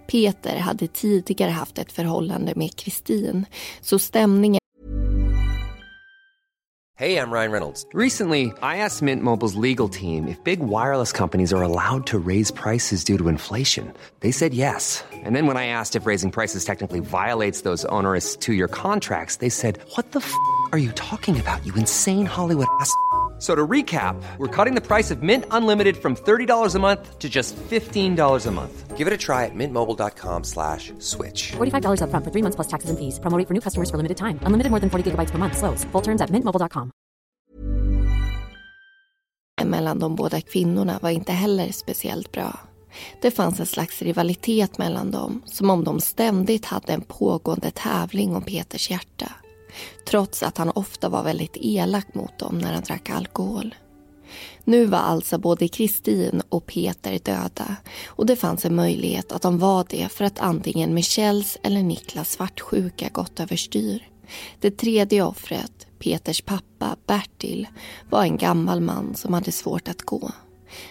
Peter 0.07 0.57
hade 0.57 0.87
tidigare 0.87 1.51
haft 1.51 1.77
ett 1.77 1.91
förhållande 1.91 2.53
med 2.55 2.75
Kristin 2.75 3.45
så 3.81 3.99
stämningen 3.99 4.61
Hey, 7.01 7.17
I'm 7.17 7.31
Ryan 7.31 7.51
Reynolds. 7.51 7.87
Recently, 7.93 8.53
I 8.61 8.77
asked 8.85 9.01
Mint 9.01 9.23
Mobile's 9.23 9.55
legal 9.55 9.89
team 9.89 10.27
if 10.27 10.37
big 10.43 10.59
wireless 10.59 11.11
companies 11.11 11.51
are 11.51 11.63
allowed 11.63 12.05
to 12.05 12.19
raise 12.19 12.51
prices 12.51 13.03
due 13.03 13.17
to 13.17 13.27
inflation. 13.27 13.91
They 14.19 14.31
said 14.31 14.53
yes. 14.53 15.03
And 15.25 15.35
then 15.35 15.47
when 15.47 15.57
I 15.57 15.65
asked 15.65 15.95
if 15.95 16.05
raising 16.05 16.29
prices 16.29 16.63
technically 16.63 16.99
violates 16.99 17.61
those 17.61 17.85
onerous 17.85 18.37
two-year 18.37 18.67
contracts, 18.67 19.37
they 19.37 19.49
said, 19.49 19.79
"What 19.95 20.11
the 20.11 20.19
f*** 20.19 20.31
are 20.71 20.77
you 20.77 20.91
talking 20.91 21.39
about? 21.39 21.65
You 21.65 21.73
insane 21.73 22.27
Hollywood 22.27 22.67
ass." 22.79 22.93
So 23.41 23.55
to 23.55 23.67
recap, 23.67 24.21
we're 24.37 24.55
cutting 24.55 24.75
the 24.75 24.85
price 24.85 25.09
of 25.09 25.23
Mint 25.23 25.45
Unlimited 25.49 25.97
from 25.97 26.15
$30 26.15 26.75
a 26.75 26.79
month 26.79 27.17
to 27.17 27.27
just 27.27 27.55
$15 27.55 28.45
a 28.47 28.51
month. 28.51 28.95
Give 28.95 29.07
it 29.07 29.13
a 29.13 29.17
try 29.17 29.45
at 29.45 29.55
mintmobile.com 29.55 30.43
slash 30.43 30.93
switch. 30.99 31.53
$45 31.53 32.03
up 32.03 32.11
front 32.11 32.23
for 32.23 32.29
three 32.29 32.43
months 32.43 32.55
plus 32.55 32.67
taxes 32.67 32.91
and 32.91 32.99
fees. 32.99 33.19
Promoting 33.19 33.47
for 33.47 33.55
new 33.55 33.61
customers 33.61 33.89
for 33.89 33.97
limited 33.97 34.17
time. 34.17 34.37
Unlimited 34.43 34.69
more 34.69 34.79
than 34.79 34.91
40 34.91 35.09
gigabytes 35.09 35.31
per 35.31 35.39
month. 35.39 35.57
Slows. 35.57 35.83
Full 35.85 36.01
terms 36.01 36.21
at 36.21 36.29
mintmobile.com. 36.29 36.91
mellan 39.71 39.99
de 39.99 40.15
båda 40.15 40.41
kvinnorna 40.41 40.99
var 41.01 41.09
inte 41.09 41.31
heller 41.31 41.71
speciellt 41.71 42.31
bra. 42.31 42.59
Det 43.21 43.31
fanns 43.31 43.59
en 43.59 43.65
slags 43.65 44.01
rivalitet 44.01 44.77
mellan 44.77 45.11
dem, 45.11 45.41
som 45.45 45.69
om 45.69 45.83
de 45.83 45.99
ständigt 46.01 46.65
hade 46.65 46.93
en 46.93 47.01
pågående 47.01 47.71
tävling 47.71 48.35
om 48.35 48.41
Peters 48.41 48.89
hjärta. 48.89 49.31
Trots 50.05 50.43
att 50.43 50.57
han 50.57 50.69
ofta 50.69 51.09
var 51.09 51.23
väldigt 51.23 51.57
elak 51.61 52.13
mot 52.13 52.39
dem 52.39 52.57
när 52.57 52.73
han 52.73 52.83
drack 52.83 53.09
alkohol. 53.09 53.75
Nu 54.63 54.85
var 54.85 54.99
alltså 54.99 55.37
både 55.37 55.67
Kristin 55.67 56.41
och 56.49 56.65
Peter 56.65 57.19
döda 57.19 57.75
och 58.05 58.25
det 58.25 58.35
fanns 58.35 58.65
en 58.65 58.75
möjlighet 58.75 59.31
att 59.31 59.41
de 59.41 59.59
var 59.59 59.85
det 59.89 60.09
för 60.11 60.25
att 60.25 60.39
antingen 60.39 60.93
Michels 60.93 61.57
eller 61.63 61.83
Niklas 61.83 62.31
svartsjuka 62.31 63.09
gått 63.09 63.39
överstyr. 63.39 64.07
Det 64.59 64.71
tredje 64.71 65.23
offret, 65.23 65.87
Peters 65.99 66.41
pappa 66.41 66.95
Bertil, 67.07 67.67
var 68.09 68.23
en 68.23 68.37
gammal 68.37 68.81
man 68.81 69.15
som 69.15 69.33
hade 69.33 69.51
svårt 69.51 69.87
att 69.87 70.01
gå. 70.01 70.31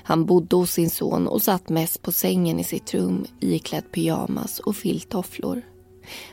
Han 0.03 0.27
bodde 0.27 0.57
hos 0.57 0.73
sin 0.73 0.91
son 0.91 1.27
och 1.27 1.43
satt 1.43 1.69
mest 1.69 2.03
på 2.03 2.13
sängen 2.13 2.61
i 2.61 2.65
sitt 2.65 2.95
rum 2.95 3.27
iklädd 3.41 3.93
pyjamas 3.93 4.59
och 4.59 4.77
filttofflor. 4.77 5.63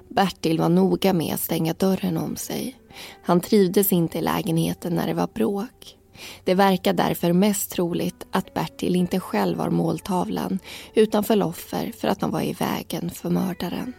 Bertil 0.07 0.59
var 0.59 0.69
noga 0.69 1.13
med 1.13 1.33
att 1.33 1.39
stänga 1.39 1.73
dörren 1.73 2.17
om 2.17 2.35
sig. 2.35 2.75
Han 3.23 3.41
trivdes 3.41 3.91
inte 3.91 4.17
i 4.17 4.21
lägenheten 4.21 4.95
när 4.95 5.07
det 5.07 5.13
var 5.13 5.27
bråk. 5.33 5.97
Det 6.43 6.53
verkar 6.53 6.93
därför 6.93 7.33
mest 7.33 7.71
troligt 7.71 8.25
att 8.31 8.53
Bertil 8.53 8.95
inte 8.95 9.19
själv 9.19 9.57
var 9.57 9.69
måltavlan 9.69 10.59
utan 10.93 11.23
föll 11.23 11.41
offer 11.41 11.91
för 11.97 12.07
att 12.07 12.21
han 12.21 12.31
var 12.31 12.41
i 12.41 12.53
vägen 12.53 13.09
för 13.09 13.29
mördaren. 13.29 13.93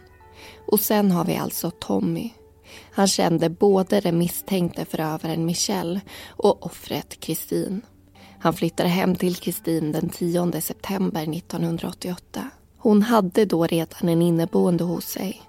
Och 0.67 0.79
sen 0.79 1.11
har 1.11 1.25
vi 1.25 1.35
alltså 1.35 1.71
Tommy. 1.71 2.29
Han 2.91 3.07
kände 3.07 3.49
både 3.49 3.99
den 3.99 4.17
misstänkte 4.17 4.85
förövaren 4.85 5.45
Michelle 5.45 6.01
och 6.27 6.65
offret 6.65 7.19
Kristin. 7.19 7.81
Han 8.39 8.53
flyttade 8.53 8.89
hem 8.89 9.15
till 9.15 9.35
Kristin 9.35 9.91
den 9.91 10.09
10 10.09 10.61
september 10.61 11.21
1988. 11.21 12.49
Hon 12.77 13.01
hade 13.01 13.45
då 13.45 13.65
redan 13.65 14.09
en 14.09 14.21
inneboende 14.21 14.83
hos 14.83 15.05
sig. 15.05 15.41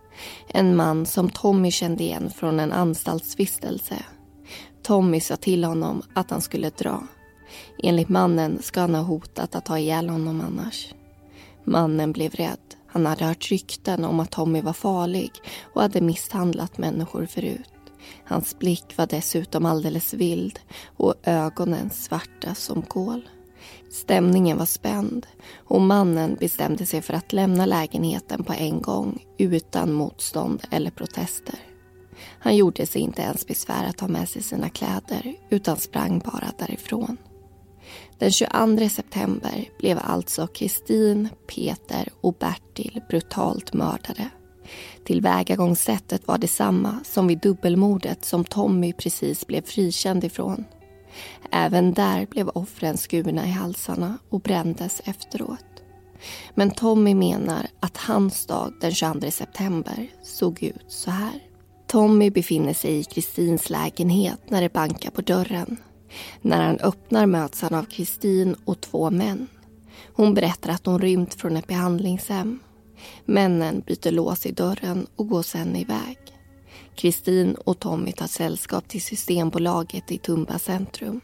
En 0.48 0.76
man 0.76 1.06
som 1.06 1.30
Tommy 1.30 1.70
kände 1.70 2.04
igen 2.04 2.30
från 2.30 2.60
en 2.60 2.72
anstaltsvistelse. 2.72 4.04
Tommy 4.82 5.20
sa 5.20 5.36
till 5.36 5.64
honom 5.64 6.02
att 6.14 6.30
han 6.30 6.40
skulle 6.40 6.70
dra. 6.70 7.02
Enligt 7.82 8.08
mannen 8.08 8.62
ska 8.62 8.80
han 8.80 8.94
ha 8.94 9.02
hotat 9.02 9.54
att 9.54 9.64
ta 9.64 9.78
ihjäl 9.78 10.08
honom 10.08 10.40
annars. 10.40 10.94
Mannen 11.64 12.12
blev 12.12 12.32
rädd. 12.32 12.58
Han 12.86 13.06
hade 13.06 13.24
hört 13.24 13.50
rykten 13.50 14.04
om 14.04 14.20
att 14.20 14.30
Tommy 14.30 14.60
var 14.60 14.72
farlig 14.72 15.30
och 15.74 15.82
hade 15.82 16.00
misshandlat 16.00 16.78
människor 16.78 17.26
förut. 17.26 17.70
Hans 18.24 18.58
blick 18.58 18.96
var 18.96 19.06
dessutom 19.06 19.66
alldeles 19.66 20.14
vild 20.14 20.60
och 20.96 21.14
ögonen 21.22 21.90
svarta 21.90 22.54
som 22.54 22.82
kol. 22.82 23.28
Stämningen 23.90 24.58
var 24.58 24.66
spänd 24.66 25.26
och 25.56 25.80
mannen 25.80 26.36
bestämde 26.40 26.86
sig 26.86 27.02
för 27.02 27.14
att 27.14 27.32
lämna 27.32 27.66
lägenheten 27.66 28.44
på 28.44 28.52
en 28.52 28.82
gång 28.82 29.24
utan 29.38 29.92
motstånd 29.92 30.62
eller 30.70 30.90
protester. 30.90 31.54
Han 32.38 32.56
gjorde 32.56 32.86
sig 32.86 33.02
inte 33.02 33.22
ens 33.22 33.46
besvär 33.46 33.84
att 33.84 33.96
ta 33.96 34.08
med 34.08 34.28
sig 34.28 34.42
sina 34.42 34.68
kläder 34.68 35.34
utan 35.50 35.76
sprang 35.76 36.18
bara 36.18 36.52
därifrån. 36.58 37.16
Den 38.18 38.30
22 38.30 38.88
september 38.88 39.68
blev 39.78 39.98
alltså 40.02 40.46
Kristin, 40.46 41.28
Peter 41.46 42.08
och 42.20 42.34
Bertil 42.34 43.00
brutalt 43.08 43.72
mördade. 43.72 44.30
Tillvägagångssättet 45.04 46.26
var 46.26 46.38
detsamma 46.38 47.00
som 47.04 47.26
vid 47.26 47.40
dubbelmordet 47.40 48.24
som 48.24 48.44
Tommy 48.44 48.92
precis 48.92 49.46
blev 49.46 49.62
frikänd 49.62 50.24
ifrån. 50.24 50.64
Även 51.50 51.92
där 51.92 52.26
blev 52.26 52.48
offren 52.48 52.96
skurna 52.96 53.46
i 53.46 53.50
halsarna 53.50 54.18
och 54.28 54.40
brändes 54.40 55.02
efteråt. 55.04 55.64
Men 56.54 56.70
Tommy 56.70 57.14
menar 57.14 57.66
att 57.80 57.96
hans 57.96 58.46
dag 58.46 58.72
den 58.80 58.94
22 58.94 59.30
september 59.30 60.08
såg 60.22 60.62
ut 60.62 60.84
så 60.88 61.10
här. 61.10 61.40
Tommy 61.86 62.30
befinner 62.30 62.74
sig 62.74 62.98
i 62.98 63.04
Kristins 63.04 63.70
lägenhet 63.70 64.40
när 64.48 64.62
det 64.62 64.72
bankar 64.72 65.10
på 65.10 65.20
dörren. 65.20 65.76
När 66.40 66.62
han 66.62 66.78
öppnar 66.78 67.26
möts 67.26 67.62
han 67.62 67.74
av 67.74 67.84
Kristin 67.84 68.56
och 68.64 68.80
två 68.80 69.10
män. 69.10 69.46
Hon 70.12 70.34
berättar 70.34 70.70
att 70.70 70.84
de 70.84 70.98
rymt 70.98 71.34
från 71.34 71.56
ett 71.56 71.66
behandlingshem. 71.66 72.58
Männen 73.24 73.82
byter 73.86 74.10
lås 74.10 74.46
i 74.46 74.52
dörren 74.52 75.06
och 75.16 75.28
går 75.28 75.42
sen 75.42 75.76
iväg. 75.76 76.18
Kristin 77.00 77.54
och 77.54 77.78
Tommy 77.78 78.12
tar 78.12 78.26
sällskap 78.26 78.88
till 78.88 79.02
Systembolaget 79.02 80.12
i 80.12 80.18
Tumba 80.18 80.58
centrum. 80.58 81.20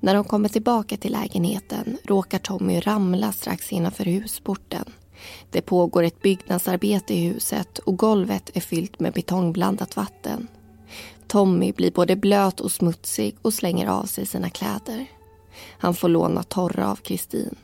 När 0.00 0.14
de 0.14 0.24
kommer 0.24 0.48
tillbaka 0.48 0.96
till 0.96 1.12
lägenheten 1.12 1.98
råkar 2.04 2.38
Tommy 2.38 2.80
ramla 2.80 3.32
strax 3.32 3.72
innanför 3.72 4.04
husporten. 4.04 4.84
Det 5.50 5.62
pågår 5.62 6.02
ett 6.02 6.22
byggnadsarbete 6.22 7.14
i 7.14 7.28
huset 7.28 7.78
och 7.78 7.96
golvet 7.96 8.50
är 8.56 8.60
fyllt 8.60 9.00
med 9.00 9.12
betongblandat 9.12 9.96
vatten. 9.96 10.48
Tommy 11.26 11.72
blir 11.72 11.90
både 11.90 12.16
blöt 12.16 12.60
och 12.60 12.72
smutsig 12.72 13.36
och 13.42 13.54
slänger 13.54 13.86
av 13.86 14.04
sig 14.04 14.26
sina 14.26 14.50
kläder. 14.50 15.06
Han 15.78 15.94
får 15.94 16.08
låna 16.08 16.42
torra 16.42 16.90
av 16.90 16.96
Kristin. 16.96 17.54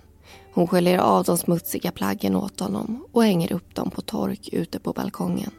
Hon 0.55 0.67
sköljer 0.67 0.99
av 0.99 1.25
de 1.25 1.39
smutsiga 1.39 1.91
plaggen 1.93 2.37
åt 2.37 2.61
honom 2.61 3.07
och 3.13 3.25
hänger 3.25 3.53
upp 3.53 3.75
dem 3.75 3.91
på 3.91 4.01
tork 4.01 4.49
ute 4.53 4.79
på 4.79 4.93
balkongen. 4.93 5.51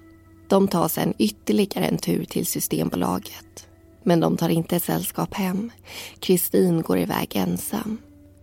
De 0.47 0.67
tar 0.67 0.88
sen 0.88 1.13
ytterligare 1.17 1.86
en 1.86 1.97
tur 1.97 2.25
till 2.25 2.45
Systembolaget. 2.45 3.67
Men 4.03 4.19
de 4.19 4.38
tar 4.38 4.49
inte 4.49 4.79
sällskap 4.79 5.34
hem. 5.34 5.71
Kristin 6.19 6.81
går 6.81 6.97
iväg 6.99 7.36
ensam. 7.36 7.97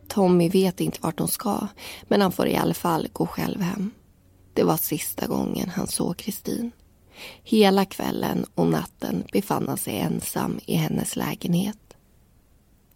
Tommy 0.08 0.48
vet 0.48 0.80
inte 0.80 0.98
vart 1.02 1.18
hon 1.18 1.28
ska, 1.28 1.66
men 2.02 2.20
han 2.20 2.32
får 2.32 2.48
i 2.48 2.56
alla 2.56 2.74
fall 2.74 3.08
gå 3.12 3.26
själv 3.26 3.60
hem. 3.60 3.90
Det 4.54 4.62
var 4.62 4.76
sista 4.76 5.26
gången 5.26 5.68
han 5.68 5.86
såg 5.86 6.16
Kristin. 6.16 6.70
Hela 7.42 7.84
kvällen 7.84 8.46
och 8.54 8.66
natten 8.66 9.24
befann 9.32 9.68
han 9.68 9.78
sig 9.78 9.98
ensam 9.98 10.60
i 10.66 10.74
hennes 10.74 11.16
lägenhet. 11.16 11.78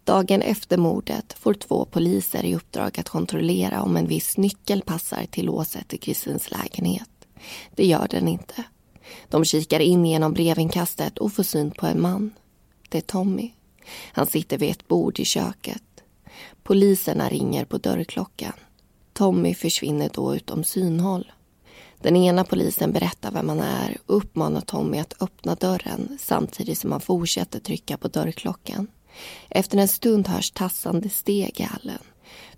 Dagen 0.03 0.41
efter 0.41 0.77
mordet 0.77 1.33
får 1.33 1.53
två 1.53 1.85
poliser 1.85 2.45
i 2.45 2.55
uppdrag 2.55 2.99
att 2.99 3.09
kontrollera 3.09 3.81
om 3.81 3.97
en 3.97 4.07
viss 4.07 4.37
nyckel 4.37 4.81
passar 4.81 5.25
till 5.25 5.45
låset 5.45 5.93
i 5.93 5.97
Kristins 5.97 6.51
lägenhet. 6.51 7.09
Det 7.75 7.85
gör 7.85 8.07
den 8.07 8.27
inte. 8.27 8.63
De 9.29 9.45
kikar 9.45 9.79
in 9.79 10.05
genom 10.05 10.33
brevinkastet 10.33 11.17
och 11.17 11.33
får 11.33 11.43
syn 11.43 11.71
på 11.71 11.85
en 11.85 12.01
man. 12.01 12.33
Det 12.89 12.97
är 12.97 13.01
Tommy. 13.01 13.51
Han 14.11 14.27
sitter 14.27 14.57
vid 14.57 14.71
ett 14.71 14.87
bord 14.87 15.19
i 15.19 15.25
köket. 15.25 15.83
Poliserna 16.63 17.29
ringer 17.29 17.65
på 17.65 17.77
dörrklockan. 17.77 18.53
Tommy 19.13 19.53
försvinner 19.53 20.09
då 20.13 20.35
utom 20.35 20.63
synhåll. 20.63 21.31
Den 22.01 22.15
ena 22.15 22.43
polisen 22.43 22.91
berättar 22.91 23.31
vem 23.31 23.49
han 23.49 23.59
är 23.59 23.97
och 24.05 24.17
uppmanar 24.17 24.61
Tommy 24.61 24.99
att 24.99 25.21
öppna 25.21 25.55
dörren 25.55 26.17
samtidigt 26.21 26.77
som 26.77 26.91
han 26.91 27.01
fortsätter 27.01 27.59
trycka 27.59 27.97
på 27.97 28.07
dörrklockan. 28.07 28.87
Efter 29.49 29.77
en 29.77 29.87
stund 29.87 30.27
hörs 30.27 30.51
tassande 30.51 31.09
steg 31.09 31.59
i 31.59 31.63
hallen. 31.63 31.99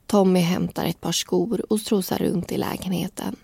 Tommy 0.06 0.40
hämtar 0.40 0.86
ett 0.86 1.02
par 1.02 1.12
skor 1.12 1.66
och 1.70 1.80
strosar 1.80 2.18
runt 2.18 2.52
i 2.52 2.58
lägenheten. 2.58 3.36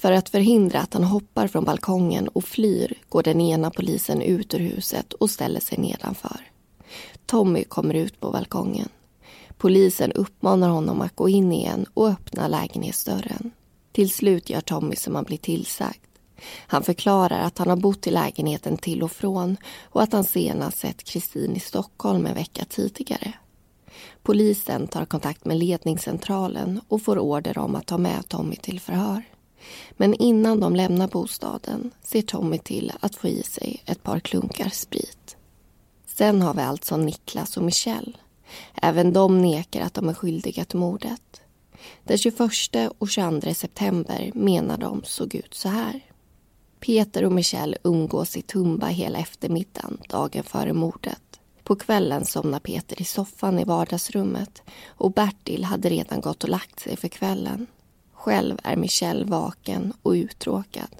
För 0.00 0.12
att 0.12 0.28
förhindra 0.28 0.80
att 0.80 0.94
han 0.94 1.04
hoppar 1.04 1.46
från 1.46 1.64
balkongen 1.64 2.28
och 2.28 2.44
flyr 2.44 2.94
går 3.08 3.22
den 3.22 3.40
ena 3.40 3.70
polisen 3.70 4.22
ut 4.22 4.54
ur 4.54 4.58
huset 4.58 5.12
och 5.12 5.30
ställer 5.30 5.60
sig 5.60 5.78
nedanför. 5.78 6.40
Tommy 7.26 7.64
kommer 7.64 7.94
ut 7.94 8.20
på 8.20 8.30
balkongen. 8.30 8.88
Polisen 9.58 10.12
uppmanar 10.12 10.68
honom 10.68 11.00
att 11.00 11.16
gå 11.16 11.28
in 11.28 11.52
igen 11.52 11.86
och 11.94 12.08
öppna 12.08 12.48
lägenhetsdörren. 12.48 13.50
Till 13.92 14.10
slut 14.10 14.50
gör 14.50 14.60
Tommy 14.60 14.96
som 14.96 15.14
han 15.14 15.24
blir 15.24 15.38
tillsagd. 15.38 16.04
Han 16.66 16.82
förklarar 16.82 17.40
att 17.40 17.58
han 17.58 17.68
har 17.68 17.76
bott 17.76 18.06
i 18.06 18.10
lägenheten 18.10 18.76
till 18.76 19.02
och 19.02 19.12
från 19.12 19.56
och 19.82 20.02
att 20.02 20.12
han 20.12 20.24
senast 20.24 20.78
sett 20.78 21.04
Kristin 21.04 21.56
i 21.56 21.60
Stockholm 21.60 22.26
en 22.26 22.34
vecka 22.34 22.64
tidigare. 22.68 23.32
Polisen 24.22 24.86
tar 24.86 25.04
kontakt 25.04 25.44
med 25.44 25.58
ledningscentralen 25.58 26.80
och 26.88 27.02
får 27.02 27.18
order 27.18 27.58
om 27.58 27.74
att 27.74 27.86
ta 27.86 27.98
med 27.98 28.28
Tommy 28.28 28.56
till 28.56 28.80
förhör. 28.80 29.22
Men 29.90 30.14
innan 30.14 30.60
de 30.60 30.76
lämnar 30.76 31.08
bostaden 31.08 31.90
ser 32.02 32.22
Tommy 32.22 32.58
till 32.58 32.92
att 33.00 33.16
få 33.16 33.28
i 33.28 33.42
sig 33.42 33.82
ett 33.86 34.02
par 34.02 34.20
klunkar 34.20 34.68
sprit. 34.68 35.36
Sen 36.06 36.42
har 36.42 36.54
vi 36.54 36.62
alltså 36.62 36.96
Niklas 36.96 37.56
och 37.56 37.62
Michelle. 37.62 38.12
Även 38.82 39.12
de 39.12 39.42
nekar 39.42 39.80
att 39.80 39.94
de 39.94 40.08
är 40.08 40.14
skyldiga 40.14 40.64
till 40.64 40.78
mordet. 40.78 41.40
Den 42.04 42.18
21 42.18 42.40
och 42.98 43.08
22 43.08 43.54
september 43.54 44.30
menar 44.34 44.78
de 44.78 45.02
såg 45.04 45.34
ut 45.34 45.54
så 45.54 45.68
här. 45.68 46.00
Peter 46.80 47.24
och 47.24 47.32
Michelle 47.32 47.76
umgås 47.84 48.36
i 48.36 48.42
Tumba 48.42 48.86
hela 48.86 49.18
eftermiddagen 49.18 49.98
dagen 50.08 50.44
före 50.44 50.72
mordet. 50.72 51.40
På 51.62 51.76
kvällen 51.76 52.24
somnar 52.24 52.58
Peter 52.58 53.00
i 53.00 53.04
soffan 53.04 53.58
i 53.58 53.64
vardagsrummet 53.64 54.62
och 54.86 55.12
Bertil 55.12 55.64
hade 55.64 55.88
redan 55.88 56.20
gått 56.20 56.44
och 56.44 56.50
lagt 56.50 56.80
sig 56.80 56.96
för 56.96 57.08
kvällen. 57.08 57.66
Själv 58.20 58.58
är 58.64 58.76
Michelle 58.76 59.24
vaken 59.24 59.92
och 60.02 60.10
uttråkad. 60.10 60.96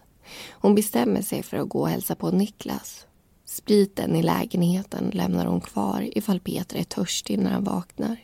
Hon 0.51 0.75
bestämmer 0.75 1.23
sig 1.23 1.43
för 1.43 1.57
att 1.57 1.69
gå 1.69 1.81
och 1.81 1.89
hälsa 1.89 2.15
på 2.15 2.31
Niklas. 2.31 3.07
Spriten 3.45 4.17
i 4.17 4.23
lägenheten 4.23 5.11
lämnar 5.15 5.47
hon 5.47 5.61
kvar 5.61 6.09
ifall 6.19 6.41
Peter 6.41 6.79
är 6.79 6.85
törstig 6.85 7.39
när 7.39 7.51
han 7.51 7.65
vaknar. 7.65 8.17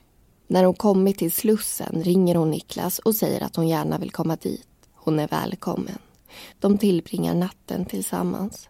När 0.47 0.65
hon 0.65 0.75
kommit 0.75 1.19
till 1.19 1.33
Slussen 1.33 2.03
ringer 2.03 2.35
hon 2.35 2.51
Niklas 2.51 2.99
och 2.99 3.15
säger 3.15 3.41
att 3.41 3.57
hon 3.57 3.69
gärna 3.69 3.99
vill 3.99 4.11
komma 4.11 4.37
dit. 4.37 4.69
Hon 4.95 5.19
är 5.19 5.29
välkommen. 5.29 5.99
De 6.61 6.79
tillbringar 6.79 7.35
natten 7.35 7.85
tillsammans. 7.85 8.69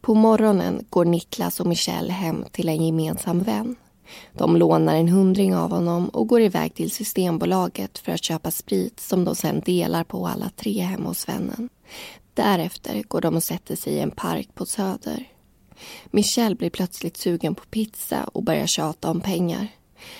På 0.00 0.14
morgonen 0.14 0.84
går 0.90 1.04
Niklas 1.04 1.60
och 1.60 1.66
Michelle 1.66 2.12
hem 2.12 2.44
till 2.52 2.68
en 2.68 2.86
gemensam 2.86 3.42
vän. 3.42 3.76
De 4.32 4.56
lånar 4.56 4.94
en 4.94 5.08
hundring 5.08 5.56
av 5.56 5.70
honom 5.70 6.08
och 6.08 6.28
går 6.28 6.40
iväg 6.40 6.74
till 6.74 6.90
Systembolaget 6.90 7.98
för 7.98 8.12
att 8.12 8.24
köpa 8.24 8.50
sprit 8.50 9.00
som 9.00 9.24
de 9.24 9.34
sen 9.34 9.60
delar 9.60 10.04
på 10.04 10.26
alla 10.26 10.50
tre 10.56 10.80
hemma 10.80 11.08
hos 11.08 11.28
vännen. 11.28 11.68
Därefter 12.34 13.02
går 13.08 13.20
de 13.20 13.36
och 13.36 13.42
sätter 13.42 13.76
sig 13.76 13.92
i 13.92 14.00
en 14.00 14.10
park 14.10 14.48
på 14.54 14.66
Söder. 14.66 15.28
Michelle 16.10 16.54
blir 16.54 16.70
plötsligt 16.70 17.16
sugen 17.16 17.54
på 17.54 17.64
pizza 17.70 18.24
och 18.24 18.42
börjar 18.42 18.66
tjata 18.66 19.10
om 19.10 19.20
pengar. 19.20 19.68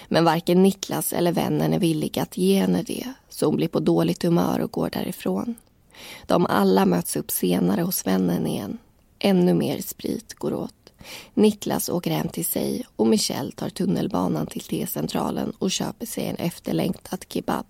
Men 0.08 0.24
varken 0.24 0.62
Niklas 0.62 1.12
eller 1.12 1.32
vännen 1.32 1.72
är 1.72 1.78
villiga 1.78 2.22
att 2.22 2.36
ge 2.36 2.60
henne 2.60 2.82
det 2.82 3.12
så 3.28 3.46
hon 3.46 3.56
blir 3.56 3.68
på 3.68 3.80
dåligt 3.80 4.22
humör 4.22 4.58
och 4.60 4.72
går 4.72 4.90
därifrån. 4.90 5.54
De 6.26 6.46
alla 6.46 6.86
möts 6.86 7.16
upp 7.16 7.30
senare 7.30 7.82
hos 7.82 8.06
vännen 8.06 8.46
igen. 8.46 8.78
Ännu 9.18 9.54
mer 9.54 9.80
sprit 9.80 10.34
går 10.34 10.54
åt. 10.54 10.74
Niklas 11.34 11.88
åker 11.88 12.10
hem 12.10 12.28
till 12.28 12.44
sig 12.44 12.84
och 12.96 13.06
Michelle 13.06 13.52
tar 13.52 13.68
tunnelbanan 13.68 14.46
till 14.46 14.62
T-centralen 14.62 15.52
och 15.58 15.70
köper 15.70 16.06
sig 16.06 16.26
en 16.26 16.36
efterlängtad 16.36 17.24
kebab. 17.28 17.66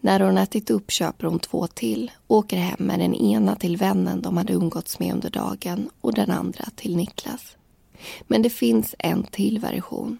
När 0.00 0.20
hon 0.20 0.38
ätit 0.38 0.70
upp 0.70 0.90
köper 0.90 1.26
hon 1.26 1.38
två 1.38 1.66
till 1.66 2.10
och 2.26 2.36
åker 2.36 2.56
hem 2.56 2.76
med 2.78 2.98
den 2.98 3.14
ena 3.14 3.56
till 3.56 3.76
vännen 3.76 4.22
de 4.22 4.36
hade 4.36 4.52
umgåtts 4.52 4.98
med 4.98 5.14
under 5.14 5.30
dagen 5.30 5.90
och 6.00 6.14
den 6.14 6.30
andra 6.30 6.64
till 6.76 6.96
Niklas. 6.96 7.56
Men 8.26 8.42
det 8.42 8.50
finns 8.50 8.94
en 8.98 9.22
till 9.22 9.58
version. 9.58 10.18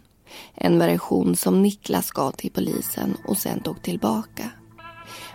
En 0.55 0.79
version 0.79 1.37
som 1.37 1.63
Niklas 1.63 2.11
gav 2.11 2.33
till 2.33 2.51
polisen 2.51 3.17
och 3.29 3.37
sen 3.37 3.61
tog 3.61 3.83
tillbaka. 3.83 4.51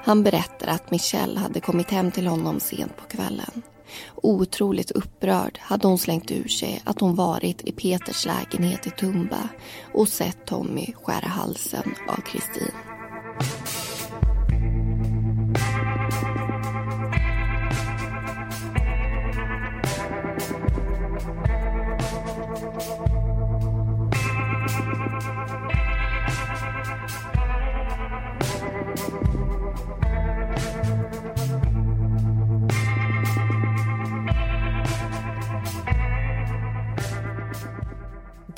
Han 0.03 0.23
berättar 0.23 0.67
att 0.67 0.91
Michelle 0.91 1.39
hade 1.39 1.59
kommit 1.59 1.91
hem 1.91 2.11
till 2.11 2.27
honom 2.27 2.59
sent 2.59 2.97
på 2.97 3.03
kvällen. 3.07 3.61
Otroligt 4.15 4.91
upprörd 4.91 5.57
hade 5.61 5.87
hon 5.87 5.97
slängt 5.97 6.31
ur 6.31 6.47
sig 6.47 6.81
att 6.83 6.99
hon 6.99 7.15
varit 7.15 7.61
i 7.67 7.71
Peters 7.71 8.25
lägenhet 8.25 8.87
i 8.87 8.89
Tumba 8.89 9.49
och 9.93 10.07
sett 10.07 10.45
Tommy 10.45 10.93
skära 11.03 11.27
halsen 11.27 11.95
av 12.07 12.21
Kristin. 12.21 12.71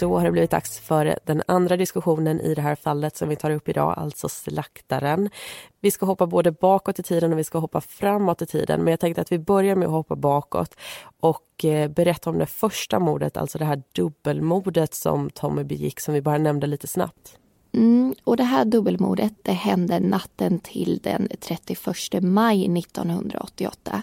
Då 0.02 0.18
har 0.18 0.26
det 0.26 0.32
blivit 0.32 0.52
dags 0.52 0.80
för 0.80 1.20
den 1.24 1.44
andra 1.46 1.78
diskussionen 1.78 2.42
i 2.42 2.54
det 2.56 2.62
här 2.62 2.76
fallet 2.76 3.18
som 3.18 3.30
vi 3.30 3.36
tar 3.36 3.52
upp 3.52 3.70
idag, 3.70 3.94
alltså 3.98 4.30
slaktaren. 4.30 5.30
Vi 5.82 5.92
ska 5.92 6.06
hoppa 6.06 6.28
både 6.28 6.52
bakåt 6.52 7.00
i 7.00 7.04
tiden 7.04 7.34
och 7.34 7.40
vi 7.40 7.44
ska 7.44 7.58
hoppa 7.58 7.82
framåt 7.82 8.42
i 8.42 8.46
tiden. 8.46 8.84
Men 8.84 8.92
jag 8.92 9.00
tänkte 9.00 9.22
att 9.22 9.32
vi 9.32 9.40
börjar 9.40 9.76
med 9.76 9.86
att 9.86 9.92
hoppa 9.92 10.16
bakåt 10.16 10.76
och 11.20 11.66
eh, 11.66 11.88
berätta 11.88 12.30
om 12.30 12.38
det 12.38 12.46
första 12.46 13.00
mordet, 13.00 13.38
alltså 13.38 13.58
det 13.58 13.66
här 13.66 13.84
dubbelmordet 13.96 14.94
som 14.94 15.30
Tommy 15.30 15.64
begick, 15.64 16.00
som 16.00 16.14
vi 16.14 16.22
bara 16.22 16.38
nämnde 16.38 16.68
lite 16.68 16.88
snabbt. 16.88 17.38
Mm, 17.74 18.16
och 18.24 18.38
det 18.38 18.44
här 18.44 18.66
dubbelmordet 18.66 19.34
det 19.42 19.52
hände 19.52 20.00
natten 20.00 20.60
till 20.60 21.00
den 21.04 21.28
31 21.40 22.24
maj 22.24 22.80
1988. 22.80 24.02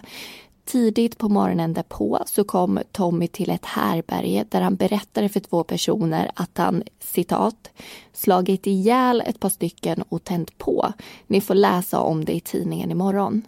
Tidigt 0.71 1.17
på 1.17 1.29
morgonen 1.29 1.73
därpå 1.73 2.19
så 2.25 2.43
kom 2.43 2.79
Tommy 2.91 3.27
till 3.27 3.49
ett 3.49 3.65
härberge 3.65 4.45
där 4.49 4.61
han 4.61 4.75
berättade 4.75 5.29
för 5.29 5.39
två 5.39 5.63
personer 5.63 6.31
att 6.33 6.57
han 6.57 6.83
citat 6.99 7.69
slagit 8.13 8.67
ihjäl 8.67 9.23
ett 9.25 9.39
par 9.39 9.49
stycken 9.49 10.03
och 10.09 10.23
tänt 10.23 10.57
på. 10.57 10.93
Ni 11.27 11.41
får 11.41 11.55
läsa 11.55 11.99
om 11.99 12.25
det 12.25 12.33
i 12.33 12.39
tidningen 12.39 12.91
imorgon. 12.91 13.41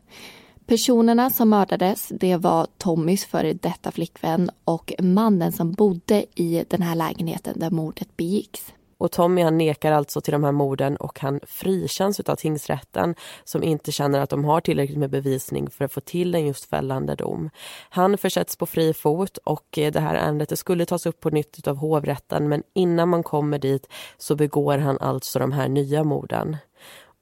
Personerna 0.65 1.29
som 1.29 1.49
mördades 1.49 2.11
det 2.19 2.37
var 2.37 2.67
Tommys 2.77 3.25
före 3.25 3.53
detta 3.53 3.91
flickvän 3.91 4.51
och 4.63 4.93
mannen 4.99 5.51
som 5.51 5.71
bodde 5.71 6.25
i 6.35 6.65
den 6.67 6.81
här 6.81 6.95
lägenheten 6.95 7.59
där 7.59 7.71
mordet 7.71 8.17
begicks. 8.17 8.73
Och 9.01 9.11
Tommy 9.11 9.41
han 9.41 9.57
nekar 9.57 9.91
alltså 9.91 10.21
till 10.21 10.31
de 10.31 10.43
här 10.43 10.51
morden 10.51 10.97
och 10.97 11.19
han 11.19 11.39
frikänns 11.43 12.19
av 12.19 12.35
tingsrätten 12.35 13.15
som 13.43 13.63
inte 13.63 13.91
känner 13.91 14.19
att 14.19 14.29
de 14.29 14.45
har 14.45 14.61
tillräckligt 14.61 14.97
med 14.97 15.09
bevisning 15.09 15.69
för 15.69 15.85
att 15.85 15.93
få 15.93 16.01
till 16.01 16.35
en 16.35 16.47
just 16.47 16.65
fällande 16.65 17.15
dom. 17.15 17.49
Han 17.89 18.17
försätts 18.17 18.55
på 18.55 18.65
fri 18.65 18.93
fot 18.93 19.37
och 19.37 19.77
eh, 19.77 19.91
det 19.91 19.99
här 19.99 20.15
ärendet 20.15 20.49
det 20.49 20.57
skulle 20.57 20.85
tas 20.85 21.05
upp 21.05 21.19
på 21.19 21.29
nytt 21.29 21.67
av 21.67 21.75
hovrätten 21.75 22.49
men 22.49 22.63
innan 22.73 23.09
man 23.09 23.23
kommer 23.23 23.59
dit 23.59 23.87
så 24.17 24.35
begår 24.35 24.77
han 24.77 24.99
alltså 24.99 25.39
de 25.39 25.51
här 25.51 25.67
nya 25.67 26.03
morden. 26.03 26.57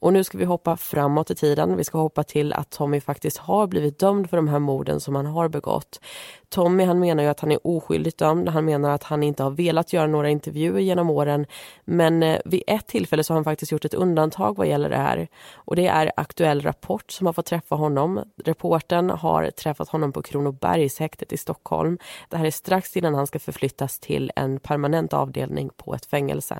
Och 0.01 0.13
nu 0.13 0.23
ska 0.23 0.37
vi 0.37 0.45
hoppa 0.45 0.77
framåt 0.77 1.31
i 1.31 1.35
tiden. 1.35 1.77
Vi 1.77 1.83
ska 1.83 1.97
hoppa 1.97 2.23
till 2.23 2.53
att 2.53 2.69
Tommy 2.69 3.01
faktiskt 3.01 3.37
har 3.37 3.67
blivit 3.67 3.99
dömd 3.99 4.29
för 4.29 4.37
de 4.37 4.47
här 4.47 4.59
morden 4.59 4.99
som 4.99 5.15
han 5.15 5.25
har 5.25 5.49
begått. 5.49 6.01
Tommy 6.49 6.83
han 6.83 6.99
menar 6.99 7.23
ju 7.23 7.29
att 7.29 7.39
han 7.39 7.51
är 7.51 7.67
oskyldigt 7.67 8.17
dömd. 8.17 8.49
Han 8.49 8.65
menar 8.65 8.89
att 8.89 9.03
han 9.03 9.23
inte 9.23 9.43
har 9.43 9.51
velat 9.51 9.93
göra 9.93 10.07
några 10.07 10.29
intervjuer 10.29 10.79
genom 10.79 11.09
åren. 11.09 11.45
Men 11.85 12.23
eh, 12.23 12.39
vid 12.45 12.63
ett 12.67 12.87
tillfälle 12.87 13.23
så 13.23 13.33
har 13.33 13.37
han 13.37 13.43
faktiskt 13.43 13.71
gjort 13.71 13.85
ett 13.85 13.93
undantag 13.93 14.57
vad 14.57 14.67
gäller 14.67 14.89
det 14.89 14.97
här. 14.97 15.27
Och 15.53 15.75
det 15.75 15.87
är 15.87 16.11
Aktuell 16.15 16.61
Rapport 16.61 17.11
som 17.11 17.25
har 17.25 17.33
fått 17.33 17.45
träffa 17.45 17.75
honom. 17.75 18.23
Reporten 18.43 19.09
har 19.09 19.51
träffat 19.51 19.89
honom 19.89 20.11
på 20.11 20.21
Kronobergshäktet 20.21 21.33
i 21.33 21.37
Stockholm. 21.37 21.97
Det 22.29 22.37
här 22.37 22.45
är 22.45 22.51
strax 22.51 22.97
innan 22.97 23.15
han 23.15 23.27
ska 23.27 23.39
förflyttas 23.39 23.99
till 23.99 24.31
en 24.35 24.59
permanent 24.59 25.13
avdelning 25.13 25.69
på 25.77 25.93
ett 25.93 26.05
fängelse. 26.05 26.59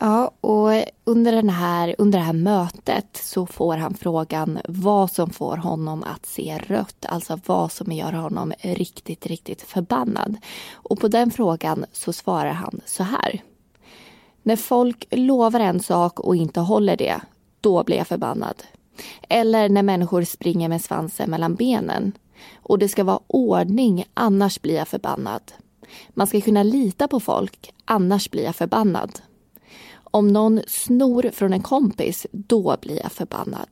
Ja, 0.00 0.30
och 0.40 0.70
under, 1.04 1.32
den 1.32 1.50
här, 1.50 1.94
under 1.98 2.18
det 2.18 2.24
här 2.24 2.32
mötet 2.32 3.16
så 3.22 3.46
får 3.46 3.76
han 3.76 3.94
frågan 3.94 4.58
vad 4.68 5.10
som 5.10 5.30
får 5.30 5.56
honom 5.56 6.02
att 6.02 6.26
se 6.26 6.58
rött. 6.58 7.06
Alltså 7.08 7.40
vad 7.46 7.72
som 7.72 7.92
gör 7.92 8.12
honom 8.12 8.52
riktigt, 8.60 9.26
riktigt 9.26 9.62
förbannad. 9.62 10.36
Och 10.72 11.00
på 11.00 11.08
den 11.08 11.30
frågan 11.30 11.84
så 11.92 12.12
svarar 12.12 12.52
han 12.52 12.80
så 12.86 13.02
här. 13.02 13.42
När 14.42 14.56
folk 14.56 15.06
lovar 15.10 15.60
en 15.60 15.80
sak 15.80 16.20
och 16.20 16.36
inte 16.36 16.60
håller 16.60 16.96
det, 16.96 17.20
då 17.60 17.84
blir 17.84 17.96
jag 17.96 18.06
förbannad. 18.06 18.62
Eller 19.28 19.68
när 19.68 19.82
människor 19.82 20.24
springer 20.24 20.68
med 20.68 20.80
svansen 20.84 21.30
mellan 21.30 21.54
benen. 21.54 22.12
Och 22.56 22.78
det 22.78 22.88
ska 22.88 23.04
vara 23.04 23.20
ordning, 23.26 24.04
annars 24.14 24.62
blir 24.62 24.74
jag 24.74 24.88
förbannad. 24.88 25.42
Man 26.08 26.26
ska 26.26 26.40
kunna 26.40 26.62
lita 26.62 27.08
på 27.08 27.20
folk, 27.20 27.72
annars 27.84 28.30
blir 28.30 28.44
jag 28.44 28.56
förbannad. 28.56 29.20
Om 30.10 30.28
någon 30.28 30.60
snor 30.66 31.30
från 31.32 31.52
en 31.52 31.62
kompis, 31.62 32.26
då 32.32 32.76
blir 32.80 33.00
jag 33.02 33.12
förbannad. 33.12 33.68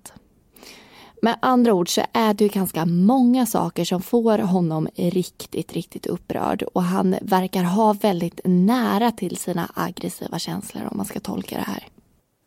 Med 1.22 1.36
andra 1.42 1.74
ord 1.74 1.94
så 1.94 2.02
är 2.12 2.34
det 2.34 2.44
ju 2.44 2.50
ganska 2.50 2.86
många 2.86 3.46
saker 3.46 3.84
som 3.84 4.02
får 4.02 4.38
honom 4.38 4.88
riktigt, 4.96 5.72
riktigt 5.72 6.06
upprörd 6.06 6.62
och 6.62 6.82
han 6.82 7.16
verkar 7.22 7.62
ha 7.62 7.92
väldigt 7.92 8.40
nära 8.44 9.10
till 9.12 9.36
sina 9.36 9.70
aggressiva 9.74 10.38
känslor 10.38 10.88
om 10.90 10.96
man 10.96 11.06
ska 11.06 11.20
tolka 11.20 11.56
det 11.56 11.62
här. 11.62 11.88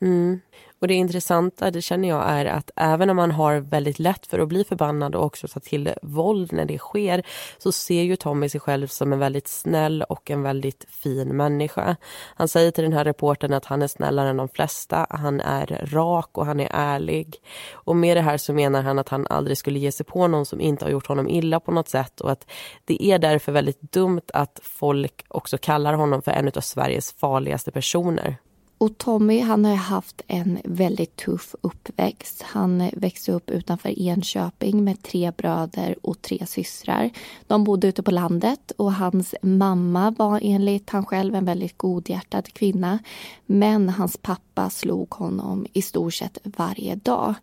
Mm. 0.02 0.40
Och 0.82 0.88
det 0.88 0.94
intressanta, 0.94 1.72
det 1.72 1.82
känner 1.82 2.10
jag, 2.10 2.24
är 2.28 2.46
att 2.46 2.72
även 2.76 3.10
om 3.10 3.16
man 3.16 3.32
har 3.32 3.60
väldigt 3.60 4.00
lätt 4.00 4.26
för 4.26 4.40
att 4.40 4.48
bli 4.48 4.64
förbannad 4.64 5.16
och 5.16 5.26
också 5.26 5.48
ta 5.48 5.60
till 5.60 5.94
våld 6.02 6.54
när 6.54 6.66
det 6.66 6.78
sker, 6.78 7.24
så 7.58 7.72
ser 7.72 8.02
ju 8.02 8.16
Tommy 8.16 8.50
sig 8.50 8.62
själv 8.62 8.88
som 8.88 9.14
en 9.14 9.20
väldigt 9.20 9.48
snäll 9.48 10.04
och 10.04 10.32
en 10.32 10.42
väldigt 10.42 10.86
fin 10.90 11.38
människa. 11.38 11.96
Han 12.36 12.48
säger 12.48 12.72
till 12.72 12.84
den 12.84 12.94
här 12.94 13.06
reporten 13.06 13.54
att 13.54 13.66
han 13.66 13.82
är 13.82 13.88
snällare 13.88 14.30
än 14.30 14.38
de 14.38 14.50
flesta, 14.50 15.08
han 15.10 15.42
är 15.42 15.90
rak 15.92 16.38
och 16.38 16.46
han 16.46 16.60
är 16.60 16.70
ärlig. 16.72 17.36
Och 17.72 17.96
med 17.96 18.18
det 18.18 18.22
här 18.22 18.38
så 18.38 18.54
menar 18.54 18.82
han 18.82 19.00
att 19.00 19.10
han 19.10 19.28
aldrig 19.30 19.58
skulle 19.58 19.80
ge 19.80 19.92
sig 19.92 20.06
på 20.06 20.28
någon 20.28 20.46
som 20.46 20.62
inte 20.62 20.86
har 20.86 20.92
gjort 20.92 21.08
honom 21.08 21.30
illa 21.30 21.60
på 21.60 21.72
något 21.72 21.90
sätt 21.90 22.22
och 22.22 22.32
att 22.32 22.50
det 22.86 23.04
är 23.04 23.20
därför 23.20 23.52
väldigt 23.52 23.82
dumt 23.82 24.22
att 24.34 24.60
folk 24.64 25.26
också 25.28 25.58
kallar 25.58 25.94
honom 25.94 26.22
för 26.22 26.32
en 26.32 26.48
av 26.48 26.62
Sveriges 26.62 27.14
farligaste 27.14 27.72
personer. 27.72 28.38
Och 28.80 28.98
Tommy 28.98 29.40
han 29.40 29.66
har 29.66 29.76
haft 29.76 30.22
en 30.28 30.60
väldigt 30.64 31.16
tuff 31.16 31.56
uppväxt. 31.62 32.42
Han 32.42 32.90
växte 32.94 33.32
upp 33.32 33.50
utanför 33.50 34.00
Enköping 34.00 34.84
med 34.84 35.04
tre 35.04 35.32
bröder 35.32 35.96
och 36.02 36.22
tre 36.22 36.46
systrar. 36.46 37.10
De 37.48 37.64
bodde 37.64 37.88
ute 37.88 38.04
på 38.04 38.12
landet 38.12 38.72
och 38.78 38.94
hans 38.94 39.36
mamma 39.42 40.12
var 40.18 40.40
enligt 40.44 40.90
han 40.90 41.06
själv 41.06 41.36
en 41.36 41.46
väldigt 41.46 41.78
godhjärtad 41.78 42.54
kvinna. 42.54 43.00
Men 43.46 43.90
hans 43.90 44.18
pappa 44.18 44.70
slog 44.70 45.14
honom 45.14 45.66
i 45.74 45.82
stort 45.82 46.14
sett 46.14 46.38
varje 46.44 46.96
dag. 46.96 47.36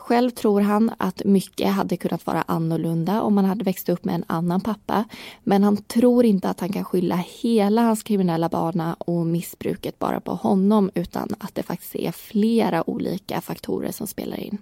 Själv 0.00 0.30
tror 0.30 0.60
han 0.60 0.90
att 0.98 1.24
mycket 1.24 1.72
hade 1.72 1.96
kunnat 1.96 2.26
vara 2.26 2.42
annorlunda 2.42 3.22
om 3.22 3.36
han 3.36 3.46
hade 3.46 3.64
växt 3.64 3.88
upp 3.88 4.04
med 4.04 4.14
en 4.14 4.24
annan 4.26 4.60
pappa. 4.60 5.04
Men 5.44 5.64
han 5.64 5.76
tror 5.76 6.24
inte 6.24 6.48
att 6.48 6.60
han 6.60 6.72
kan 6.72 6.84
skylla 6.84 7.24
hela 7.42 7.82
hans 7.82 8.02
kriminella 8.02 8.48
bana 8.48 8.94
och 8.98 9.26
missbruket 9.26 9.98
bara 9.98 10.20
på 10.20 10.34
honom 10.34 10.90
utan 10.94 11.28
att 11.38 11.54
det 11.54 11.62
faktiskt 11.62 11.94
är 11.94 12.12
flera 12.12 12.90
olika 12.90 13.40
faktorer 13.40 13.92
som 13.92 14.06
spelar 14.06 14.40
in. 14.40 14.58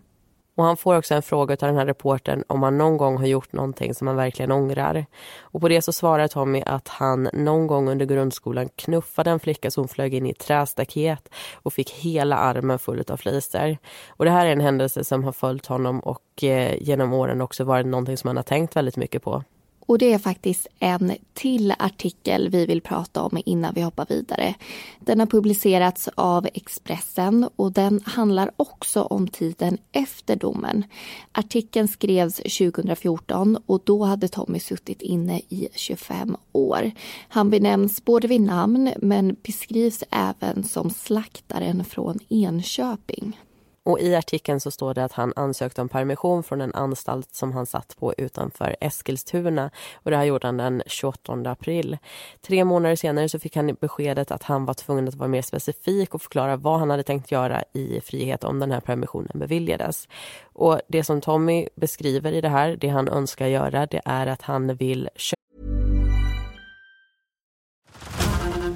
Och 0.59 0.65
han 0.65 0.77
får 0.77 0.97
också 0.97 1.15
en 1.15 1.23
fråga 1.23 1.53
av 1.53 1.59
den 1.59 1.77
här 1.77 1.87
reporten 1.87 2.45
om 2.47 2.63
han 2.63 2.79
någon 2.79 2.97
gång 2.97 3.17
har 3.17 3.27
gjort 3.27 3.53
någonting 3.53 3.95
som 3.95 4.07
han 4.07 4.17
verkligen 4.17 4.53
ångrar. 4.53 5.07
Och 5.41 5.61
på 5.61 5.69
det 5.69 5.83
så 5.83 5.93
svarar 5.93 6.29
Tommy 6.29 6.63
att 6.67 6.89
han 6.89 7.29
någon 7.33 7.67
gång 7.67 7.89
under 7.89 8.07
grundskolan 8.07 8.69
knuffade 8.77 9.31
en 9.31 9.41
flicka 9.41 9.71
som 9.71 9.89
flög 9.89 10.15
in 10.15 10.27
i 10.27 10.31
ett 10.31 10.39
trästaket 10.39 11.29
och 11.55 11.73
fick 11.73 11.91
hela 11.91 12.37
armen 12.37 12.79
full 12.79 13.05
av 13.09 13.17
fliser. 13.17 13.79
Och 14.09 14.25
det 14.25 14.31
här 14.31 14.47
är 14.47 14.53
en 14.53 14.61
händelse 14.61 15.05
som 15.05 15.25
har 15.25 15.33
följt 15.33 15.67
honom 15.67 16.01
och 16.01 16.45
eh, 16.45 16.83
genom 16.83 17.13
åren 17.13 17.41
också 17.41 17.65
varit 17.65 17.87
någonting 17.87 18.17
som 18.17 18.29
han 18.29 18.37
har 18.37 18.45
tänkt 18.45 18.77
väldigt 18.77 18.97
mycket 18.97 19.23
på. 19.23 19.43
Och 19.89 19.99
det 19.99 20.13
är 20.13 20.19
faktiskt 20.19 20.67
en 20.79 21.13
till 21.35 21.75
artikel 21.79 22.49
vi 22.49 22.67
vill 22.67 22.81
prata 22.81 23.23
om 23.23 23.43
innan 23.45 23.75
vi 23.75 23.81
hoppar 23.81 24.07
vidare. 24.09 24.55
Den 25.01 25.21
har 25.21 25.27
publicerats 25.27 26.09
av 26.15 26.49
Expressen 26.55 27.49
och 27.57 27.73
den 27.73 28.01
handlar 28.05 28.51
också 28.57 29.03
om 29.03 29.29
tiden 29.29 29.79
efter 29.93 30.37
domen. 30.37 30.85
Artikeln 31.33 31.89
skrevs 31.89 32.37
2014 32.37 33.59
och 33.67 33.81
då 33.85 34.05
hade 34.05 34.29
Tommy 34.29 34.61
suttit 34.61 35.03
inne 35.03 35.39
i 35.39 35.69
25 35.75 36.37
år. 36.53 36.91
Han 37.29 37.51
benämns 37.51 38.05
både 38.05 38.29
vid 38.29 38.41
namn 38.41 38.93
men 39.03 39.37
beskrivs 39.43 40.05
även 40.11 40.65
som 40.65 40.91
slaktaren 40.91 41.85
från 41.85 42.19
Enköping. 42.29 43.37
Och 43.89 44.01
I 44.01 44.15
artikeln 44.15 44.61
så 44.61 44.71
står 44.71 44.95
det 44.95 45.05
att 45.05 45.13
han 45.13 45.33
ansökte 45.37 45.81
om 45.81 45.89
permission 45.89 46.43
från 46.43 46.61
en 46.61 46.75
anstalt 46.75 47.35
som 47.35 47.53
han 47.53 47.67
satt 47.67 47.97
på 47.99 48.15
utanför 48.19 48.77
Eskilstuna. 48.81 49.71
Och 49.95 50.11
Det 50.11 50.17
här 50.17 50.25
gjorde 50.25 50.47
han 50.47 50.57
den 50.57 50.83
28 50.87 51.33
april. 51.33 51.99
Tre 52.47 52.65
månader 52.65 52.97
senare 52.97 53.29
så 53.29 53.39
fick 53.39 53.57
han 53.57 53.77
beskedet 53.81 54.31
att 54.31 54.43
han 54.43 54.65
var 54.65 54.75
tvungen 54.75 55.09
att 55.09 55.15
vara 55.15 55.29
mer 55.29 55.43
specifik 55.43 56.15
och 56.15 56.23
förklara 56.23 56.57
vad 56.57 56.79
han 56.79 56.91
hade 56.91 57.03
tänkt 57.03 57.33
göra 57.33 57.65
i 57.73 58.01
frihet 58.01 58.45
om 58.45 58.59
den 58.59 58.71
här 58.71 58.81
permissionen 58.81 59.33
beviljades. 59.35 60.09
Och 60.53 60.81
Det 60.89 61.05
som 61.05 61.21
Tommy 61.21 61.69
beskriver 61.75 62.33
i 62.33 62.41
det 62.41 62.49
här, 62.49 62.77
det 62.77 62.89
han 62.89 63.09
önskar 63.09 63.47
göra, 63.47 63.87
det 63.87 64.01
är 64.05 64.27
att 64.27 64.43
han 64.43 64.75
vill 64.75 65.09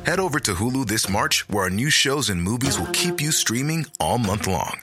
Head 0.07 0.21
over 0.21 0.41
to 0.41 0.55
Hulu 0.55 0.85
this 0.85 1.09
March 1.09 1.49
where 1.49 1.63
our 1.65 1.71
new 1.71 1.91
shows 1.91 2.31
and 2.31 2.43
movies 2.43 2.79
will 2.79 2.93
keep 2.93 3.23
you 3.23 3.33
streaming 3.33 3.87
all 4.01 4.19
month 4.19 4.49
long. 4.49 4.83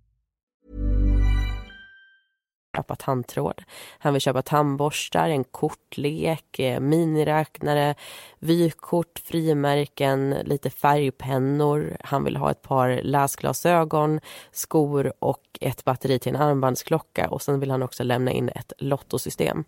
Köpa 2.91 2.95
tandtråd. 2.95 3.63
Han 3.99 4.13
vill 4.13 4.21
köpa 4.21 4.41
tandborstar, 4.41 5.29
en 5.29 5.43
kortlek, 5.43 6.59
eh, 6.59 6.79
miniräknare, 6.79 7.95
vykort, 8.39 9.19
frimärken, 9.23 10.35
lite 10.45 10.69
färgpennor. 10.69 11.97
Han 11.99 12.23
vill 12.23 12.37
ha 12.37 12.51
ett 12.51 12.61
par 12.61 13.01
läsglasögon, 13.03 14.19
skor 14.51 15.13
och 15.19 15.41
ett 15.61 15.83
batteri 15.83 16.19
till 16.19 16.35
en 16.35 16.41
armbandsklocka 16.41 17.29
och 17.29 17.41
sen 17.41 17.59
vill 17.59 17.71
han 17.71 17.83
också 17.83 18.03
lämna 18.03 18.31
in 18.31 18.49
ett 18.49 18.73
lottosystem. 18.77 19.63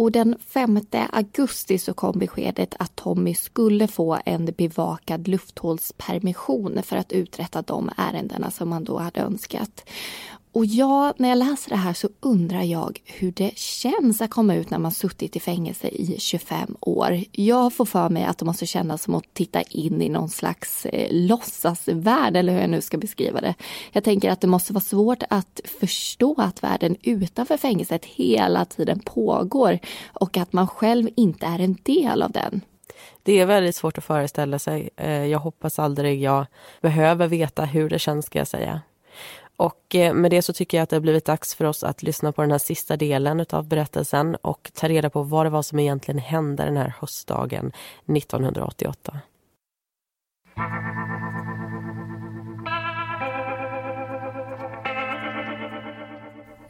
Och 0.00 0.12
den 0.12 0.36
5 0.46 0.80
augusti 1.12 1.78
så 1.78 1.94
kom 1.94 2.18
beskedet 2.18 2.74
att 2.78 2.96
Tommy 2.96 3.34
skulle 3.34 3.86
få 3.88 4.18
en 4.24 4.44
bevakad 4.58 5.28
lufthålspermission 5.28 6.82
för 6.82 6.96
att 6.96 7.12
uträtta 7.12 7.62
de 7.62 7.90
ärendena 7.96 8.50
som 8.50 8.72
han 8.72 8.84
då 8.84 8.98
hade 8.98 9.20
önskat. 9.20 9.84
Och 10.52 10.66
jag, 10.66 11.14
när 11.16 11.28
jag 11.28 11.38
läser 11.38 11.70
det 11.70 11.76
här 11.76 11.92
så 11.92 12.08
undrar 12.20 12.62
jag 12.62 13.00
hur 13.04 13.32
det 13.32 13.58
känns 13.58 14.20
att 14.20 14.30
komma 14.30 14.54
ut 14.54 14.70
när 14.70 14.78
man 14.78 14.92
suttit 14.92 15.36
i 15.36 15.40
fängelse 15.40 15.88
i 15.88 16.16
25 16.18 16.76
år. 16.80 17.24
Jag 17.32 17.72
får 17.72 17.84
för 17.84 18.08
mig 18.08 18.24
att 18.24 18.38
det 18.38 18.44
måste 18.44 18.66
kännas 18.66 19.02
som 19.02 19.14
att 19.14 19.34
titta 19.34 19.62
in 19.62 20.02
i 20.02 20.08
någon 20.08 20.28
slags 20.28 20.86
eh, 20.86 21.08
låtsasvärld 21.10 22.36
eller 22.36 22.52
hur 22.52 22.60
jag 22.60 22.70
nu 22.70 22.80
ska 22.80 22.98
beskriva 22.98 23.40
det. 23.40 23.54
Jag 23.92 24.04
tänker 24.04 24.30
att 24.30 24.40
det 24.40 24.46
måste 24.46 24.72
vara 24.72 24.82
svårt 24.84 25.22
att 25.30 25.60
förstå 25.80 26.34
att 26.38 26.62
världen 26.62 26.96
utanför 27.02 27.56
fängelset 27.56 28.04
hela 28.04 28.64
tiden 28.64 29.00
pågår 29.00 29.78
och 30.12 30.36
att 30.36 30.52
man 30.52 30.68
själv 30.68 31.08
inte 31.16 31.46
är 31.46 31.58
en 31.58 31.78
del 31.82 32.22
av 32.22 32.30
den. 32.30 32.60
Det 33.22 33.40
är 33.40 33.46
väldigt 33.46 33.76
svårt 33.76 33.98
att 33.98 34.04
föreställa 34.04 34.58
sig. 34.58 34.90
Eh, 34.96 35.26
jag 35.26 35.38
hoppas 35.38 35.78
aldrig 35.78 36.22
jag 36.22 36.46
behöver 36.80 37.26
veta 37.26 37.64
hur 37.64 37.88
det 37.88 37.98
känns 37.98 38.26
ska 38.26 38.38
jag 38.38 38.48
säga. 38.48 38.80
Och 39.60 39.94
eh, 39.94 40.14
med 40.14 40.30
det 40.30 40.42
så 40.42 40.52
tycker 40.52 40.78
jag 40.78 40.82
att 40.82 40.90
det 40.90 40.96
har 40.96 41.00
blivit 41.00 41.24
dags 41.24 41.54
för 41.54 41.64
oss 41.64 41.84
att 41.84 42.02
lyssna 42.02 42.32
på 42.32 42.42
den 42.42 42.50
här 42.50 42.58
sista 42.58 42.96
delen 42.96 43.46
av 43.50 43.68
berättelsen 43.68 44.36
och 44.42 44.70
ta 44.74 44.88
reda 44.88 45.10
på 45.10 45.22
vad 45.22 45.46
det 45.46 45.50
var 45.50 45.62
som 45.62 45.78
egentligen 45.78 46.18
hände 46.18 46.64
den 46.64 46.76
här 46.76 46.94
höstdagen 47.00 47.72
1988. 48.16 49.20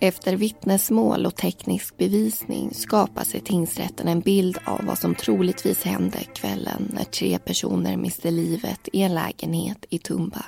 Efter 0.00 0.36
vittnesmål 0.36 1.26
och 1.26 1.36
teknisk 1.36 1.96
bevisning 1.96 2.74
skapas 2.74 3.34
i 3.34 3.40
tingsrätten 3.40 4.08
en 4.08 4.20
bild 4.20 4.58
av 4.64 4.80
vad 4.84 4.98
som 4.98 5.14
troligtvis 5.14 5.84
hände 5.84 6.18
kvällen 6.34 6.90
när 6.94 7.04
tre 7.04 7.38
personer 7.38 7.96
miste 7.96 8.30
livet 8.30 8.88
i 8.92 9.02
en 9.02 9.14
lägenhet 9.14 9.84
i 9.90 9.98
Tumba. 9.98 10.44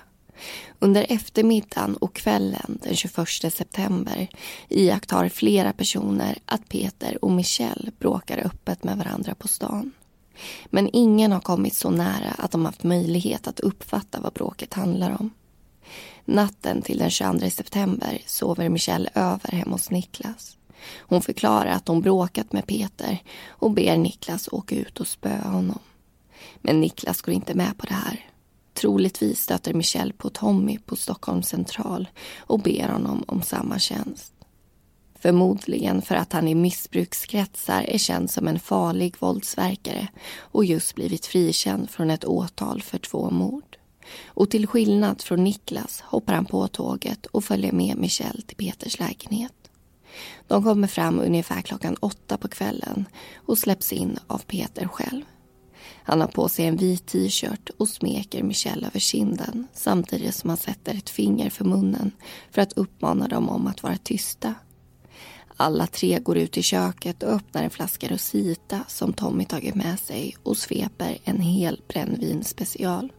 Under 0.79 1.07
eftermiddagen 1.09 1.97
och 1.97 2.15
kvällen 2.15 2.79
den 2.83 2.97
21 2.97 3.29
september 3.53 4.29
iakttar 4.69 5.29
flera 5.29 5.73
personer 5.73 6.39
att 6.45 6.69
Peter 6.69 7.25
och 7.25 7.31
Michelle 7.31 7.91
bråkar 7.99 8.39
öppet 8.39 8.85
med 8.85 8.99
varandra 8.99 9.35
på 9.35 9.49
stan. 9.49 9.93
Men 10.67 10.91
ingen 10.93 11.33
har 11.33 11.41
kommit 11.41 11.75
så 11.75 11.91
nära 11.91 12.31
att 12.39 12.51
de 12.51 12.65
haft 12.65 12.83
möjlighet 12.83 13.47
att 13.47 13.61
uppfatta 13.61 14.21
vad 14.21 14.33
bråket 14.33 14.75
handlar 14.75 15.17
om. 15.21 15.31
Natten 16.25 16.83
till 16.83 16.99
den 16.99 17.11
22 17.11 17.51
september 17.51 18.23
sover 18.27 18.69
Michelle 18.69 19.11
över 19.15 19.53
hemma 19.53 19.73
hos 19.73 19.91
Niklas. 19.91 20.57
Hon 20.99 21.23
förklarar 21.23 21.71
att 21.71 21.89
hon 21.89 22.01
bråkat 22.01 22.53
med 22.53 22.67
Peter 22.67 23.23
och 23.49 23.71
ber 23.71 23.97
Niklas 23.97 24.49
åka 24.53 24.77
ut 24.77 25.01
och 25.01 25.07
spöa 25.07 25.49
honom. 25.49 25.79
Men 26.61 26.81
Niklas 26.81 27.23
går 27.23 27.35
inte 27.35 27.55
med 27.55 27.79
på 27.79 27.87
det 27.87 27.95
här. 27.95 28.32
Troligtvis 28.75 29.43
stöter 29.43 29.75
Michelle 29.75 30.13
på 30.13 30.31
Tommy 30.31 30.79
på 30.79 30.97
Stockholms 30.97 31.49
central 31.49 32.09
och 32.39 32.61
ber 32.61 32.89
honom 32.89 33.25
om 33.27 33.43
samma 33.43 33.79
tjänst. 33.79 34.33
Förmodligen 35.23 36.03
för 36.03 36.15
att 36.15 36.33
han 36.33 36.49
i 36.49 36.55
missbrukskretsar 36.55 37.83
är 37.83 37.99
känd 37.99 38.31
som 38.31 38.49
en 38.49 38.61
farlig 38.61 39.15
våldsverkare 39.19 40.09
och 40.39 40.65
just 40.65 40.95
blivit 40.95 41.27
frikänd 41.27 41.91
från 41.91 42.11
ett 42.11 42.25
åtal 42.25 42.83
för 42.83 42.99
två 42.99 43.31
mord. 43.31 43.77
Och 44.27 44.51
till 44.51 44.67
skillnad 44.67 45.23
från 45.23 45.45
Niklas 45.45 46.01
hoppar 46.01 46.35
han 46.35 46.45
på 46.45 46.69
tåget 46.69 47.27
och 47.27 47.45
följer 47.45 47.73
med 47.73 47.97
Michelle 47.99 48.43
till 48.43 48.57
Peters 48.57 48.99
lägenhet. 48.99 49.53
De 50.49 50.65
kommer 50.65 50.89
fram 50.89 51.21
ungefär 51.21 51.63
klockan 51.63 51.97
åtta 52.01 52.37
på 52.37 52.49
kvällen 52.49 53.05
och 53.35 53.59
släpps 53.59 53.93
in 53.93 54.19
av 54.27 54.39
Peter 54.39 54.89
själv. 54.89 55.23
Han 56.05 56.21
har 56.21 56.29
på 56.29 56.49
sig 56.49 56.67
en 56.67 56.77
vit 56.77 57.07
t-shirt 57.07 57.71
och 57.77 57.89
smeker 57.89 58.43
Michelle 58.43 58.87
över 58.87 59.01
kinden 59.01 59.67
samtidigt 59.73 60.35
som 60.35 60.51
han 60.51 60.57
sätter 60.57 60.95
ett 60.95 61.11
finger 61.11 61.51
för 61.51 61.65
munnen 61.65 62.11
för 62.51 62.63
att 62.63 62.73
uppmana 62.73 63.29
dem 63.29 63.49
om 63.49 63.67
att 63.67 63.83
vara 63.83 63.97
tysta. 63.97 64.55
Alla 65.57 65.87
tre 65.87 66.19
går 66.19 66.39
ut 66.39 66.57
i 66.59 66.63
köket 66.63 67.23
och 67.23 67.33
öppnar 67.33 67.63
en 67.63 67.71
flaska 67.71 68.09
Rosita 68.09 68.81
som 68.89 69.13
Tommy 69.13 69.45
tagit 69.45 69.75
med 69.75 69.99
sig 69.99 70.37
och 70.43 70.57
sveper 70.57 71.19
en 71.25 71.41
hel 71.41 71.81
brännvinspecial. 71.89 73.13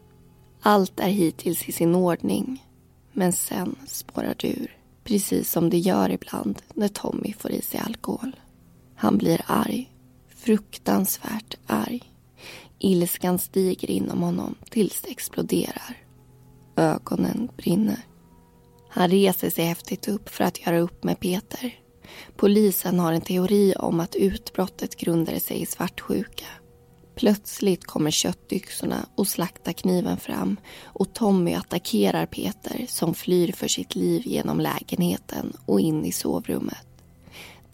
Allt 0.62 1.00
är 1.00 1.08
hittills 1.08 1.68
i 1.68 1.72
sin 1.72 1.94
ordning, 1.94 2.64
men 3.12 3.32
sen 3.32 3.76
spårar 3.86 4.34
det 4.38 4.48
ur. 4.48 4.76
Precis 5.04 5.50
som 5.50 5.70
det 5.70 5.78
gör 5.78 6.10
ibland 6.10 6.62
när 6.74 6.88
Tommy 6.88 7.32
får 7.38 7.50
i 7.50 7.62
sig 7.62 7.80
alkohol. 7.80 8.36
Han 8.94 9.18
blir 9.18 9.40
arg. 9.46 9.90
Fruktansvärt 10.28 11.56
arg. 11.66 12.13
Ilskan 12.78 13.38
stiger 13.38 13.90
inom 13.90 14.22
honom 14.22 14.54
tills 14.70 15.00
det 15.00 15.10
exploderar. 15.10 15.96
Ögonen 16.76 17.48
brinner. 17.56 18.00
Han 18.88 19.10
reser 19.10 19.50
sig 19.50 19.64
häftigt 19.64 20.08
upp 20.08 20.28
för 20.28 20.44
att 20.44 20.66
göra 20.66 20.78
upp 20.78 21.04
med 21.04 21.20
Peter. 21.20 21.74
Polisen 22.36 22.98
har 22.98 23.12
en 23.12 23.20
teori 23.20 23.74
om 23.78 24.00
att 24.00 24.16
utbrottet 24.16 24.96
grundade 24.96 25.40
sig 25.40 25.62
i 25.62 25.66
svartsjuka. 25.66 26.46
Plötsligt 27.14 27.84
kommer 27.84 28.10
köttyxorna 28.10 29.06
och 29.14 29.28
slaktarkniven 29.28 30.16
fram 30.16 30.56
och 30.84 31.14
Tommy 31.14 31.54
attackerar 31.54 32.26
Peter 32.26 32.86
som 32.88 33.14
flyr 33.14 33.52
för 33.52 33.68
sitt 33.68 33.94
liv 33.94 34.22
genom 34.24 34.60
lägenheten 34.60 35.52
och 35.66 35.80
in 35.80 36.04
i 36.04 36.12
sovrummet. 36.12 36.93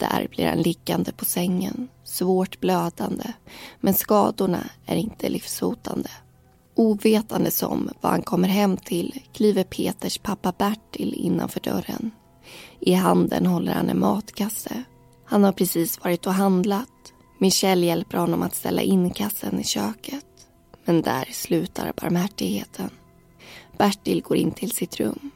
Där 0.01 0.27
blir 0.27 0.47
han 0.47 0.61
liggande 0.61 1.11
på 1.11 1.25
sängen, 1.25 1.87
svårt 2.03 2.59
blödande 2.59 3.33
men 3.79 3.93
skadorna 3.93 4.69
är 4.85 4.95
inte 4.95 5.29
livshotande. 5.29 6.09
Ovetande 6.75 7.51
om 7.63 7.89
vad 8.01 8.11
han 8.11 8.21
kommer 8.21 8.47
hem 8.47 8.77
till 8.77 9.21
kliver 9.33 9.63
Peters 9.63 10.17
pappa 10.17 10.53
Bertil 10.57 11.13
innanför 11.13 11.59
dörren. 11.59 12.11
I 12.79 12.93
handen 12.93 13.45
håller 13.45 13.73
han 13.73 13.89
en 13.89 13.99
matkasse. 13.99 14.83
Han 15.25 15.43
har 15.43 15.51
precis 15.51 16.03
varit 16.03 16.27
och 16.27 16.33
handlat. 16.33 17.13
Michelle 17.39 17.85
hjälper 17.85 18.17
honom 18.17 18.41
att 18.41 18.55
ställa 18.55 18.81
in 18.81 19.09
kassen 19.09 19.59
i 19.59 19.63
köket. 19.63 20.25
Men 20.85 21.01
där 21.01 21.27
slutar 21.31 21.93
barmhärtigheten. 22.01 22.89
Bertil 23.77 24.21
går 24.21 24.37
in 24.37 24.51
till 24.51 24.71
sitt 24.71 24.99
rum. 24.99 25.31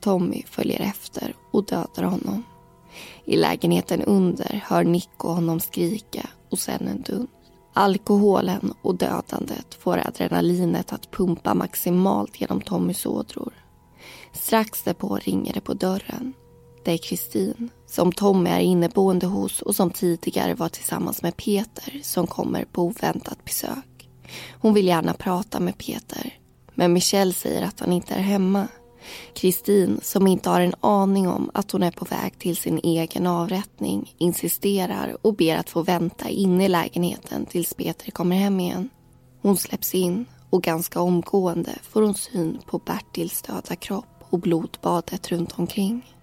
Tommy 0.00 0.42
följer 0.50 0.80
efter 0.80 1.34
och 1.52 1.64
dödar 1.64 2.02
honom. 2.02 2.44
I 3.24 3.36
lägenheten 3.36 4.02
under 4.02 4.64
hör 4.66 4.84
Nico 4.84 5.28
honom 5.28 5.60
skrika 5.60 6.26
och 6.50 6.58
sen 6.58 6.88
en 6.88 7.02
duns. 7.02 7.28
Alkoholen 7.74 8.72
och 8.82 8.94
dödandet 8.94 9.74
får 9.74 9.98
adrenalinet 9.98 10.92
att 10.92 11.10
pumpa 11.10 11.54
maximalt 11.54 12.40
genom 12.40 12.60
Tommys 12.60 13.06
ådror. 13.06 13.52
Strax 14.32 14.82
därpå 14.82 15.16
ringer 15.16 15.52
det 15.52 15.60
på 15.60 15.74
dörren. 15.74 16.32
Det 16.84 16.92
är 16.92 16.98
Kristin, 16.98 17.70
som 17.86 18.12
Tommy 18.12 18.50
är 18.50 18.60
inneboende 18.60 19.26
hos 19.26 19.62
och 19.62 19.76
som 19.76 19.90
tidigare 19.90 20.54
var 20.54 20.68
tillsammans 20.68 21.22
med 21.22 21.36
Peter 21.36 22.00
som 22.02 22.26
kommer 22.26 22.64
på 22.64 22.82
oväntat 22.82 23.44
besök. 23.44 24.08
Hon 24.60 24.74
vill 24.74 24.86
gärna 24.86 25.14
prata 25.14 25.60
med 25.60 25.78
Peter, 25.78 26.34
men 26.74 26.92
Michelle 26.92 27.32
säger 27.32 27.62
att 27.62 27.80
han 27.80 27.92
inte 27.92 28.14
är 28.14 28.22
hemma. 28.22 28.68
Kristin, 29.34 30.00
som 30.02 30.26
inte 30.26 30.50
har 30.50 30.60
en 30.60 30.74
aning 30.80 31.28
om 31.28 31.50
att 31.54 31.70
hon 31.70 31.82
är 31.82 31.90
på 31.90 32.04
väg 32.04 32.38
till 32.38 32.56
sin 32.56 32.80
egen 32.82 33.26
avrättning 33.26 34.14
insisterar 34.18 35.16
och 35.22 35.34
ber 35.34 35.56
att 35.56 35.70
få 35.70 35.82
vänta 35.82 36.28
inne 36.28 36.64
i 36.64 36.68
lägenheten 36.68 37.46
tills 37.46 37.74
Peter 37.74 38.10
kommer 38.10 38.36
hem 38.36 38.60
igen. 38.60 38.88
Hon 39.42 39.56
släpps 39.56 39.94
in 39.94 40.26
och 40.50 40.62
ganska 40.62 41.00
omgående 41.00 41.78
får 41.82 42.02
hon 42.02 42.14
syn 42.14 42.58
på 42.66 42.78
Bertils 42.78 43.42
döda 43.42 43.76
kropp 43.76 44.24
och 44.30 44.38
blodbadet 44.38 45.28
runt 45.28 45.58
omkring. 45.58 46.14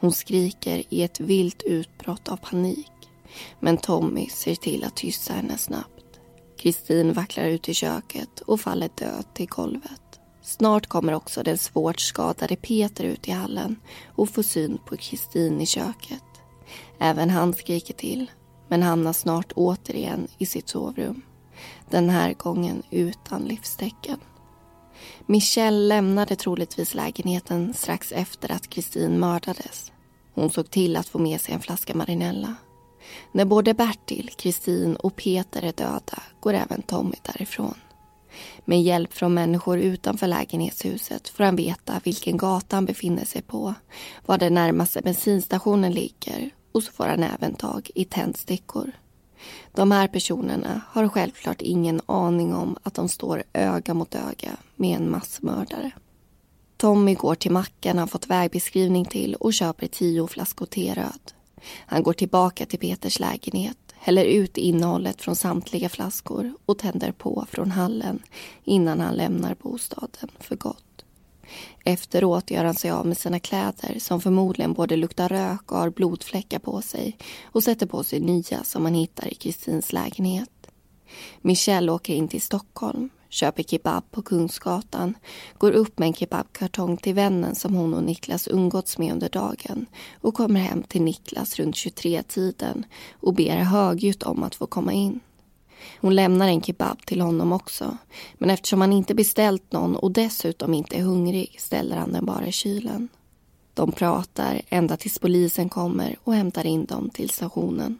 Hon 0.00 0.12
skriker 0.12 0.82
i 0.88 1.02
ett 1.02 1.20
vilt 1.20 1.62
utbrott 1.62 2.28
av 2.28 2.36
panik. 2.36 2.88
Men 3.60 3.76
Tommy 3.76 4.28
ser 4.28 4.54
till 4.54 4.84
att 4.84 4.96
tysta 4.96 5.32
henne 5.32 5.58
snabbt. 5.58 6.20
Kristin 6.58 7.12
vacklar 7.12 7.44
ut 7.44 7.68
i 7.68 7.74
köket 7.74 8.40
och 8.40 8.60
faller 8.60 8.90
död 8.94 9.24
till 9.34 9.46
golvet. 9.46 10.01
Snart 10.42 10.86
kommer 10.86 11.14
också 11.14 11.42
den 11.42 11.58
svårt 11.58 12.00
skadade 12.00 12.56
Peter 12.56 13.04
ut 13.04 13.28
i 13.28 13.30
hallen 13.30 13.76
och 14.06 14.30
får 14.30 14.42
syn 14.42 14.78
på 14.86 14.96
Kristin 14.96 15.60
i 15.60 15.66
köket. 15.66 16.22
Även 16.98 17.30
han 17.30 17.54
skriker 17.54 17.94
till, 17.94 18.30
men 18.68 18.82
hamnar 18.82 19.12
snart 19.12 19.52
återigen 19.52 20.28
i 20.38 20.46
sitt 20.46 20.68
sovrum. 20.68 21.22
Den 21.90 22.10
här 22.10 22.34
gången 22.34 22.82
utan 22.90 23.42
livstecken. 23.42 24.18
Michelle 25.26 25.88
lämnade 25.88 26.36
troligtvis 26.36 26.94
lägenheten 26.94 27.74
strax 27.74 28.12
efter 28.12 28.52
att 28.52 28.70
Kristin 28.70 29.20
mördades. 29.20 29.92
Hon 30.34 30.50
såg 30.50 30.70
till 30.70 30.96
att 30.96 31.08
få 31.08 31.18
med 31.18 31.40
sig 31.40 31.54
en 31.54 31.60
flaska 31.60 31.94
Marinella. 31.94 32.54
När 33.32 33.44
både 33.44 33.74
Bertil, 33.74 34.30
Kristin 34.36 34.96
och 34.96 35.16
Peter 35.16 35.62
är 35.62 35.72
döda 35.72 36.22
går 36.40 36.54
även 36.54 36.82
Tommy 36.82 37.16
därifrån. 37.22 37.74
Med 38.64 38.82
hjälp 38.82 39.12
från 39.12 39.34
människor 39.34 39.78
utanför 39.78 40.26
lägenhetshuset 40.26 41.28
får 41.28 41.44
han 41.44 41.56
veta 41.56 42.00
vilken 42.04 42.36
gata 42.36 42.76
han 42.76 42.84
befinner 42.84 43.24
sig 43.24 43.42
på, 43.42 43.74
var 44.26 44.38
den 44.38 44.54
närmaste 44.54 45.00
bensinstationen 45.02 45.92
ligger 45.92 46.50
och 46.72 46.82
så 46.82 46.92
får 46.92 47.04
han 47.04 47.22
även 47.22 47.54
tag 47.54 47.90
i 47.94 48.04
tändstickor. 48.04 48.92
De 49.72 49.90
här 49.90 50.08
personerna 50.08 50.80
har 50.88 51.08
självklart 51.08 51.62
ingen 51.62 52.00
aning 52.06 52.54
om 52.54 52.76
att 52.82 52.94
de 52.94 53.08
står 53.08 53.42
öga 53.52 53.94
mot 53.94 54.14
öga 54.14 54.56
med 54.76 54.96
en 54.96 55.10
massmördare. 55.10 55.90
Tommy 56.76 57.14
går 57.14 57.34
till 57.34 57.50
macken 57.50 57.98
han 57.98 58.08
fått 58.08 58.26
vägbeskrivning 58.26 59.04
till 59.04 59.34
och 59.34 59.52
köper 59.52 59.86
tio 59.86 60.26
flaskor 60.26 60.66
T-röd. 60.66 61.32
Han 61.86 62.02
går 62.02 62.12
tillbaka 62.12 62.66
till 62.66 62.78
Peters 62.78 63.20
lägenhet, 63.20 63.78
häller 64.02 64.24
ut 64.24 64.56
innehållet 64.56 65.22
från 65.22 65.36
samtliga 65.36 65.88
flaskor 65.88 66.54
och 66.66 66.78
tänder 66.78 67.12
på 67.12 67.46
från 67.50 67.70
hallen 67.70 68.22
innan 68.64 69.00
han 69.00 69.14
lämnar 69.14 69.54
bostaden 69.54 70.30
för 70.38 70.56
gott. 70.56 71.04
Efteråt 71.84 72.50
gör 72.50 72.64
han 72.64 72.74
sig 72.74 72.90
av 72.90 73.06
med 73.06 73.18
sina 73.18 73.38
kläder 73.38 73.98
som 73.98 74.20
förmodligen 74.20 74.72
både 74.72 74.96
luktar 74.96 75.28
rök 75.28 75.72
och 75.72 75.78
har 75.78 75.90
blodfläckar 75.90 76.58
på 76.58 76.82
sig 76.82 77.16
och 77.44 77.62
sätter 77.62 77.86
på 77.86 78.04
sig 78.04 78.20
nya 78.20 78.64
som 78.64 78.84
han 78.84 78.94
hittar 78.94 79.32
i 79.32 79.34
Kristins 79.34 79.92
lägenhet. 79.92 80.70
Michelle 81.40 81.92
åker 81.92 82.14
in 82.14 82.28
till 82.28 82.42
Stockholm, 82.42 83.10
köper 83.32 83.62
kebab 83.62 84.10
på 84.10 84.22
Kungsgatan, 84.22 85.14
går 85.58 85.72
upp 85.72 85.98
med 85.98 86.06
en 86.06 86.14
kebabkartong 86.14 86.96
till 86.96 87.14
vännen 87.14 87.54
som 87.54 87.74
hon 87.74 87.94
och 87.94 88.02
Niklas 88.02 88.48
umgåtts 88.48 88.98
med 88.98 89.12
under 89.12 89.28
dagen 89.28 89.86
och 90.20 90.34
kommer 90.34 90.60
hem 90.60 90.82
till 90.82 91.02
Niklas 91.02 91.58
runt 91.58 91.74
23-tiden 91.74 92.84
och 93.12 93.34
ber 93.34 93.56
högljutt 93.56 94.22
om 94.22 94.42
att 94.42 94.54
få 94.54 94.66
komma 94.66 94.92
in. 94.92 95.20
Hon 96.00 96.14
lämnar 96.14 96.48
en 96.48 96.62
kebab 96.62 97.06
till 97.06 97.20
honom 97.20 97.52
också. 97.52 97.96
Men 98.34 98.50
eftersom 98.50 98.80
han 98.80 98.92
inte 98.92 99.14
beställt 99.14 99.72
någon 99.72 99.96
och 99.96 100.12
dessutom 100.12 100.74
inte 100.74 100.96
är 100.96 101.02
hungrig 101.02 101.56
ställer 101.58 101.96
han 101.96 102.12
den 102.12 102.26
bara 102.26 102.46
i 102.46 102.52
kylen. 102.52 103.08
De 103.74 103.92
pratar 103.92 104.62
ända 104.68 104.96
tills 104.96 105.18
polisen 105.18 105.68
kommer 105.68 106.16
och 106.24 106.34
hämtar 106.34 106.66
in 106.66 106.84
dem 106.84 107.10
till 107.10 107.30
stationen. 107.30 107.98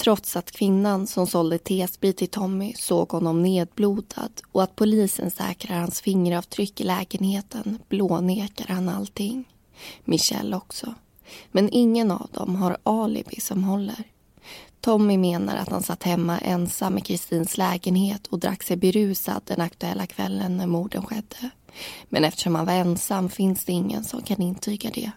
Trots 0.00 0.36
att 0.36 0.50
kvinnan 0.50 1.06
som 1.06 1.26
sålde 1.26 1.58
T-sprit 1.58 2.16
till 2.16 2.28
Tommy 2.28 2.74
såg 2.74 3.08
honom 3.08 3.42
nedblodad 3.42 4.40
och 4.52 4.62
att 4.62 4.76
polisen 4.76 5.30
säkrar 5.30 5.80
hans 5.80 6.00
fingeravtryck 6.00 6.80
i 6.80 6.84
lägenheten 6.84 7.78
blånekar 7.88 8.66
han 8.68 8.88
allting. 8.88 9.44
Michelle 10.04 10.56
också. 10.56 10.94
Men 11.52 11.68
ingen 11.72 12.10
av 12.10 12.28
dem 12.32 12.56
har 12.56 12.76
alibi 12.82 13.40
som 13.40 13.64
håller. 13.64 14.04
Tommy 14.80 15.18
menar 15.18 15.56
att 15.56 15.68
han 15.68 15.82
satt 15.82 16.02
hemma 16.02 16.38
ensam 16.38 16.98
i 16.98 17.00
Kristins 17.00 17.56
lägenhet 17.58 18.26
och 18.26 18.38
drack 18.38 18.62
sig 18.62 18.76
berusad 18.76 19.42
den 19.44 19.60
aktuella 19.60 20.06
kvällen 20.06 20.56
när 20.56 20.66
morden 20.66 21.06
skedde. 21.06 21.50
Men 22.08 22.24
eftersom 22.24 22.54
han 22.54 22.66
var 22.66 22.72
ensam 22.72 23.28
finns 23.28 23.64
det 23.64 23.72
ingen 23.72 24.04
som 24.04 24.22
kan 24.22 24.42
intyga 24.42 24.90
det. 24.94 25.10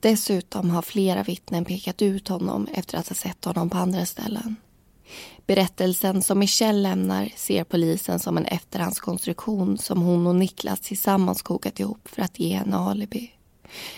Dessutom 0.00 0.70
har 0.70 0.82
flera 0.82 1.22
vittnen 1.22 1.64
pekat 1.64 2.02
ut 2.02 2.28
honom 2.28 2.68
efter 2.74 2.98
att 2.98 3.08
ha 3.08 3.14
sett 3.14 3.44
honom 3.44 3.70
på 3.70 3.78
andra 3.78 4.06
ställen. 4.06 4.56
Berättelsen 5.46 6.22
som 6.22 6.38
Michelle 6.38 6.80
lämnar 6.80 7.32
ser 7.36 7.64
polisen 7.64 8.18
som 8.18 8.36
en 8.36 8.46
efterhandskonstruktion 8.46 9.78
som 9.78 10.02
hon 10.02 10.26
och 10.26 10.36
Niklas 10.36 10.80
tillsammans 10.80 11.42
kokat 11.42 11.80
ihop 11.80 12.08
för 12.08 12.22
att 12.22 12.38
ge 12.38 12.54
henne 12.54 12.76
alibi. 12.76 13.32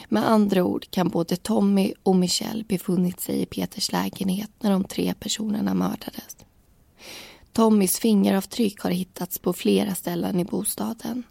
Med 0.09 0.29
andra 0.29 0.65
ord 0.65 0.91
kan 0.91 1.09
både 1.09 1.37
Tommy 1.37 1.93
och 2.03 2.17
Michelle 2.17 2.65
befunnit 2.65 3.21
sig 3.21 3.43
i 3.43 3.47
Peters 3.47 3.93
lägenhet 3.93 4.51
när 4.61 4.71
de 4.71 4.85
tre 4.85 5.15
personerna 5.15 5.75
mördades. 5.75 6.37
Tommys 7.53 7.99
fingeravtryck 7.99 8.81
har 8.81 8.91
hittats 8.91 9.39
på 9.39 9.53
flera 9.53 9.95
ställen 9.95 10.41
i 10.41 10.45
bostaden. 10.45 11.23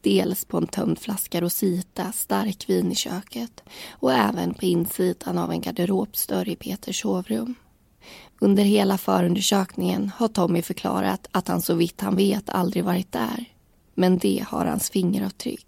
Dels 0.00 0.44
på 0.44 0.56
en 0.56 0.66
tömd 0.66 0.98
flaska 0.98 1.40
Rosita 1.40 2.12
starkvin 2.12 2.92
i 2.92 2.94
köket 2.94 3.62
och 3.90 4.12
även 4.12 4.54
på 4.54 4.64
insidan 4.64 5.38
av 5.38 5.50
en 5.50 5.60
garderobsdörr 5.60 6.48
i 6.48 6.56
Peters 6.56 7.00
sovrum. 7.00 7.54
Under 8.38 8.64
hela 8.64 8.98
förundersökningen 8.98 10.10
har 10.16 10.28
Tommy 10.28 10.62
förklarat 10.62 11.28
att 11.32 11.48
han 11.48 11.62
så 11.62 11.74
vitt 11.74 12.00
han 12.00 12.16
vet 12.16 12.50
aldrig 12.50 12.84
varit 12.84 13.12
där. 13.12 13.44
Men 13.94 14.18
det 14.18 14.44
har 14.48 14.66
hans 14.66 14.90
fingeravtryck. 14.90 15.66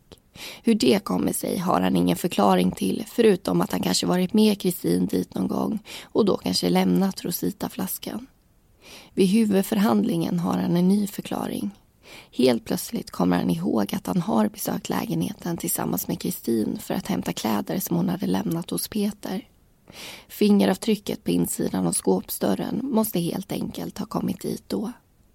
Hur 0.62 0.74
det 0.74 1.04
kommer 1.04 1.32
sig 1.32 1.58
har 1.58 1.80
han 1.80 1.96
ingen 1.96 2.16
förklaring 2.16 2.70
till 2.70 3.04
förutom 3.06 3.60
att 3.60 3.72
han 3.72 3.82
kanske 3.82 4.06
varit 4.06 4.32
med 4.32 4.60
Kristin 4.60 5.06
dit 5.06 5.34
någon 5.34 5.48
gång 5.48 5.78
och 6.02 6.24
då 6.24 6.36
kanske 6.36 6.70
lämnat 6.70 7.24
Rosita-flaskan. 7.24 8.26
Vid 9.14 9.28
huvudförhandlingen 9.28 10.38
har 10.38 10.58
han 10.58 10.76
en 10.76 10.88
ny 10.88 11.06
förklaring. 11.06 11.70
Helt 12.32 12.64
plötsligt 12.64 13.10
kommer 13.10 13.36
han 13.36 13.50
ihåg 13.50 13.94
att 13.94 14.06
han 14.06 14.22
har 14.22 14.48
besökt 14.48 14.88
lägenheten 14.88 15.56
tillsammans 15.56 16.08
med 16.08 16.20
Kristin 16.20 16.78
för 16.80 16.94
att 16.94 17.06
hämta 17.06 17.32
kläder 17.32 17.78
som 17.78 17.96
hon 17.96 18.08
hade 18.08 18.26
lämnat 18.26 18.70
hos 18.70 18.88
Peter. 18.88 19.48
Fingeravtrycket 20.28 21.24
på 21.24 21.30
insidan 21.30 21.86
av 21.86 21.92
skåpsdörren 21.92 22.80
måste 22.82 23.20
helt 23.20 23.52
enkelt 23.52 23.98
ha 23.98 24.06
kommit 24.06 24.40
dit 24.40 24.64
då. 24.66 24.92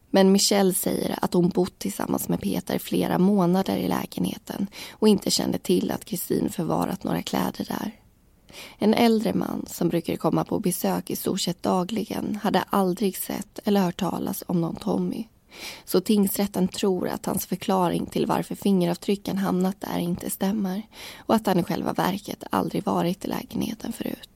Men 0.10 0.32
Michelle 0.32 0.74
säger 0.74 1.20
att 1.22 1.34
hon 1.34 1.50
bott 1.50 1.80
tillsammans 1.80 2.30
med 2.30 2.42
Peter 2.42 2.80
flera 2.80 3.18
månader 3.18 3.78
i 3.78 3.88
lägenheten 3.88 4.68
och 4.92 5.08
inte 5.08 5.32
kände 5.32 5.58
till 5.58 5.92
att 5.92 6.06
Kristin 6.06 6.50
förvarat 6.50 7.04
några 7.04 7.22
kläder 7.22 7.66
där. 7.66 7.96
En 8.78 8.94
äldre 8.94 9.34
man 9.34 9.66
som 9.68 9.90
brukar 9.90 10.16
komma 10.16 10.44
på 10.44 10.60
besök 10.60 11.10
i 11.10 11.16
stort 11.16 11.42
sett 11.42 11.64
dagligen 11.64 12.36
hade 12.36 12.62
aldrig 12.62 13.18
sett 13.18 13.60
eller 13.64 13.82
hört 13.82 14.00
talas 14.00 14.44
om 14.48 14.62
någon 14.62 14.76
Tommy. 14.76 15.26
Så 15.86 16.02
tingsrätten 16.02 16.68
tror 16.68 17.08
att 17.08 17.26
hans 17.26 17.46
förklaring 17.46 18.06
till 18.06 18.26
varför 18.26 18.56
fingeravtrycken 18.56 19.38
hamnat 19.38 19.82
där 19.82 20.00
inte 20.00 20.30
stämmer 20.30 20.82
och 21.18 21.36
att 21.36 21.48
han 21.48 21.60
i 21.60 21.64
själva 21.64 21.94
verket 21.94 22.44
aldrig 22.52 22.86
varit 22.86 23.26
i 23.26 23.28
lägenheten 23.28 23.94
förut. 23.94 24.30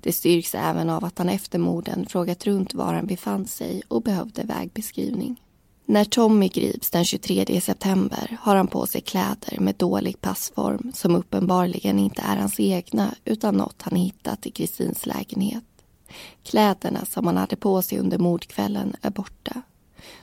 Det 0.00 0.12
styrks 0.12 0.54
även 0.54 0.90
av 0.90 1.04
att 1.04 1.18
han 1.18 1.28
efter 1.28 1.58
morden 1.58 2.06
frågat 2.06 2.46
runt 2.46 2.74
var 2.74 2.94
han 2.94 3.06
befann 3.06 3.46
sig 3.46 3.82
och 3.88 4.02
behövde 4.02 4.42
vägbeskrivning. 4.42 5.40
När 5.86 6.04
Tommy 6.04 6.48
grips 6.48 6.90
den 6.90 7.04
23 7.04 7.60
september 7.60 8.36
har 8.40 8.56
han 8.56 8.66
på 8.66 8.86
sig 8.86 9.00
kläder 9.00 9.60
med 9.60 9.74
dålig 9.74 10.20
passform 10.20 10.92
som 10.94 11.16
uppenbarligen 11.16 11.98
inte 11.98 12.22
är 12.22 12.36
hans 12.36 12.60
egna 12.60 13.14
utan 13.24 13.56
något 13.56 13.82
han 13.82 13.96
hittat 13.96 14.46
i 14.46 14.50
Kristins 14.50 15.06
lägenhet. 15.06 15.64
Kläderna 16.42 17.04
som 17.04 17.26
han 17.26 17.36
hade 17.36 17.56
på 17.56 17.82
sig 17.82 17.98
under 17.98 18.18
mordkvällen 18.18 18.96
är 19.02 19.10
borta. 19.10 19.62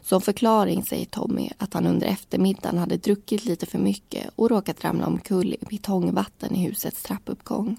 Som 0.01 0.21
förklaring 0.21 0.83
säger 0.83 1.05
Tommy 1.05 1.49
att 1.57 1.73
han 1.73 1.87
under 1.87 2.07
eftermiddagen 2.07 2.77
hade 2.77 2.97
druckit 2.97 3.45
lite 3.45 3.65
för 3.65 3.77
mycket 3.79 4.29
och 4.35 4.49
råkat 4.49 4.83
ramla 4.83 5.07
omkull 5.07 5.53
i 5.53 5.65
betongvatten 5.69 6.55
i 6.55 6.63
husets 6.63 7.03
trappuppgång. 7.03 7.77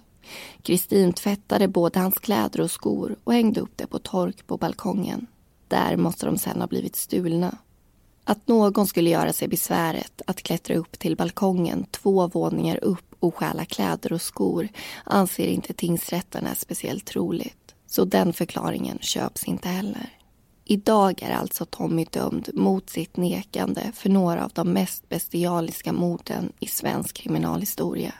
Kristin 0.62 1.12
tvättade 1.12 1.68
både 1.68 1.98
hans 1.98 2.18
kläder 2.18 2.60
och 2.60 2.70
skor 2.70 3.16
och 3.24 3.32
hängde 3.32 3.60
upp 3.60 3.72
det 3.76 3.86
på 3.86 3.98
tork 3.98 4.46
på 4.46 4.56
balkongen. 4.56 5.26
Där 5.68 5.96
måste 5.96 6.26
de 6.26 6.38
sen 6.38 6.60
ha 6.60 6.66
blivit 6.66 6.96
stulna. 6.96 7.58
Att 8.24 8.48
någon 8.48 8.86
skulle 8.86 9.10
göra 9.10 9.32
sig 9.32 9.48
besväret 9.48 10.22
att 10.26 10.42
klättra 10.42 10.74
upp 10.74 10.98
till 10.98 11.16
balkongen 11.16 11.84
två 11.90 12.26
våningar 12.26 12.84
upp 12.84 13.14
och 13.20 13.34
stjäla 13.34 13.64
kläder 13.64 14.12
och 14.12 14.22
skor 14.22 14.68
anser 15.04 15.46
inte 15.46 15.72
tingsrätten 15.72 16.46
är 16.46 16.54
speciellt 16.54 17.04
troligt. 17.04 17.74
Så 17.86 18.04
den 18.04 18.32
förklaringen 18.32 18.98
köps 19.00 19.44
inte 19.44 19.68
heller. 19.68 20.19
Idag 20.70 21.22
är 21.22 21.30
alltså 21.30 21.64
Tommy 21.64 22.04
dömd 22.04 22.48
mot 22.54 22.90
sitt 22.90 23.16
nekande 23.16 23.92
för 23.94 24.08
några 24.08 24.44
av 24.44 24.50
de 24.54 24.72
mest 24.72 25.08
bestialiska 25.08 25.92
morden 25.92 26.52
i 26.60 26.66
svensk 26.66 27.16
kriminalhistoria. 27.16 28.14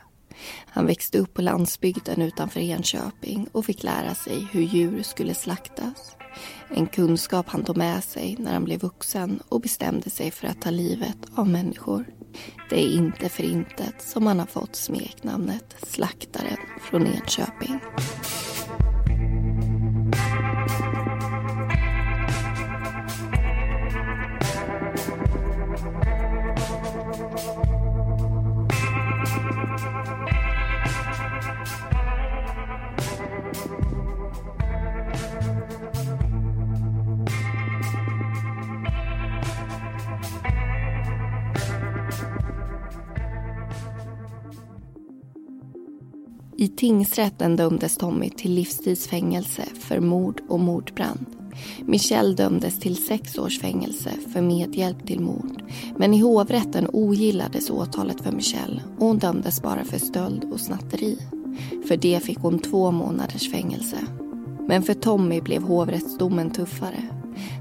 Han 0.66 0.86
växte 0.86 1.18
upp 1.18 1.34
på 1.34 1.42
landsbygden 1.42 2.22
utanför 2.22 2.60
Enköping 2.60 3.46
och 3.52 3.64
fick 3.64 3.82
lära 3.82 4.14
sig 4.14 4.48
hur 4.52 4.62
djur 4.62 5.02
skulle 5.02 5.34
slaktas. 5.34 6.16
En 6.68 6.86
kunskap 6.86 7.48
han 7.48 7.64
tog 7.64 7.76
med 7.76 8.04
sig 8.04 8.36
när 8.38 8.52
han 8.52 8.64
blev 8.64 8.80
vuxen 8.80 9.40
och 9.48 9.60
bestämde 9.60 10.10
sig 10.10 10.30
för 10.30 10.46
att 10.48 10.62
ta 10.62 10.70
livet 10.70 11.18
av 11.34 11.48
människor. 11.48 12.04
Det 12.70 12.84
är 12.84 12.92
inte 12.92 13.28
för 13.28 13.42
intet 13.42 14.02
som 14.02 14.26
han 14.26 14.38
har 14.38 14.46
fått 14.46 14.76
smeknamnet 14.76 15.76
Slaktaren 15.86 16.58
från 16.80 17.06
Enköping. 17.06 17.80
I 46.60 46.68
tingsrätten 46.68 47.56
dömdes 47.56 47.96
Tommy 47.96 48.30
till 48.30 48.54
livstidsfängelse 48.54 49.62
för 49.74 50.00
mord 50.00 50.42
och 50.48 50.60
mordbrand. 50.60 51.26
Michelle 51.84 52.34
dömdes 52.34 52.80
till 52.80 52.96
sex 52.96 53.38
års 53.38 53.60
fängelse 53.60 54.10
för 54.32 54.40
medhjälp 54.42 55.06
till 55.06 55.20
mord. 55.20 55.62
Men 55.96 56.14
i 56.14 56.20
hovrätten 56.20 56.86
ogillades 56.92 57.70
åtalet 57.70 58.20
för 58.20 58.32
Michelle 58.32 58.82
och 58.98 59.06
hon 59.06 59.18
dömdes 59.18 59.62
bara 59.62 59.84
för 59.84 59.98
stöld 59.98 60.44
och 60.52 60.60
snatteri. 60.60 61.18
För 61.88 61.96
det 61.96 62.20
fick 62.22 62.38
hon 62.38 62.58
två 62.58 62.90
månaders 62.90 63.50
fängelse. 63.50 63.98
Men 64.68 64.82
för 64.82 64.94
Tommy 64.94 65.40
blev 65.40 65.62
hovrättsdomen 65.62 66.50
tuffare. 66.50 67.02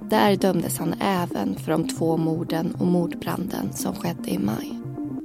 Där 0.10 0.36
dömdes 0.36 0.78
han 0.78 0.93
även 1.00 1.56
för 1.56 1.72
de 1.72 1.88
två 1.88 2.18
morden 2.18 2.76
och 2.80 2.88
mordbranden 2.88 3.74
som 3.74 3.95
skedde 3.95 4.30
i 4.30 4.38
maj. 4.38 4.79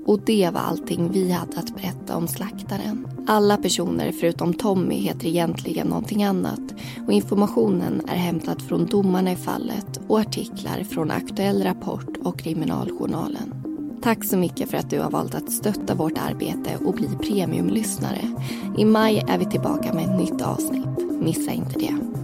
Och 0.07 0.21
det 0.21 0.51
var 0.53 0.61
allting 0.61 1.11
vi 1.13 1.33
hade 1.33 1.59
att 1.59 1.75
berätta 1.77 2.17
om 2.17 2.29
slaktaren. 2.29 3.07
Alla 3.27 3.57
personer 3.57 4.13
förutom 4.13 4.55
Tommy 4.55 4.95
heter 4.95 5.27
egentligen 5.27 5.87
någonting 5.87 6.25
annat 6.25 6.75
och 7.07 7.13
informationen 7.13 8.03
är 8.09 8.17
hämtad 8.17 8.63
från 8.63 8.87
domarna 8.87 9.33
i 9.33 9.37
fallet 9.37 10.01
och 10.09 10.21
artiklar 10.21 10.85
från 10.85 11.11
Aktuell 11.11 11.63
Rapport 11.63 12.17
och 12.25 12.39
Kriminaljournalen. 12.39 13.55
Tack 14.03 14.25
så 14.25 14.37
mycket 14.37 14.71
för 14.71 14.77
att 14.77 14.91
du 14.91 15.01
har 15.01 15.11
valt 15.11 15.35
att 15.35 15.53
stötta 15.53 15.95
vårt 15.95 16.19
arbete 16.19 16.79
och 16.85 16.95
bli 16.95 17.09
premiumlyssnare. 17.23 18.21
I 18.79 18.85
maj 18.85 19.25
är 19.29 19.39
vi 19.39 19.45
tillbaka 19.45 19.93
med 19.95 20.05
ett 20.05 20.19
nytt 20.19 20.43
avsnitt. 20.43 21.21
Missa 21.21 21.53
inte 21.53 21.79
det. 21.79 22.24